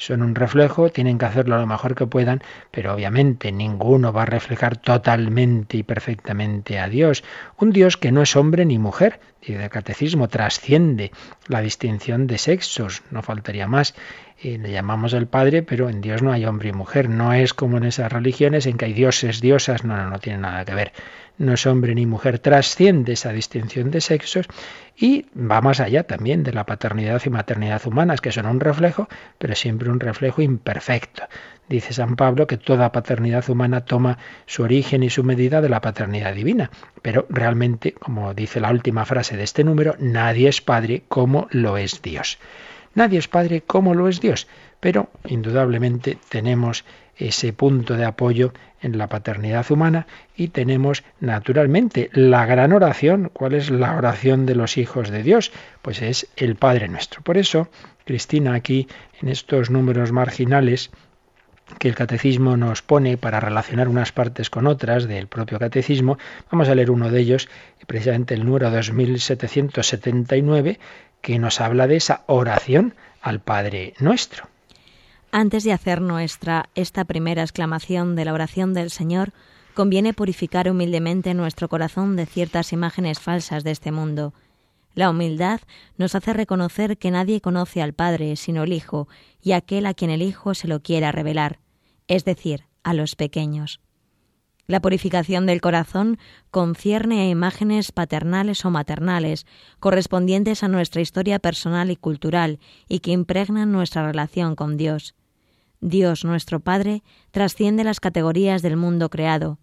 son 0.00 0.22
un 0.22 0.34
reflejo, 0.34 0.88
tienen 0.88 1.18
que 1.18 1.26
hacerlo 1.26 1.58
lo 1.58 1.66
mejor 1.66 1.94
que 1.94 2.06
puedan, 2.06 2.42
pero 2.70 2.94
obviamente 2.94 3.52
ninguno 3.52 4.14
va 4.14 4.22
a 4.22 4.26
reflejar 4.26 4.78
totalmente 4.78 5.76
y 5.76 5.82
perfectamente 5.82 6.78
a 6.78 6.88
Dios. 6.88 7.22
Un 7.58 7.70
Dios 7.70 7.98
que 7.98 8.10
no 8.10 8.22
es 8.22 8.34
hombre 8.34 8.64
ni 8.64 8.78
mujer, 8.78 9.20
dice 9.42 9.62
el 9.62 9.68
catecismo, 9.68 10.28
trasciende 10.28 11.12
la 11.48 11.60
distinción 11.60 12.26
de 12.26 12.38
sexos, 12.38 13.02
no 13.10 13.22
faltaría 13.22 13.66
más. 13.66 13.94
Le 14.42 14.72
llamamos 14.72 15.12
el 15.12 15.26
Padre, 15.26 15.62
pero 15.62 15.90
en 15.90 16.00
Dios 16.00 16.22
no 16.22 16.32
hay 16.32 16.46
hombre 16.46 16.70
y 16.70 16.72
mujer. 16.72 17.10
No 17.10 17.34
es 17.34 17.52
como 17.52 17.76
en 17.76 17.84
esas 17.84 18.10
religiones 18.10 18.64
en 18.64 18.78
que 18.78 18.86
hay 18.86 18.94
dioses, 18.94 19.42
diosas, 19.42 19.84
no, 19.84 19.98
no, 19.98 20.08
no 20.08 20.18
tiene 20.18 20.38
nada 20.38 20.64
que 20.64 20.74
ver 20.74 20.92
no 21.40 21.54
es 21.54 21.66
hombre 21.66 21.94
ni 21.94 22.04
mujer, 22.04 22.38
trasciende 22.38 23.14
esa 23.14 23.32
distinción 23.32 23.90
de 23.90 24.02
sexos 24.02 24.46
y 24.94 25.24
va 25.34 25.62
más 25.62 25.80
allá 25.80 26.04
también 26.04 26.42
de 26.42 26.52
la 26.52 26.66
paternidad 26.66 27.22
y 27.24 27.30
maternidad 27.30 27.80
humanas, 27.86 28.20
que 28.20 28.30
son 28.30 28.44
un 28.44 28.60
reflejo, 28.60 29.08
pero 29.38 29.54
siempre 29.54 29.88
un 29.88 30.00
reflejo 30.00 30.42
imperfecto. 30.42 31.22
Dice 31.66 31.94
San 31.94 32.16
Pablo 32.16 32.46
que 32.46 32.58
toda 32.58 32.92
paternidad 32.92 33.48
humana 33.48 33.86
toma 33.86 34.18
su 34.44 34.64
origen 34.64 35.02
y 35.02 35.08
su 35.08 35.24
medida 35.24 35.62
de 35.62 35.70
la 35.70 35.80
paternidad 35.80 36.34
divina, 36.34 36.70
pero 37.00 37.26
realmente, 37.30 37.92
como 37.92 38.34
dice 38.34 38.60
la 38.60 38.70
última 38.70 39.06
frase 39.06 39.38
de 39.38 39.44
este 39.44 39.64
número, 39.64 39.96
nadie 39.98 40.48
es 40.48 40.60
padre 40.60 41.04
como 41.08 41.48
lo 41.52 41.78
es 41.78 42.02
Dios. 42.02 42.38
Nadie 42.94 43.18
es 43.18 43.28
padre 43.28 43.62
como 43.62 43.94
lo 43.94 44.08
es 44.08 44.20
Dios, 44.20 44.46
pero 44.78 45.08
indudablemente 45.24 46.18
tenemos 46.28 46.84
ese 47.20 47.52
punto 47.52 47.96
de 47.96 48.04
apoyo 48.04 48.52
en 48.80 48.98
la 48.98 49.08
paternidad 49.08 49.70
humana 49.70 50.06
y 50.34 50.48
tenemos 50.48 51.04
naturalmente 51.20 52.10
la 52.12 52.46
gran 52.46 52.72
oración. 52.72 53.30
¿Cuál 53.32 53.54
es 53.54 53.70
la 53.70 53.94
oración 53.94 54.46
de 54.46 54.54
los 54.54 54.78
hijos 54.78 55.10
de 55.10 55.22
Dios? 55.22 55.52
Pues 55.82 56.02
es 56.02 56.28
el 56.36 56.56
Padre 56.56 56.88
nuestro. 56.88 57.22
Por 57.22 57.36
eso, 57.36 57.68
Cristina, 58.04 58.54
aquí 58.54 58.88
en 59.20 59.28
estos 59.28 59.70
números 59.70 60.12
marginales, 60.12 60.90
que 61.78 61.88
el 61.88 61.94
catecismo 61.94 62.56
nos 62.56 62.82
pone 62.82 63.16
para 63.16 63.38
relacionar 63.38 63.88
unas 63.88 64.10
partes 64.12 64.50
con 64.50 64.66
otras 64.66 65.06
del 65.06 65.28
propio 65.28 65.58
catecismo, 65.58 66.18
vamos 66.50 66.68
a 66.68 66.74
leer 66.74 66.90
uno 66.90 67.10
de 67.10 67.20
ellos, 67.20 67.48
precisamente 67.86 68.34
el 68.34 68.44
número 68.44 68.70
2779, 68.70 70.80
que 71.20 71.38
nos 71.38 71.60
habla 71.60 71.86
de 71.86 71.96
esa 71.96 72.24
oración 72.26 72.94
al 73.22 73.40
Padre 73.40 73.94
nuestro. 74.00 74.49
Antes 75.32 75.62
de 75.62 75.72
hacer 75.72 76.00
nuestra 76.00 76.70
esta 76.74 77.04
primera 77.04 77.42
exclamación 77.42 78.16
de 78.16 78.24
la 78.24 78.32
oración 78.32 78.74
del 78.74 78.90
Señor, 78.90 79.32
conviene 79.74 80.12
purificar 80.12 80.68
humildemente 80.68 81.34
nuestro 81.34 81.68
corazón 81.68 82.16
de 82.16 82.26
ciertas 82.26 82.72
imágenes 82.72 83.20
falsas 83.20 83.62
de 83.62 83.70
este 83.70 83.92
mundo. 83.92 84.34
La 84.94 85.08
humildad 85.08 85.60
nos 85.96 86.16
hace 86.16 86.32
reconocer 86.32 86.98
que 86.98 87.12
nadie 87.12 87.40
conoce 87.40 87.80
al 87.80 87.92
Padre 87.92 88.34
sino 88.34 88.64
el 88.64 88.72
Hijo 88.72 89.06
y 89.40 89.52
aquel 89.52 89.86
a 89.86 89.94
quien 89.94 90.10
el 90.10 90.22
Hijo 90.22 90.54
se 90.54 90.66
lo 90.66 90.82
quiera 90.82 91.12
revelar, 91.12 91.60
es 92.08 92.24
decir, 92.24 92.64
a 92.82 92.92
los 92.92 93.14
pequeños. 93.14 93.80
La 94.66 94.80
purificación 94.80 95.46
del 95.46 95.60
corazón 95.60 96.18
concierne 96.50 97.20
a 97.20 97.28
imágenes 97.28 97.92
paternales 97.92 98.64
o 98.64 98.70
maternales, 98.70 99.46
correspondientes 99.78 100.64
a 100.64 100.68
nuestra 100.68 101.02
historia 101.02 101.38
personal 101.38 101.90
y 101.90 101.96
cultural, 101.96 102.58
y 102.88 102.98
que 102.98 103.12
impregnan 103.12 103.70
nuestra 103.70 104.04
relación 104.04 104.56
con 104.56 104.76
Dios. 104.76 105.14
Dios 105.80 106.24
nuestro 106.24 106.60
Padre 106.60 107.02
trasciende 107.30 107.84
las 107.84 108.00
categorías 108.00 108.62
del 108.62 108.76
mundo 108.76 109.08
creado. 109.10 109.58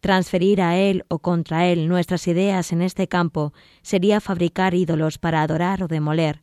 Transferir 0.00 0.60
a 0.60 0.76
Él 0.76 1.04
o 1.08 1.20
contra 1.20 1.66
Él 1.66 1.88
nuestras 1.88 2.26
ideas 2.26 2.72
en 2.72 2.82
este 2.82 3.06
campo 3.06 3.52
sería 3.82 4.20
fabricar 4.20 4.74
ídolos 4.74 5.18
para 5.18 5.42
adorar 5.42 5.82
o 5.82 5.88
demoler. 5.88 6.42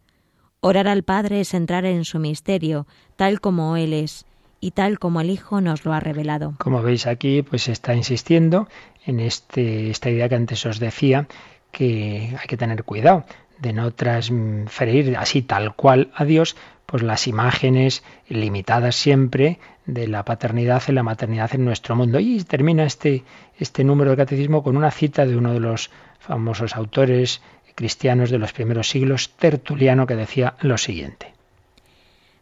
Orar 0.62 0.88
al 0.88 1.04
Padre 1.04 1.42
es 1.42 1.54
entrar 1.54 1.86
en 1.86 2.06
su 2.06 2.20
misterio, 2.20 2.88
tal 3.16 3.42
como 3.42 3.76
Él 3.78 3.94
es 3.94 4.26
y 4.62 4.72
tal 4.72 5.00
como 5.00 5.22
el 5.22 5.30
Hijo 5.30 5.62
nos 5.62 5.86
lo 5.86 5.94
ha 5.94 6.00
revelado. 6.00 6.56
Como 6.60 6.82
veis 6.82 7.08
aquí, 7.08 7.42
pues 7.42 7.70
está 7.70 7.96
insistiendo 7.96 8.68
en 9.06 9.20
este, 9.20 9.90
esta 9.90 10.10
idea 10.10 10.30
que 10.30 10.36
antes 10.36 10.66
os 10.66 10.80
decía, 10.80 11.28
que 11.72 12.36
hay 12.40 12.48
que 12.48 12.58
tener 12.58 12.84
cuidado 12.84 13.26
de 13.60 13.74
no 13.74 13.92
transferir 13.92 15.18
así 15.18 15.42
tal 15.42 15.76
cual 15.76 16.12
a 16.16 16.26
Dios, 16.26 16.56
pues 16.90 17.04
las 17.04 17.28
imágenes 17.28 18.04
limitadas 18.30 18.96
siempre 18.96 19.60
de 19.86 20.08
la 20.08 20.26
paternidad 20.26 20.82
y 20.88 20.92
la 20.92 21.04
maternidad 21.04 21.54
en 21.54 21.64
nuestro 21.64 21.96
mundo. 21.96 22.20
Y 22.20 22.44
termina 22.44 22.84
este, 22.84 23.24
este 23.60 23.84
número 23.84 24.10
de 24.10 24.18
catecismo 24.18 24.64
con 24.64 24.76
una 24.76 24.90
cita 24.90 25.28
de 25.28 25.38
uno 25.38 25.54
de 25.54 25.60
los 25.60 25.92
famosos 26.20 26.76
autores 26.76 27.42
cristianos 27.76 28.32
de 28.32 28.40
los 28.40 28.54
primeros 28.54 28.90
siglos, 28.90 29.30
Tertuliano, 29.38 30.08
que 30.08 30.16
decía 30.16 30.56
lo 30.62 30.80
siguiente. 30.80 31.32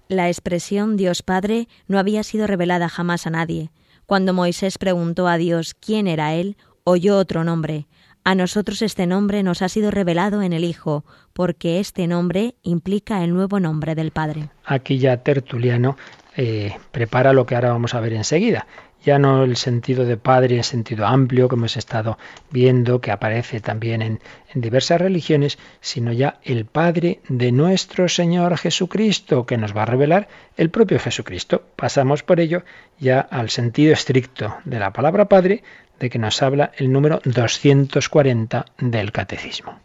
La 0.08 0.30
expresión 0.30 0.96
Dios 0.96 1.24
Padre 1.24 1.68
no 1.90 2.00
había 2.00 2.24
sido 2.24 2.48
revelada 2.48 2.88
jamás 2.88 3.28
a 3.28 3.32
nadie. 3.32 3.70
Cuando 4.06 4.34
Moisés 4.34 4.78
preguntó 4.78 5.28
a 5.28 5.38
Dios 5.38 5.74
quién 5.74 6.08
era 6.08 6.36
él, 6.36 6.56
oyó 6.86 7.18
otro 7.18 7.44
nombre, 7.44 7.86
a 8.28 8.36
nosotros 8.36 8.82
este 8.82 9.08
nombre 9.08 9.42
nos 9.42 9.62
ha 9.62 9.70
sido 9.70 9.90
revelado 9.90 10.42
en 10.42 10.52
el 10.52 10.66
Hijo, 10.66 11.06
porque 11.32 11.80
este 11.80 12.08
nombre 12.08 12.56
implica 12.62 13.24
el 13.24 13.34
nuevo 13.34 13.62
nombre 13.62 13.96
del 13.96 14.12
Padre. 14.12 14.50
Aquí 14.66 14.98
ya 14.98 15.24
Tertuliano 15.24 15.96
eh, 16.36 16.76
prepara 16.92 17.32
lo 17.32 17.46
que 17.46 17.56
ahora 17.56 17.72
vamos 17.72 17.94
a 17.94 18.02
ver 18.02 18.12
enseguida. 18.12 18.68
ya 19.02 19.18
no 19.18 19.46
el 19.46 19.56
sentido 19.56 20.04
de 20.04 20.18
padre 20.18 20.58
en 20.58 20.66
sentido 20.66 21.06
amplio 21.06 21.48
que 21.48 21.56
hemos 21.56 21.78
estado 21.78 22.18
viendo, 22.52 23.00
que 23.00 23.12
aparece 23.12 23.62
también 23.62 24.02
en, 24.02 24.20
en 24.54 24.60
diversas 24.60 25.00
religiones, 25.00 25.58
sino 25.80 26.12
ya 26.12 26.40
el 26.44 26.66
Padre 26.66 27.22
de 27.30 27.54
nuestro 27.54 28.10
Señor 28.10 28.58
Jesucristo, 28.58 29.46
que 29.46 29.56
nos 29.58 29.74
va 29.74 29.84
a 29.84 29.86
revelar 29.86 30.28
el 30.58 30.70
propio 30.70 31.00
Jesucristo. 31.00 31.64
Pasamos 31.78 32.24
por 32.24 32.42
ello 32.42 32.64
ya 33.00 33.22
al 33.22 33.50
sentido 33.50 33.94
estricto 33.94 34.58
de 34.66 34.80
la 34.80 34.92
palabra 34.92 35.30
Padre, 35.30 35.64
de 36.00 36.10
que 36.10 36.20
nos 36.20 36.42
habla 36.42 36.72
el 36.78 36.92
número 36.92 37.22
240 37.26 38.66
del 38.80 39.12
Catecismo. 39.12 39.80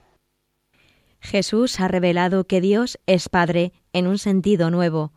Jesús 1.20 1.78
ha 1.80 1.88
revelado 1.88 2.44
que 2.44 2.60
Dios 2.60 2.98
es 3.06 3.28
Padre 3.28 3.72
en 3.92 4.06
un 4.06 4.18
sentido 4.18 4.70
nuevo. 4.70 5.12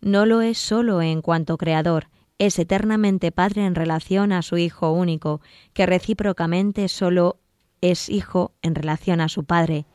No 0.00 0.26
lo 0.26 0.42
es 0.42 0.58
solo 0.58 1.00
en 1.00 1.22
cuanto 1.22 1.56
creador, 1.56 2.08
es 2.38 2.58
eternamente 2.58 3.32
Padre 3.32 3.64
en 3.64 3.74
relación 3.74 4.32
a 4.32 4.42
su 4.42 4.58
Hijo 4.58 4.92
único, 4.92 5.40
que 5.72 5.86
recíprocamente 5.86 6.86
solo 6.88 7.40
es 7.80 8.08
Hijo 8.08 8.52
en 8.62 8.74
relación 8.74 9.20
a 9.20 9.28
su 9.28 9.44
Padre. 9.44 9.86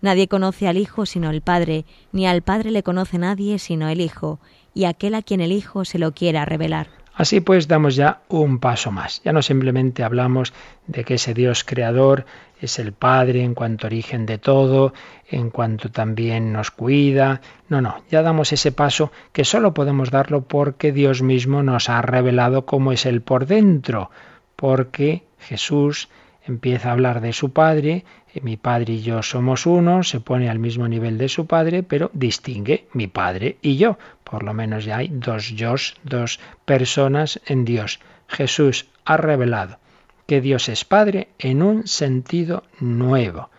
Nadie 0.00 0.28
conoce 0.28 0.66
al 0.66 0.78
Hijo 0.78 1.04
sino 1.04 1.30
el 1.30 1.42
Padre, 1.42 1.84
ni 2.12 2.26
al 2.26 2.42
Padre 2.42 2.70
le 2.70 2.82
conoce 2.82 3.18
nadie 3.18 3.58
sino 3.58 3.88
el 3.88 4.00
Hijo, 4.00 4.40
y 4.72 4.84
aquel 4.84 5.14
a 5.14 5.22
quien 5.22 5.40
el 5.40 5.52
Hijo 5.52 5.84
se 5.84 5.98
lo 5.98 6.14
quiera 6.14 6.44
revelar. 6.44 6.99
Así 7.20 7.42
pues, 7.42 7.68
damos 7.68 7.96
ya 7.96 8.22
un 8.28 8.60
paso 8.60 8.90
más. 8.90 9.20
Ya 9.22 9.34
no 9.34 9.42
simplemente 9.42 10.04
hablamos 10.04 10.54
de 10.86 11.04
que 11.04 11.16
ese 11.16 11.34
Dios 11.34 11.64
creador 11.64 12.24
es 12.62 12.78
el 12.78 12.94
Padre 12.94 13.42
en 13.42 13.52
cuanto 13.52 13.88
origen 13.88 14.24
de 14.24 14.38
todo, 14.38 14.94
en 15.28 15.50
cuanto 15.50 15.90
también 15.90 16.50
nos 16.50 16.70
cuida. 16.70 17.42
No, 17.68 17.82
no, 17.82 18.02
ya 18.10 18.22
damos 18.22 18.54
ese 18.54 18.72
paso 18.72 19.12
que 19.34 19.44
solo 19.44 19.74
podemos 19.74 20.10
darlo 20.10 20.44
porque 20.48 20.92
Dios 20.92 21.20
mismo 21.20 21.62
nos 21.62 21.90
ha 21.90 22.00
revelado 22.00 22.64
cómo 22.64 22.90
es 22.90 23.04
Él 23.04 23.20
por 23.20 23.44
dentro, 23.44 24.10
porque 24.56 25.24
Jesús 25.40 26.08
empieza 26.46 26.88
a 26.88 26.92
hablar 26.92 27.20
de 27.20 27.34
su 27.34 27.52
Padre, 27.52 28.06
mi 28.42 28.56
Padre 28.56 28.94
y 28.94 29.02
yo 29.02 29.22
somos 29.22 29.66
uno, 29.66 30.02
se 30.02 30.20
pone 30.20 30.48
al 30.48 30.58
mismo 30.58 30.86
nivel 30.88 31.18
de 31.18 31.28
su 31.28 31.46
Padre, 31.46 31.82
pero 31.82 32.10
distingue 32.14 32.86
mi 32.92 33.06
Padre 33.06 33.58
y 33.62 33.76
yo. 33.76 33.98
Por 34.24 34.42
lo 34.42 34.54
menos 34.54 34.84
ya 34.84 34.98
hay 34.98 35.08
dos 35.08 35.50
yo, 35.50 35.74
dos 36.04 36.40
personas 36.64 37.40
en 37.46 37.64
Dios. 37.64 38.00
Jesús 38.28 38.86
ha 39.04 39.16
revelado 39.16 39.78
que 40.26 40.40
Dios 40.40 40.68
es 40.68 40.84
Padre 40.84 41.30
en 41.40 41.60
un 41.60 41.88
sentido 41.88 42.62
nuevo, 42.78 43.50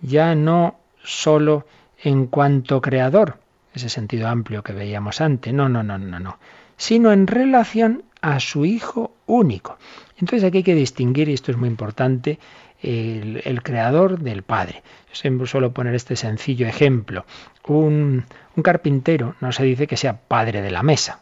ya 0.00 0.34
no 0.34 0.80
sólo 1.04 1.64
en 2.02 2.26
cuanto 2.26 2.80
creador, 2.80 3.38
ese 3.72 3.88
sentido 3.88 4.26
amplio 4.26 4.64
que 4.64 4.72
veíamos 4.72 5.20
antes, 5.20 5.54
no, 5.54 5.68
no, 5.68 5.84
no, 5.84 5.96
no, 5.96 6.18
no, 6.18 6.38
sino 6.76 7.12
en 7.12 7.28
relación 7.28 8.02
a 8.20 8.40
su 8.40 8.64
Hijo 8.64 9.12
único. 9.26 9.78
Entonces 10.16 10.42
aquí 10.42 10.58
hay 10.58 10.64
que 10.64 10.74
distinguir, 10.74 11.28
y 11.28 11.34
esto 11.34 11.52
es 11.52 11.56
muy 11.56 11.68
importante, 11.68 12.40
el, 12.82 13.60
creador 13.62 14.18
del 14.18 14.42
Padre. 14.42 14.82
Yo 15.08 15.14
siempre 15.14 15.46
suelo 15.46 15.72
poner 15.72 15.94
este 15.94 16.16
sencillo 16.16 16.66
ejemplo. 16.66 17.24
Un, 17.64 18.24
carpintero 18.62 19.36
no 19.40 19.52
se 19.52 19.64
dice 19.64 19.86
que 19.86 19.96
sea 19.96 20.16
padre 20.16 20.62
de 20.62 20.70
la 20.70 20.82
mesa, 20.82 21.20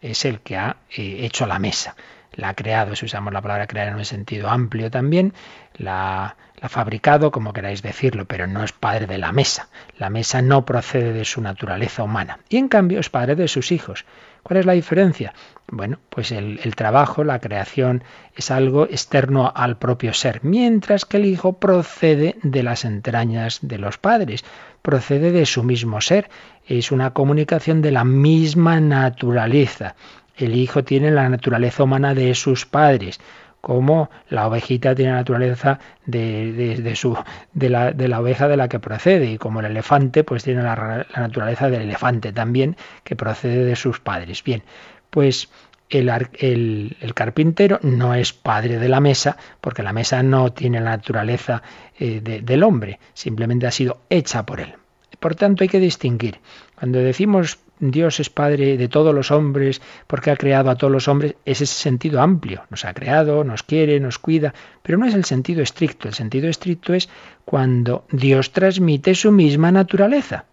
es 0.00 0.24
el 0.24 0.40
que 0.40 0.56
ha 0.56 0.76
eh, 0.90 1.18
hecho 1.24 1.46
la 1.46 1.58
mesa. 1.58 1.96
La 2.32 2.50
ha 2.50 2.54
creado, 2.54 2.94
si 2.94 3.06
usamos 3.06 3.32
la 3.32 3.40
palabra 3.40 3.66
crear 3.66 3.88
en 3.88 3.96
un 3.96 4.04
sentido 4.04 4.48
amplio 4.48 4.90
también, 4.90 5.32
la, 5.74 6.36
la 6.56 6.66
ha 6.66 6.68
fabricado, 6.68 7.30
como 7.30 7.52
queráis 7.52 7.82
decirlo, 7.82 8.26
pero 8.26 8.46
no 8.46 8.62
es 8.62 8.72
padre 8.72 9.06
de 9.06 9.18
la 9.18 9.32
mesa. 9.32 9.68
La 9.98 10.10
mesa 10.10 10.42
no 10.42 10.64
procede 10.64 11.12
de 11.12 11.24
su 11.24 11.40
naturaleza 11.40 12.02
humana. 12.02 12.38
Y 12.48 12.58
en 12.58 12.68
cambio 12.68 13.00
es 13.00 13.10
padre 13.10 13.34
de 13.34 13.48
sus 13.48 13.72
hijos. 13.72 14.04
¿Cuál 14.46 14.60
es 14.60 14.66
la 14.66 14.74
diferencia? 14.74 15.34
Bueno, 15.66 15.98
pues 16.08 16.30
el, 16.30 16.60
trabajo, 16.76 17.24
la 17.24 17.40
creación, 17.40 18.04
es 18.36 18.52
algo 18.52 18.84
externo 18.84 19.52
al 19.52 19.76
propio 19.76 20.14
ser, 20.14 20.38
mientras 20.44 21.04
que 21.04 21.16
el 21.16 21.24
Hijo 21.24 21.54
procede 21.54 22.36
de 22.44 22.62
las 22.62 22.84
entrañas 22.84 23.58
de 23.62 23.78
los 23.78 23.98
padres, 23.98 24.44
procede 24.82 25.32
de 25.32 25.46
su 25.46 25.64
mismo 25.64 26.00
ser, 26.00 26.30
es 26.64 26.92
una 26.92 27.12
comunicación 27.12 27.82
de 27.82 27.90
la 27.90 28.04
misma 28.04 28.78
naturaleza. 28.78 29.96
El 30.36 30.54
Hijo 30.54 30.84
tiene 30.84 31.10
la 31.10 31.28
naturaleza 31.28 31.82
humana 31.82 32.14
de 32.14 32.32
sus 32.36 32.66
padres 32.66 33.18
como 33.66 34.10
la 34.28 34.46
ovejita 34.46 34.94
tiene 34.94 35.10
la 35.10 35.16
naturaleza 35.16 35.80
de, 36.04 36.92
su, 36.94 37.18
de, 37.52 37.68
la, 37.68 37.90
de, 37.90 38.06
la, 38.06 38.20
oveja 38.20 38.46
de 38.46 38.56
la 38.56 38.68
que 38.68 38.78
procede, 38.78 39.28
y 39.28 39.38
como 39.38 39.58
el 39.58 39.66
elefante, 39.66 40.22
pues 40.22 40.44
tiene 40.44 40.62
la, 40.62 41.04
naturaleza 41.16 41.68
del 41.68 41.82
elefante 41.82 42.32
también, 42.32 42.76
que 43.02 43.16
procede 43.16 43.64
de 43.64 43.74
sus 43.74 43.98
padres. 43.98 44.44
Bien, 44.44 44.62
pues 45.10 45.48
el, 45.90 46.08
el, 46.38 47.14
carpintero 47.14 47.80
no 47.82 48.14
es 48.14 48.32
padre 48.32 48.78
de 48.78 48.88
la 48.88 49.00
mesa, 49.00 49.36
porque 49.60 49.82
la 49.82 49.92
mesa 49.92 50.22
no 50.22 50.52
tiene 50.52 50.80
la 50.80 50.90
naturaleza 50.90 51.64
eh, 51.98 52.20
del 52.20 52.62
hombre, 52.62 53.00
simplemente 53.14 53.66
ha 53.66 53.72
sido 53.72 53.98
hecha 54.10 54.46
por 54.46 54.60
él. 54.60 54.74
Por 55.18 55.34
tanto, 55.34 55.64
hay 55.64 55.68
que 55.68 55.80
distinguir. 55.80 56.38
Cuando 56.76 57.00
decimos 57.00 57.58
Dios 57.78 58.20
es 58.20 58.30
Padre 58.30 58.76
de 58.76 58.88
todos 58.88 59.14
los 59.14 59.30
hombres 59.30 59.82
porque 60.06 60.30
ha 60.30 60.36
creado 60.36 60.70
a 60.70 60.76
todos 60.76 60.92
los 60.92 61.08
hombres, 61.08 61.34
es 61.44 61.60
ese 61.60 61.74
sentido 61.74 62.20
amplio. 62.20 62.64
Nos 62.70 62.84
ha 62.84 62.94
creado, 62.94 63.44
nos 63.44 63.62
quiere, 63.62 64.00
nos 64.00 64.18
cuida, 64.18 64.54
pero 64.82 64.98
no 64.98 65.06
es 65.06 65.14
el 65.14 65.24
sentido 65.24 65.62
estricto. 65.62 66.08
El 66.08 66.14
sentido 66.14 66.48
estricto 66.48 66.94
es 66.94 67.08
cuando 67.44 68.04
Dios 68.10 68.52
transmite 68.52 69.14
su 69.14 69.32
misma 69.32 69.70
naturaleza. 69.70 70.46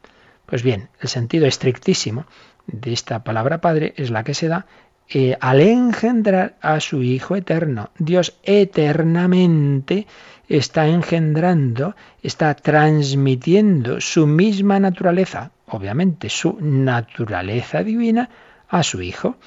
Pues 0.46 0.64
bien, 0.64 0.90
el 1.00 1.10
sentido 1.10 1.46
estrictísimo 1.46 2.26
de 2.68 2.94
esta 2.94 3.24
palabra 3.24 3.62
Padre 3.62 3.94
es 3.98 4.12
la 4.12 4.24
que 4.24 4.34
se 4.34 4.48
da 4.48 4.66
eh, 5.10 5.38
al 5.40 5.60
engendrar 5.62 6.56
a 6.62 6.80
su 6.80 7.04
Hijo 7.04 7.36
eterno. 7.36 7.92
Dios 7.98 8.38
eternamente 8.44 10.08
está 10.58 10.88
engendrando, 10.88 11.96
está 12.22 12.54
transmitiendo 12.54 14.00
su 14.00 14.28
misma 14.28 14.80
naturaleza, 14.80 15.52
obviamente 15.68 16.30
su 16.30 16.58
naturaleza 16.62 17.84
divina, 17.84 18.30
a 18.70 18.84
su 18.84 19.02
Hijo, 19.02 19.38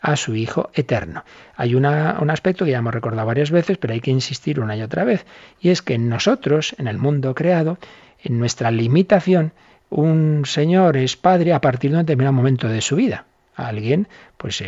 a 0.00 0.14
su 0.14 0.36
Hijo 0.36 0.70
eterno. 0.74 1.24
Hay 1.56 1.74
un 1.74 1.84
aspecto 1.84 2.64
que 2.64 2.70
ya 2.70 2.78
hemos 2.78 2.94
recordado 2.94 3.26
varias 3.26 3.50
veces, 3.50 3.76
pero 3.78 3.94
hay 3.94 4.00
que 4.00 4.12
insistir 4.12 4.60
una 4.60 4.76
y 4.76 4.82
otra 4.82 5.02
vez, 5.02 5.26
y 5.60 5.70
es 5.70 5.82
que 5.82 5.98
nosotros, 5.98 6.76
en 6.78 6.86
el 6.86 6.98
mundo 6.98 7.34
creado, 7.34 7.78
en 8.22 8.38
nuestra 8.38 8.70
limitación, 8.70 9.52
un 9.90 10.44
Señor 10.46 10.96
es 10.96 11.16
Padre 11.16 11.54
a 11.54 11.60
partir 11.60 11.90
de 11.90 11.96
un 11.96 12.02
determinado 12.04 12.32
momento 12.32 12.68
de 12.68 12.82
su 12.82 12.94
vida. 12.94 13.24
Alguien 13.56 14.06
pues 14.36 14.62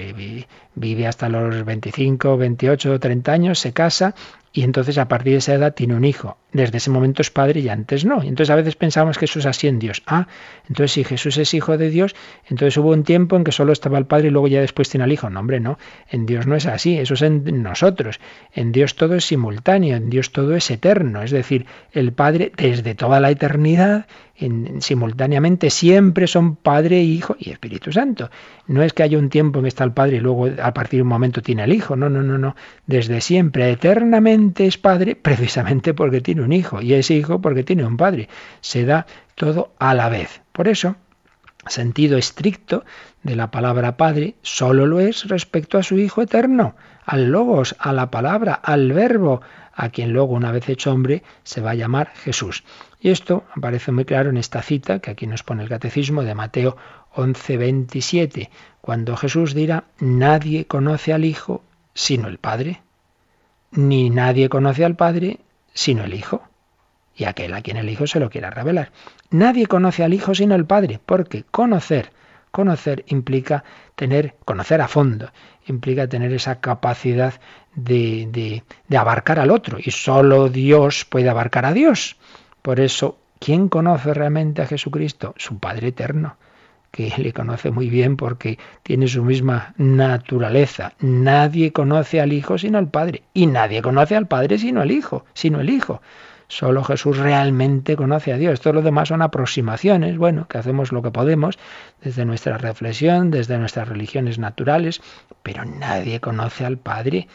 vive 0.74 1.06
hasta 1.06 1.28
los 1.28 1.64
25, 1.64 2.36
28, 2.38 2.98
30 2.98 3.32
años, 3.32 3.58
se 3.58 3.72
casa 3.72 4.14
y 4.52 4.62
entonces 4.62 4.96
a 4.98 5.08
partir 5.08 5.34
de 5.34 5.38
esa 5.38 5.54
edad 5.54 5.74
tiene 5.74 5.94
un 5.94 6.04
hijo. 6.04 6.38
Desde 6.52 6.78
ese 6.78 6.90
momento 6.90 7.20
es 7.20 7.30
padre 7.30 7.60
y 7.60 7.68
antes 7.68 8.06
no. 8.06 8.22
Entonces 8.22 8.50
a 8.50 8.56
veces 8.56 8.76
pensamos 8.76 9.18
que 9.18 9.26
eso 9.26 9.38
es 9.38 9.46
así 9.46 9.68
en 9.68 9.78
Dios. 9.78 10.02
Ah, 10.06 10.26
entonces 10.68 10.92
si 10.92 11.04
Jesús 11.04 11.36
es 11.36 11.52
hijo 11.52 11.76
de 11.76 11.90
Dios, 11.90 12.16
entonces 12.46 12.76
hubo 12.78 12.90
un 12.90 13.04
tiempo 13.04 13.36
en 13.36 13.44
que 13.44 13.52
solo 13.52 13.72
estaba 13.72 13.98
el 13.98 14.06
padre 14.06 14.28
y 14.28 14.30
luego 14.30 14.48
ya 14.48 14.60
después 14.60 14.88
tiene 14.88 15.04
al 15.04 15.12
hijo. 15.12 15.28
No, 15.28 15.40
hombre, 15.40 15.60
no. 15.60 15.78
En 16.10 16.24
Dios 16.24 16.46
no 16.46 16.56
es 16.56 16.64
así, 16.64 16.98
eso 16.98 17.14
es 17.14 17.22
en 17.22 17.62
nosotros. 17.62 18.20
En 18.52 18.72
Dios 18.72 18.96
todo 18.96 19.16
es 19.16 19.26
simultáneo, 19.26 19.96
en 19.96 20.08
Dios 20.08 20.32
todo 20.32 20.56
es 20.56 20.70
eterno. 20.70 21.22
Es 21.22 21.30
decir, 21.30 21.66
el 21.92 22.12
Padre 22.12 22.50
desde 22.56 22.94
toda 22.94 23.20
la 23.20 23.30
eternidad 23.30 24.06
simultáneamente 24.80 25.70
siempre 25.70 26.26
son 26.26 26.56
Padre, 26.56 27.02
Hijo 27.02 27.36
y 27.38 27.50
Espíritu 27.50 27.92
Santo. 27.92 28.30
No 28.66 28.82
es 28.82 28.92
que 28.92 29.02
haya 29.02 29.18
un 29.18 29.30
tiempo 29.30 29.58
en 29.58 29.64
que 29.64 29.68
está 29.68 29.84
el 29.84 29.92
Padre 29.92 30.16
y 30.16 30.20
luego 30.20 30.48
a 30.62 30.72
partir 30.72 30.98
de 30.98 31.02
un 31.02 31.08
momento 31.08 31.42
tiene 31.42 31.64
el 31.64 31.72
Hijo. 31.72 31.96
No, 31.96 32.08
no, 32.08 32.22
no, 32.22 32.38
no. 32.38 32.54
Desde 32.86 33.20
siempre, 33.20 33.70
eternamente 33.70 34.66
es 34.66 34.78
Padre 34.78 35.16
precisamente 35.16 35.94
porque 35.94 36.20
tiene 36.20 36.42
un 36.42 36.52
Hijo 36.52 36.80
y 36.80 36.94
es 36.94 37.10
Hijo 37.10 37.40
porque 37.40 37.64
tiene 37.64 37.84
un 37.84 37.96
Padre. 37.96 38.28
Se 38.60 38.84
da 38.84 39.06
todo 39.34 39.72
a 39.78 39.94
la 39.94 40.08
vez. 40.08 40.42
Por 40.52 40.68
eso, 40.68 40.96
sentido 41.66 42.16
estricto 42.16 42.84
de 43.22 43.36
la 43.36 43.50
palabra 43.50 43.96
Padre 43.96 44.36
solo 44.42 44.86
lo 44.86 45.00
es 45.00 45.28
respecto 45.28 45.78
a 45.78 45.82
su 45.82 45.98
Hijo 45.98 46.22
eterno, 46.22 46.76
al 47.04 47.26
Logos, 47.30 47.76
a 47.78 47.92
la 47.92 48.10
palabra, 48.10 48.54
al 48.54 48.92
Verbo, 48.92 49.40
a 49.80 49.90
quien 49.90 50.12
luego, 50.12 50.34
una 50.34 50.50
vez 50.50 50.68
hecho 50.68 50.92
hombre, 50.92 51.22
se 51.44 51.60
va 51.60 51.70
a 51.70 51.76
llamar 51.76 52.12
Jesús. 52.16 52.64
Y 53.00 53.10
esto 53.10 53.44
aparece 53.54 53.92
muy 53.92 54.04
claro 54.04 54.28
en 54.28 54.36
esta 54.36 54.60
cita 54.60 54.98
que 54.98 55.12
aquí 55.12 55.28
nos 55.28 55.44
pone 55.44 55.62
el 55.62 55.68
catecismo 55.68 56.24
de 56.24 56.34
Mateo 56.34 56.76
11:27, 57.14 58.50
cuando 58.80 59.16
Jesús 59.16 59.54
dirá, 59.54 59.84
nadie 60.00 60.66
conoce 60.66 61.12
al 61.12 61.24
Hijo 61.24 61.62
sino 61.94 62.26
el 62.26 62.38
Padre, 62.38 62.82
ni 63.70 64.10
nadie 64.10 64.48
conoce 64.48 64.84
al 64.84 64.96
Padre 64.96 65.38
sino 65.72 66.02
el 66.02 66.14
Hijo, 66.14 66.42
y 67.14 67.24
aquel 67.24 67.54
a 67.54 67.62
quien 67.62 67.76
el 67.76 67.88
Hijo 67.88 68.08
se 68.08 68.18
lo 68.18 68.30
quiera 68.30 68.50
revelar. 68.50 68.90
Nadie 69.30 69.66
conoce 69.66 70.02
al 70.02 70.12
Hijo 70.12 70.34
sino 70.34 70.56
el 70.56 70.64
Padre, 70.64 70.98
porque 71.06 71.44
conocer, 71.44 72.10
conocer 72.50 73.04
implica 73.08 73.64
tener, 73.94 74.36
conocer 74.44 74.80
a 74.80 74.88
fondo, 74.88 75.30
implica 75.66 76.08
tener 76.08 76.32
esa 76.32 76.60
capacidad 76.60 77.34
de, 77.74 78.28
de, 78.30 78.64
de 78.88 78.96
abarcar 78.96 79.38
al 79.38 79.50
otro, 79.50 79.78
y 79.78 79.90
solo 79.90 80.48
Dios 80.48 81.04
puede 81.04 81.28
abarcar 81.28 81.64
a 81.66 81.72
Dios. 81.72 82.16
Por 82.62 82.80
eso, 82.80 83.18
¿quién 83.38 83.68
conoce 83.68 84.14
realmente 84.14 84.62
a 84.62 84.66
Jesucristo? 84.66 85.34
Su 85.36 85.58
Padre 85.58 85.88
eterno. 85.88 86.36
que 86.90 87.12
le 87.18 87.32
conoce 87.32 87.70
muy 87.70 87.90
bien 87.90 88.16
porque 88.16 88.58
tiene 88.82 89.08
su 89.08 89.22
misma 89.22 89.74
naturaleza. 89.76 90.94
Nadie 91.00 91.72
conoce 91.72 92.20
al 92.20 92.32
Hijo 92.32 92.56
sino 92.58 92.78
al 92.78 92.90
Padre. 92.90 93.22
Y 93.34 93.46
nadie 93.46 93.82
conoce 93.82 94.16
al 94.16 94.26
Padre 94.26 94.58
sino 94.58 94.80
al 94.80 94.90
Hijo, 94.90 95.24
sino 95.34 95.60
el 95.60 95.70
Hijo. 95.70 96.00
Solo 96.48 96.82
Jesús 96.82 97.18
realmente 97.18 97.94
conoce 97.94 98.32
a 98.32 98.38
Dios. 98.38 98.60
Todo 98.60 98.72
lo 98.72 98.82
demás 98.82 99.08
son 99.08 99.20
aproximaciones, 99.20 100.16
bueno, 100.16 100.48
que 100.48 100.56
hacemos 100.56 100.92
lo 100.92 101.02
que 101.02 101.10
podemos 101.10 101.58
desde 102.02 102.24
nuestra 102.24 102.56
reflexión, 102.56 103.30
desde 103.30 103.58
nuestras 103.58 103.88
religiones 103.88 104.38
naturales, 104.38 105.02
pero 105.42 105.64
nadie 105.66 106.20
conoce 106.20 106.64
al 106.64 106.78
Padre 106.78 107.28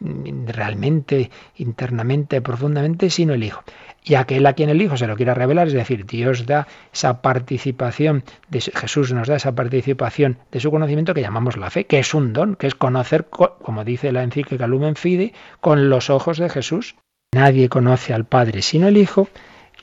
realmente, 0.00 1.30
internamente, 1.56 2.40
profundamente, 2.40 3.10
sino 3.10 3.34
el 3.34 3.44
Hijo. 3.44 3.62
Y 4.02 4.14
aquel 4.14 4.46
a 4.46 4.52
quien 4.52 4.70
el 4.70 4.80
Hijo 4.80 4.96
se 4.96 5.06
lo 5.06 5.16
quiera 5.16 5.34
revelar, 5.34 5.66
es 5.66 5.72
decir, 5.72 6.06
Dios 6.06 6.46
da 6.46 6.66
esa 6.92 7.22
participación, 7.22 8.24
de, 8.48 8.60
Jesús 8.60 9.12
nos 9.12 9.28
da 9.28 9.36
esa 9.36 9.54
participación 9.54 10.38
de 10.52 10.60
su 10.60 10.70
conocimiento 10.70 11.12
que 11.12 11.22
llamamos 11.22 11.56
la 11.56 11.70
fe, 11.70 11.86
que 11.86 11.98
es 11.98 12.14
un 12.14 12.32
don, 12.32 12.56
que 12.56 12.68
es 12.68 12.74
conocer, 12.74 13.26
como 13.26 13.84
dice 13.84 14.12
la 14.12 14.22
encíclica 14.22 14.66
Lumen 14.66 14.96
Fide, 14.96 15.32
con 15.60 15.90
los 15.90 16.10
ojos 16.10 16.38
de 16.38 16.48
Jesús. 16.48 16.94
Nadie 17.32 17.68
conoce 17.68 18.14
al 18.14 18.24
Padre 18.24 18.62
sino 18.62 18.88
el 18.88 18.96
Hijo 18.96 19.28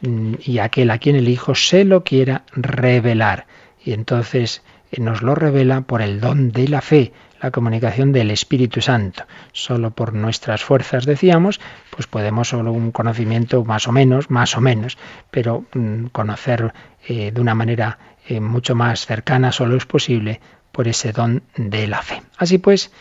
mm, 0.01 0.35
y 0.43 0.59
aquel 0.59 0.89
a 0.91 0.97
quien 0.97 1.15
el 1.15 1.29
Hijo 1.29 1.55
se 1.55 1.85
lo 1.85 2.03
quiera 2.03 2.43
revelar. 2.53 3.45
Y 3.83 3.93
entonces 3.93 4.63
eh, 4.91 5.01
nos 5.01 5.21
lo 5.21 5.35
revela 5.35 5.81
por 5.81 6.01
el 6.01 6.19
don 6.19 6.51
de 6.51 6.67
la 6.67 6.81
fe, 6.81 7.11
la 7.41 7.51
comunicación 7.51 8.11
del 8.11 8.31
Espíritu 8.31 8.81
Santo. 8.81 9.25
Solo 9.51 9.91
por 9.91 10.13
nuestras 10.13 10.63
fuerzas, 10.63 11.05
decíamos, 11.05 11.59
pues 11.89 12.07
podemos 12.07 12.47
solo 12.47 12.71
un 12.71 12.91
conocimiento 12.91 13.63
más 13.65 13.87
o 13.87 13.91
menos, 13.91 14.29
más 14.29 14.57
o 14.57 14.61
menos, 14.61 14.97
pero 15.29 15.65
mm, 15.73 16.05
conocer 16.07 16.73
eh, 17.07 17.31
de 17.31 17.41
una 17.41 17.53
manera 17.53 17.99
eh, 18.27 18.39
mucho 18.39 18.73
más 18.73 19.05
cercana 19.05 19.51
solo 19.51 19.75
es 19.75 19.85
posible 19.85 20.39
por 20.71 20.87
ese 20.87 21.11
don 21.11 21.43
de 21.55 21.87
la 21.87 22.01
fe. 22.01 22.23
Así 22.37 22.57
pues, 22.57 22.91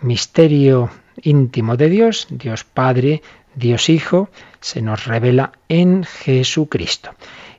misterio 0.00 0.88
íntimo 1.22 1.76
de 1.76 1.88
Dios, 1.88 2.26
Dios 2.30 2.64
Padre, 2.64 3.22
Dios 3.54 3.88
Hijo 3.88 4.30
se 4.60 4.82
nos 4.82 5.06
revela 5.06 5.52
en 5.68 6.04
Jesucristo. 6.04 7.10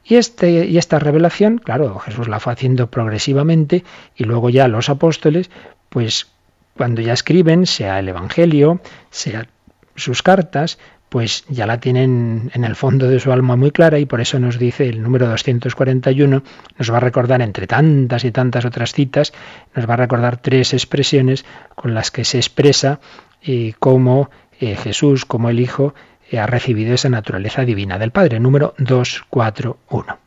Y, 0.04 0.16
este, 0.16 0.66
y 0.66 0.78
esta 0.78 1.00
revelación, 1.00 1.60
claro, 1.60 2.00
Jesús 2.00 2.28
la 2.28 2.40
fue 2.40 2.54
haciendo 2.54 2.90
progresivamente 2.90 3.84
y 4.16 4.24
luego 4.24 4.50
ya 4.50 4.68
los 4.68 4.90
apóstoles, 4.90 5.50
pues 5.90 6.28
cuando 6.76 7.02
ya 7.02 7.14
escriben, 7.14 7.66
sea 7.66 8.00
el 8.00 8.10
Evangelio, 8.10 8.82
sea 9.12 9.48
sus 9.96 10.24
cartas, 10.24 10.80
pues 11.10 11.44
ya 11.50 11.66
la 11.66 11.80
tienen 11.80 12.52
en 12.54 12.64
el 12.64 12.76
fondo 12.76 13.10
de 13.10 13.20
su 13.20 13.32
alma 13.32 13.56
muy 13.56 13.72
clara 13.72 14.00
y 14.00 14.06
por 14.06 14.22
eso 14.22 14.40
nos 14.40 14.60
dice 14.60 14.88
el 14.88 15.02
número 15.02 15.28
241, 15.28 16.44
nos 16.78 16.92
va 16.92 16.98
a 16.98 17.02
recordar 17.02 17.42
entre 17.42 17.68
tantas 17.68 18.24
y 18.24 18.32
tantas 18.32 18.66
otras 18.66 18.94
citas, 18.94 19.34
nos 19.76 19.90
va 19.90 19.96
a 19.96 19.98
recordar 19.98 20.38
tres 20.38 20.74
expresiones 20.74 21.46
con 21.76 21.94
las 21.96 22.12
que 22.12 22.24
se 22.24 22.38
expresa 22.38 23.00
eh, 23.42 23.74
cómo 23.80 24.30
eh, 24.60 24.76
Jesús 24.76 25.26
como 25.26 25.50
el 25.50 25.60
Hijo 25.60 25.96
eh, 26.30 26.40
ha 26.40 26.46
recibido 26.46 26.94
esa 26.94 27.10
naturaleza 27.10 27.66
divina 27.66 27.98
del 27.98 28.12
Padre. 28.12 28.40
Número 28.40 28.76
241. 28.78 30.18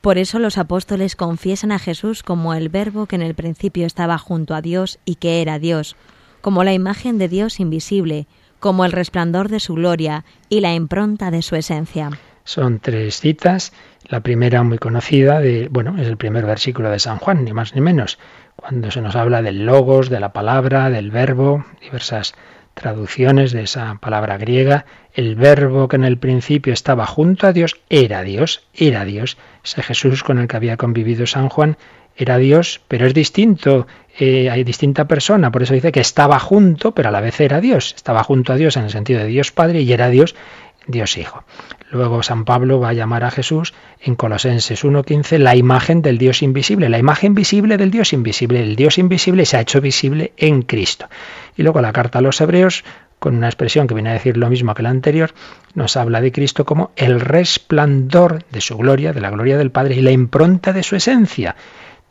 Por 0.00 0.18
eso 0.18 0.40
los 0.40 0.58
apóstoles 0.58 1.14
confiesan 1.14 1.70
a 1.70 1.78
Jesús 1.78 2.24
como 2.24 2.54
el 2.54 2.68
Verbo 2.68 3.06
que 3.06 3.14
en 3.14 3.22
el 3.22 3.34
principio 3.34 3.86
estaba 3.86 4.18
junto 4.18 4.56
a 4.56 4.60
Dios 4.60 4.98
y 5.04 5.14
que 5.14 5.40
era 5.40 5.60
Dios, 5.60 5.94
como 6.40 6.64
la 6.64 6.72
imagen 6.72 7.18
de 7.18 7.28
Dios 7.28 7.60
invisible, 7.60 8.26
como 8.62 8.84
el 8.84 8.92
resplandor 8.92 9.48
de 9.48 9.58
su 9.58 9.74
gloria 9.74 10.24
y 10.48 10.60
la 10.60 10.72
impronta 10.72 11.32
de 11.32 11.42
su 11.42 11.56
esencia. 11.56 12.10
Son 12.44 12.78
tres 12.78 13.18
citas. 13.18 13.72
La 14.06 14.20
primera 14.20 14.62
muy 14.62 14.78
conocida, 14.78 15.40
de, 15.40 15.66
bueno, 15.68 16.00
es 16.00 16.06
el 16.06 16.16
primer 16.16 16.46
versículo 16.46 16.88
de 16.88 17.00
San 17.00 17.18
Juan, 17.18 17.44
ni 17.44 17.52
más 17.52 17.74
ni 17.74 17.80
menos, 17.80 18.20
cuando 18.54 18.92
se 18.92 19.00
nos 19.00 19.16
habla 19.16 19.42
del 19.42 19.66
logos, 19.66 20.10
de 20.10 20.20
la 20.20 20.32
palabra, 20.32 20.90
del 20.90 21.10
verbo, 21.10 21.64
diversas 21.80 22.34
traducciones 22.74 23.50
de 23.50 23.64
esa 23.64 23.96
palabra 24.00 24.38
griega, 24.38 24.86
el 25.12 25.34
verbo 25.34 25.88
que 25.88 25.96
en 25.96 26.04
el 26.04 26.18
principio 26.18 26.72
estaba 26.72 27.04
junto 27.04 27.48
a 27.48 27.52
Dios 27.52 27.80
era 27.90 28.22
Dios, 28.22 28.64
era 28.74 29.04
Dios. 29.04 29.38
Ese 29.64 29.82
Jesús 29.82 30.22
con 30.22 30.38
el 30.38 30.46
que 30.46 30.56
había 30.56 30.76
convivido 30.76 31.26
San 31.26 31.48
Juan 31.48 31.76
era 32.16 32.38
Dios, 32.38 32.80
pero 32.88 33.06
es 33.06 33.14
distinto, 33.14 33.86
eh, 34.18 34.50
hay 34.50 34.64
distinta 34.64 35.06
persona, 35.06 35.50
por 35.50 35.62
eso 35.62 35.74
dice 35.74 35.92
que 35.92 36.00
estaba 36.00 36.38
junto, 36.38 36.92
pero 36.92 37.08
a 37.08 37.12
la 37.12 37.20
vez 37.20 37.40
era 37.40 37.60
Dios. 37.60 37.94
Estaba 37.96 38.22
junto 38.22 38.52
a 38.52 38.56
Dios 38.56 38.76
en 38.76 38.84
el 38.84 38.90
sentido 38.90 39.20
de 39.20 39.26
Dios 39.26 39.52
Padre 39.52 39.80
y 39.80 39.92
era 39.92 40.10
Dios, 40.10 40.34
Dios 40.86 41.16
Hijo. 41.16 41.44
Luego 41.90 42.22
San 42.22 42.44
Pablo 42.44 42.80
va 42.80 42.90
a 42.90 42.92
llamar 42.94 43.24
a 43.24 43.30
Jesús 43.30 43.74
en 44.00 44.14
Colosenses 44.14 44.84
1.15 44.84 45.38
la 45.38 45.56
imagen 45.56 46.02
del 46.02 46.18
Dios 46.18 46.42
invisible, 46.42 46.88
la 46.88 46.98
imagen 46.98 47.34
visible 47.34 47.76
del 47.76 47.90
Dios 47.90 48.12
invisible. 48.12 48.62
El 48.62 48.76
Dios 48.76 48.98
invisible 48.98 49.44
se 49.46 49.56
ha 49.56 49.60
hecho 49.60 49.80
visible 49.80 50.32
en 50.36 50.62
Cristo. 50.62 51.06
Y 51.56 51.62
luego 51.62 51.80
la 51.80 51.92
carta 51.92 52.18
a 52.18 52.22
los 52.22 52.40
Hebreos, 52.40 52.84
con 53.18 53.36
una 53.36 53.46
expresión 53.46 53.86
que 53.86 53.94
viene 53.94 54.10
a 54.10 54.14
decir 54.14 54.36
lo 54.36 54.50
mismo 54.50 54.74
que 54.74 54.82
la 54.82 54.90
anterior, 54.90 55.32
nos 55.74 55.96
habla 55.96 56.20
de 56.20 56.32
Cristo 56.32 56.64
como 56.64 56.92
el 56.96 57.20
resplandor 57.20 58.44
de 58.50 58.60
su 58.60 58.76
gloria, 58.76 59.12
de 59.12 59.20
la 59.20 59.30
gloria 59.30 59.56
del 59.56 59.70
Padre 59.70 59.96
y 59.96 60.02
la 60.02 60.10
impronta 60.10 60.72
de 60.72 60.82
su 60.82 60.96
esencia. 60.96 61.56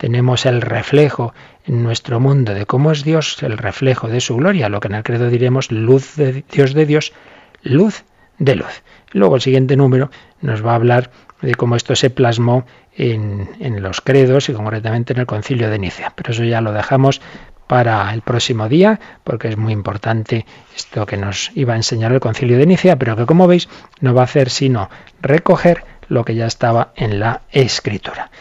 Tenemos 0.01 0.47
el 0.47 0.61
reflejo 0.61 1.31
en 1.63 1.83
nuestro 1.83 2.19
mundo 2.19 2.55
de 2.55 2.65
cómo 2.65 2.91
es 2.91 3.03
Dios, 3.03 3.43
el 3.43 3.55
reflejo 3.59 4.07
de 4.07 4.19
su 4.19 4.35
gloria, 4.35 4.67
lo 4.67 4.79
que 4.79 4.87
en 4.87 4.95
el 4.95 5.03
credo 5.03 5.29
diremos 5.29 5.71
luz 5.71 6.15
de 6.15 6.43
Dios 6.51 6.73
de 6.73 6.87
Dios, 6.87 7.13
luz 7.61 8.03
de 8.39 8.55
luz. 8.55 8.81
Luego 9.11 9.35
el 9.35 9.41
siguiente 9.41 9.75
número 9.77 10.09
nos 10.41 10.65
va 10.65 10.71
a 10.71 10.75
hablar 10.75 11.11
de 11.43 11.53
cómo 11.53 11.75
esto 11.75 11.95
se 11.95 12.09
plasmó 12.09 12.65
en, 12.97 13.47
los 13.79 14.01
credos 14.01 14.49
y 14.49 14.53
concretamente 14.53 15.13
en 15.13 15.19
el 15.19 15.27
concilio 15.27 15.69
de 15.69 15.77
Nicea. 15.77 16.13
Pero 16.15 16.31
eso 16.31 16.45
ya 16.45 16.61
lo 16.61 16.71
dejamos 16.71 17.21
para 17.67 18.11
el 18.11 18.23
próximo 18.23 18.67
día, 18.69 18.99
porque 19.23 19.49
es 19.49 19.57
muy 19.57 19.71
importante 19.71 20.47
esto 20.75 21.05
que 21.05 21.17
nos 21.17 21.51
iba 21.53 21.73
a 21.73 21.77
enseñar 21.77 22.11
el 22.11 22.19
concilio 22.19 22.57
de 22.57 22.65
Nicea, 22.65 22.95
pero 22.95 23.15
que 23.15 23.27
como 23.27 23.45
veis 23.45 23.69
no 23.99 24.15
va 24.15 24.21
a 24.21 24.23
hacer 24.23 24.49
sino 24.49 24.89
recoger 25.21 25.83
lo 26.07 26.25
que 26.25 26.33
ya 26.33 26.47
estaba 26.47 26.91
en 26.95 27.19
la 27.19 27.43
escritura. 27.51 28.31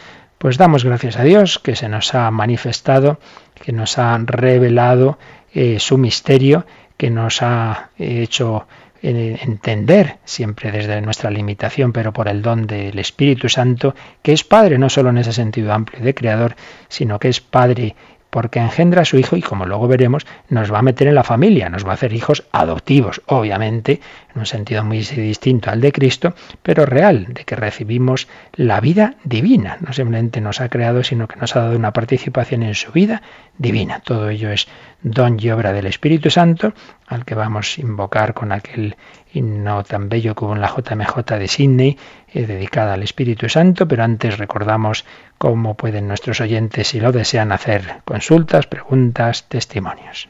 Pues 0.41 0.57
damos 0.57 0.85
gracias 0.85 1.19
a 1.19 1.23
Dios 1.23 1.59
que 1.59 1.77
se 1.77 1.91
nos 1.91 2.15
ha 2.15 2.31
manifestado, 2.31 3.21
que 3.63 3.73
nos 3.73 3.99
ha 3.99 4.17
revelado 4.25 5.19
eh, 5.53 5.79
su 5.79 5.99
misterio, 5.99 6.65
que 6.97 7.11
nos 7.11 7.43
ha 7.43 7.91
hecho 7.99 8.67
entender, 9.03 10.17
siempre 10.25 10.73
desde 10.73 11.03
nuestra 11.03 11.31
limitación, 11.31 11.93
pero 11.93 12.15
por 12.15 12.27
el 12.27 12.41
don 12.41 12.67
del 12.67 12.99
Espíritu 12.99 13.51
Santo, 13.51 13.95
que 14.23 14.33
es 14.33 14.43
Padre 14.43 14.79
no 14.79 14.89
solo 14.89 15.11
en 15.11 15.19
ese 15.19 15.35
sentido 15.35 15.75
amplio 15.75 16.03
de 16.03 16.15
Creador, 16.15 16.57
sino 16.89 17.19
que 17.19 17.29
es 17.29 17.43
Padre 17.43 17.95
porque 18.31 18.61
engendra 18.61 19.03
a 19.03 19.05
su 19.05 19.19
hijo 19.19 19.37
y 19.37 19.43
como 19.43 19.67
luego 19.67 19.89
veremos, 19.89 20.27
nos 20.49 20.73
va 20.73 20.79
a 20.79 20.83
meter 20.83 21.09
en 21.09 21.15
la 21.15 21.25
familia, 21.25 21.69
nos 21.69 21.85
va 21.85 21.91
a 21.91 21.95
hacer 21.95 22.13
hijos 22.13 22.45
adoptivos, 22.53 23.23
obviamente, 23.27 24.01
en 24.33 24.41
un 24.41 24.47
sentido 24.47 24.85
muy 24.85 25.01
distinto 25.01 25.71
al 25.71 25.81
de 25.81 25.93
Cristo, 25.93 26.35
pero 26.63 26.87
real, 26.87 27.27
de 27.31 27.45
que 27.45 27.57
recibimos 27.57 28.29
la 28.55 28.81
vida 28.81 29.15
divina. 29.25 29.79
No 29.81 29.93
simplemente 29.93 30.41
nos 30.41 30.61
ha 30.61 30.69
creado, 30.69 31.03
sino 31.03 31.29
que 31.29 31.37
nos 31.37 31.57
ha 31.57 31.63
dado 31.63 31.77
una 31.77 31.93
participación 31.93 32.63
en 32.63 32.75
su 32.75 32.93
vida 32.93 33.23
divina. 33.59 34.01
Todo 34.01 34.31
ello 34.31 34.51
es 34.51 34.69
don 35.03 35.39
y 35.41 35.51
obra 35.51 35.73
del 35.73 35.87
Espíritu 35.87 36.31
Santo, 36.31 36.73
al 37.07 37.25
que 37.25 37.35
vamos 37.35 37.77
a 37.77 37.81
invocar 37.81 38.35
con 38.35 38.53
aquel 38.53 38.97
himno 39.33 39.85
tan 39.85 40.09
bello 40.09 40.35
como 40.35 40.55
en 40.55 40.61
la 40.61 40.69
JMJ 40.69 41.39
de 41.39 41.49
Sydney, 41.49 41.99
eh, 42.33 42.47
dedicada 42.47 42.95
al 42.95 43.03
Espíritu 43.03 43.49
Santo, 43.49 43.87
pero 43.87 44.05
antes 44.05 44.39
recordamos 44.39 45.05
cómo 45.39 45.77
pueden 45.77 46.09
nuestros 46.09 46.41
oyentes, 46.41 46.89
si 46.89 47.01
lo 47.01 47.13
desean, 47.13 47.53
hacer 47.53 48.03
consultas, 48.05 48.67
preguntas, 48.67 49.47
testimonios. 49.49 50.29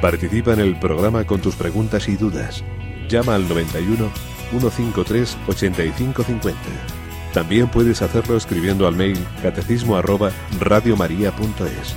Participa 0.00 0.52
en 0.52 0.60
el 0.60 0.78
programa 0.78 1.24
con 1.24 1.40
tus 1.40 1.56
preguntas 1.56 2.08
y 2.08 2.16
dudas. 2.16 2.62
Llama 3.08 3.34
al 3.34 3.48
91 3.48 4.10
153 4.50 5.38
8550. 5.48 6.60
También 7.32 7.68
puedes 7.68 8.02
hacerlo 8.02 8.36
escribiendo 8.36 8.86
al 8.86 8.94
mail 8.94 9.18
catecismo 9.42 10.00
radiomaria.es. 10.60 11.96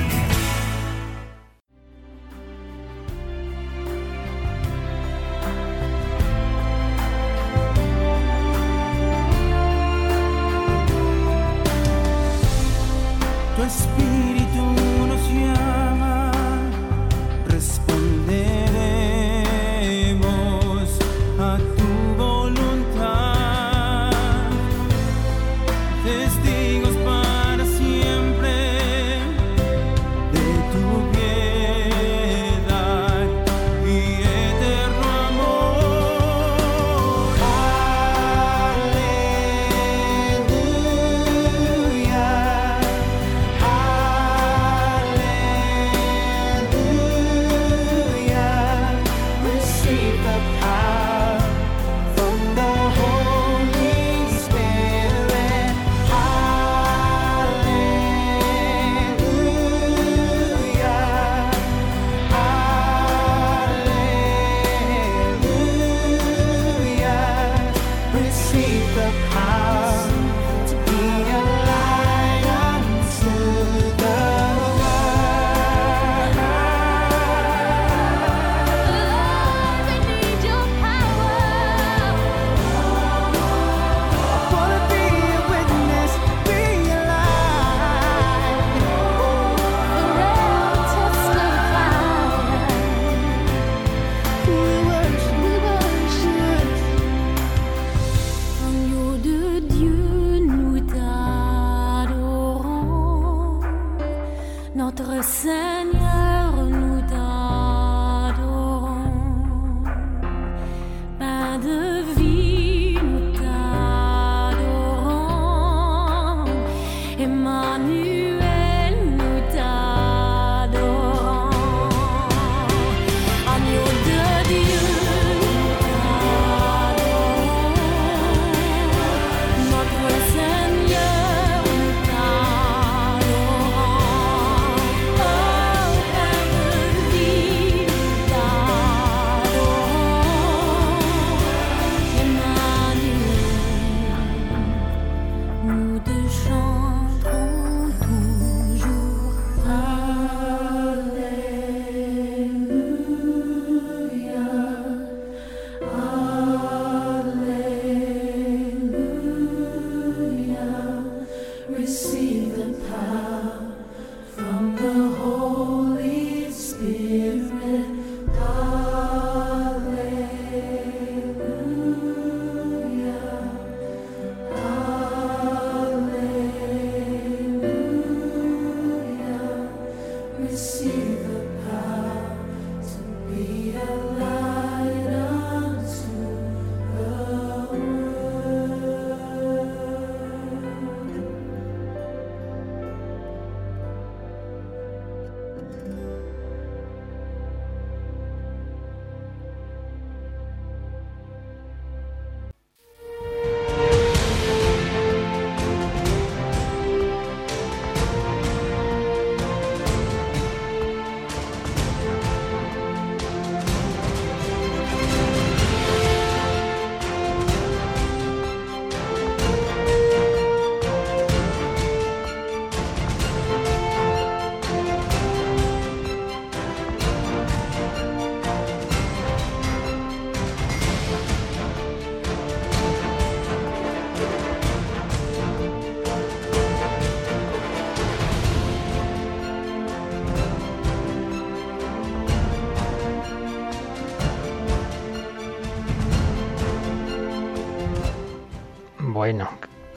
Bueno, 105.31 106.40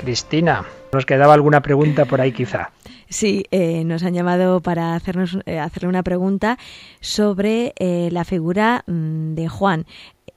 Cristina, 0.04 0.64
¿nos 0.92 1.06
quedaba 1.06 1.32
alguna 1.32 1.62
pregunta 1.62 2.04
por 2.04 2.20
ahí 2.20 2.30
quizá? 2.32 2.70
Sí, 3.08 3.44
eh, 3.50 3.84
nos 3.84 4.02
han 4.02 4.12
llamado 4.12 4.60
para 4.60 4.94
hacernos 4.94 5.38
eh, 5.46 5.58
hacerle 5.58 5.88
una 5.88 6.02
pregunta 6.02 6.58
sobre 7.00 7.72
eh, 7.78 8.10
la 8.12 8.24
figura 8.24 8.84
mm, 8.86 9.34
de 9.34 9.48
Juan. 9.48 9.86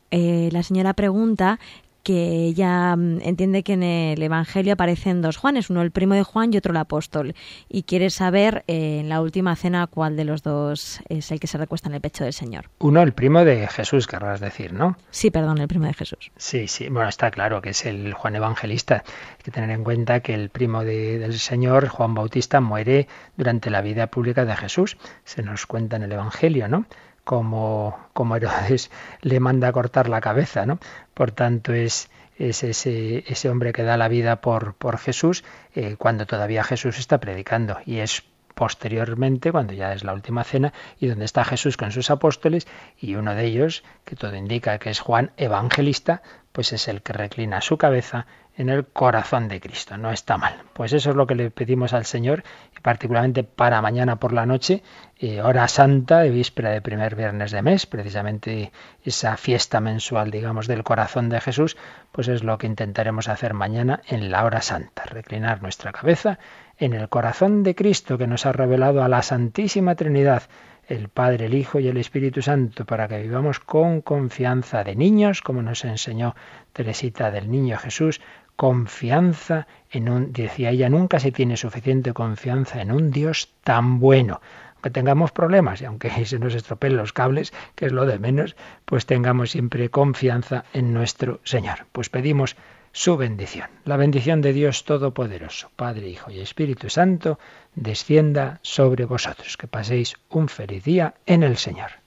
la 0.10 0.64
señora 0.64 0.94
pregunta 0.94 1.60
que 2.08 2.46
ella 2.46 2.96
mm, 2.96 3.20
entiende 3.22 3.64
que 3.64 3.74
en 3.74 3.84
el 3.84 4.24
Evangelio 4.24 4.72
aparecen 4.72 5.22
dos 5.22 5.36
Juanes, 5.36 5.70
uno 5.70 5.82
el 5.82 5.92
primo 5.92 6.14
de 6.14 6.24
Juan 6.24 6.54
y 6.54 6.58
otro 6.58 6.72
el 6.72 6.78
apóstol, 6.78 7.36
y 7.68 7.84
quiere 7.84 8.10
saber 8.12 8.64
eh, 8.68 9.02
en 9.02 9.10
la 9.10 9.20
última 9.20 9.58
cena 9.58 9.88
cuál 9.88 10.16
de 10.16 10.24
los 10.24 10.42
dos 10.42 11.02
es 11.10 11.30
el 11.32 11.42
que 11.42 11.48
se 11.48 11.58
recuesta 11.58 11.90
en 11.90 11.96
el 11.96 12.00
pecho 12.00 12.24
del 12.24 12.32
Señor. 12.32 12.70
Uno, 12.80 13.02
el 13.02 13.12
primo 13.12 13.44
de 13.44 13.68
Jesús, 13.68 14.08
querrás 14.08 14.40
decir, 14.40 14.72
¿no? 14.72 14.96
Sí, 15.12 15.32
perdón, 15.32 15.58
el 15.58 15.68
primo 15.68 15.86
de 15.86 15.94
Jesús. 15.96 16.32
Sí, 16.38 16.70
sí, 16.70 16.88
bueno, 16.88 17.10
está 17.10 17.30
claro 17.30 17.62
que 17.62 17.72
es 17.72 17.86
el 17.86 18.14
Juan 18.14 18.38
Evangelista. 18.38 19.04
Hay 19.06 19.44
que 19.44 19.52
tener 19.52 19.72
en 19.72 19.84
cuenta 19.84 20.22
que 20.22 20.34
el 20.34 20.48
primo 20.48 20.86
del 20.86 21.38
Señor, 21.38 21.90
Juan 21.90 22.14
Bautista, 22.14 22.62
muere 22.62 23.10
durante 23.36 23.70
la 23.70 23.82
vida 23.82 24.08
pública 24.08 24.46
de 24.46 24.56
Jesús. 24.56 24.96
Se 25.26 25.44
nos 25.44 25.66
cuenta 25.66 25.98
en 25.98 26.04
el 26.04 26.14
Evangelio, 26.14 26.70
¿no? 26.70 26.86
Como, 27.28 28.00
como 28.14 28.38
Herodes 28.38 28.90
le 29.22 29.42
manda 29.42 29.68
a 29.68 29.74
cortar 29.74 30.08
la 30.08 30.22
cabeza, 30.22 30.66
¿no? 30.66 30.80
Por 31.14 31.32
tanto, 31.32 31.74
es, 31.74 32.10
es 32.38 32.64
ese, 32.64 33.26
ese 33.28 33.50
hombre 33.50 33.74
que 33.74 33.84
da 33.84 33.98
la 33.98 34.08
vida 34.08 34.38
por, 34.38 34.76
por 34.76 34.98
Jesús 34.98 35.44
eh, 35.76 35.98
cuando 35.98 36.26
todavía 36.26 36.64
Jesús 36.64 36.98
está 36.98 37.20
predicando. 37.20 37.80
Y 37.86 37.98
es 37.98 38.24
posteriormente, 38.56 39.52
cuando 39.52 39.74
ya 39.74 39.92
es 39.92 40.06
la 40.06 40.14
última 40.14 40.46
cena, 40.46 40.72
y 41.02 41.08
donde 41.08 41.26
está 41.26 41.44
Jesús 41.44 41.76
con 41.76 41.92
sus 41.92 42.10
apóstoles, 42.10 42.66
y 42.98 43.16
uno 43.16 43.36
de 43.36 43.44
ellos, 43.44 43.84
que 44.06 44.16
todo 44.16 44.38
indica 44.38 44.80
que 44.80 44.90
es 44.90 45.02
Juan 45.02 45.32
Evangelista, 45.36 46.22
pues 46.54 46.72
es 46.72 46.88
el 46.88 47.02
que 47.02 47.12
reclina 47.12 47.60
su 47.60 47.78
cabeza 47.78 48.26
en 48.58 48.70
el 48.70 48.86
corazón 48.86 49.48
de 49.48 49.62
Cristo. 49.62 49.98
No 49.98 50.12
está 50.12 50.38
mal. 50.38 50.56
Pues 50.74 50.92
eso 50.92 51.12
es 51.12 51.16
lo 51.16 51.28
que 51.28 51.36
le 51.36 51.52
pedimos 51.52 51.94
al 51.94 52.06
Señor, 52.06 52.44
y 52.76 52.82
particularmente 52.82 53.44
para 53.44 53.82
mañana 53.82 54.18
por 54.18 54.34
la 54.34 54.46
noche, 54.46 54.84
eh, 55.20 55.42
hora 55.42 55.68
santa 55.68 56.20
de 56.20 56.32
víspera 56.32 56.72
de 56.72 56.82
primer 56.82 57.16
viernes 57.16 57.52
de 57.52 57.62
mes, 57.62 57.86
precisamente 57.86 58.72
esa 59.04 59.38
fiesta 59.38 59.80
mensual, 59.80 60.32
digamos, 60.32 60.68
del 60.68 60.84
corazón 60.84 61.30
de 61.30 61.40
Jesús, 61.40 61.78
pues 62.12 62.28
es 62.28 62.44
lo 62.44 62.58
que 62.58 62.68
intentaremos 62.68 63.30
hacer 63.30 63.54
mañana 63.54 64.02
en 64.08 64.32
la 64.32 64.44
hora 64.44 64.62
santa, 64.62 65.04
reclinar 65.06 65.62
nuestra 65.62 65.92
cabeza 65.92 66.40
en 66.78 66.94
el 66.94 67.10
corazón 67.10 67.64
de 67.64 67.76
Cristo 67.76 68.18
que 68.18 68.28
nos 68.28 68.46
ha 68.46 68.52
revelado 68.52 69.04
a 69.04 69.08
la 69.08 69.22
Santísima 69.22 69.96
Trinidad 69.96 70.44
el 70.88 71.10
Padre, 71.10 71.48
el 71.48 71.54
Hijo 71.54 71.80
y 71.80 71.88
el 71.90 71.98
Espíritu 71.98 72.42
Santo, 72.42 72.86
para 72.86 73.08
que 73.08 73.22
vivamos 73.22 73.60
con 73.60 74.02
confianza 74.02 74.84
de 74.84 74.96
niños, 74.96 75.42
como 75.42 75.62
nos 75.62 75.84
enseñó 75.84 76.34
Teresita 76.72 77.30
del 77.30 77.52
Niño 77.52 77.78
Jesús, 77.78 78.22
confianza 78.58 79.68
en 79.92 80.10
un, 80.10 80.34
decía 80.34 80.72
ella, 80.72 80.90
nunca 80.90 81.20
se 81.20 81.32
tiene 81.32 81.56
suficiente 81.56 82.12
confianza 82.12 82.82
en 82.82 82.92
un 82.92 83.12
Dios 83.12 83.54
tan 83.64 84.00
bueno. 84.00 84.42
Aunque 84.74 84.90
tengamos 84.90 85.32
problemas 85.32 85.82
y 85.82 85.86
aunque 85.86 86.10
se 86.26 86.40
nos 86.40 86.54
estropeen 86.56 86.98
los 86.98 87.14
cables, 87.14 87.54
que 87.76 87.86
es 87.86 87.94
lo 87.94 88.06
de 88.06 88.20
menos, 88.20 88.58
pues 88.84 89.06
tengamos 89.06 89.52
siempre 89.52 89.90
confianza 89.90 90.66
en 90.74 90.94
nuestro 90.94 91.40
Señor. 91.44 91.86
Pues 91.94 92.10
pedimos 92.10 92.58
su 92.92 93.16
bendición. 93.16 93.70
La 93.86 93.96
bendición 93.96 94.42
de 94.42 94.54
Dios 94.54 94.84
Todopoderoso, 94.84 95.70
Padre, 95.76 96.10
Hijo 96.10 96.32
y 96.32 96.40
Espíritu 96.40 96.90
Santo, 96.90 97.38
descienda 97.76 98.60
sobre 98.64 99.06
vosotros. 99.06 99.56
Que 99.56 99.68
paséis 99.68 100.16
un 100.30 100.50
feliz 100.50 100.84
día 100.84 101.14
en 101.28 101.44
el 101.44 101.58
Señor. 101.58 102.07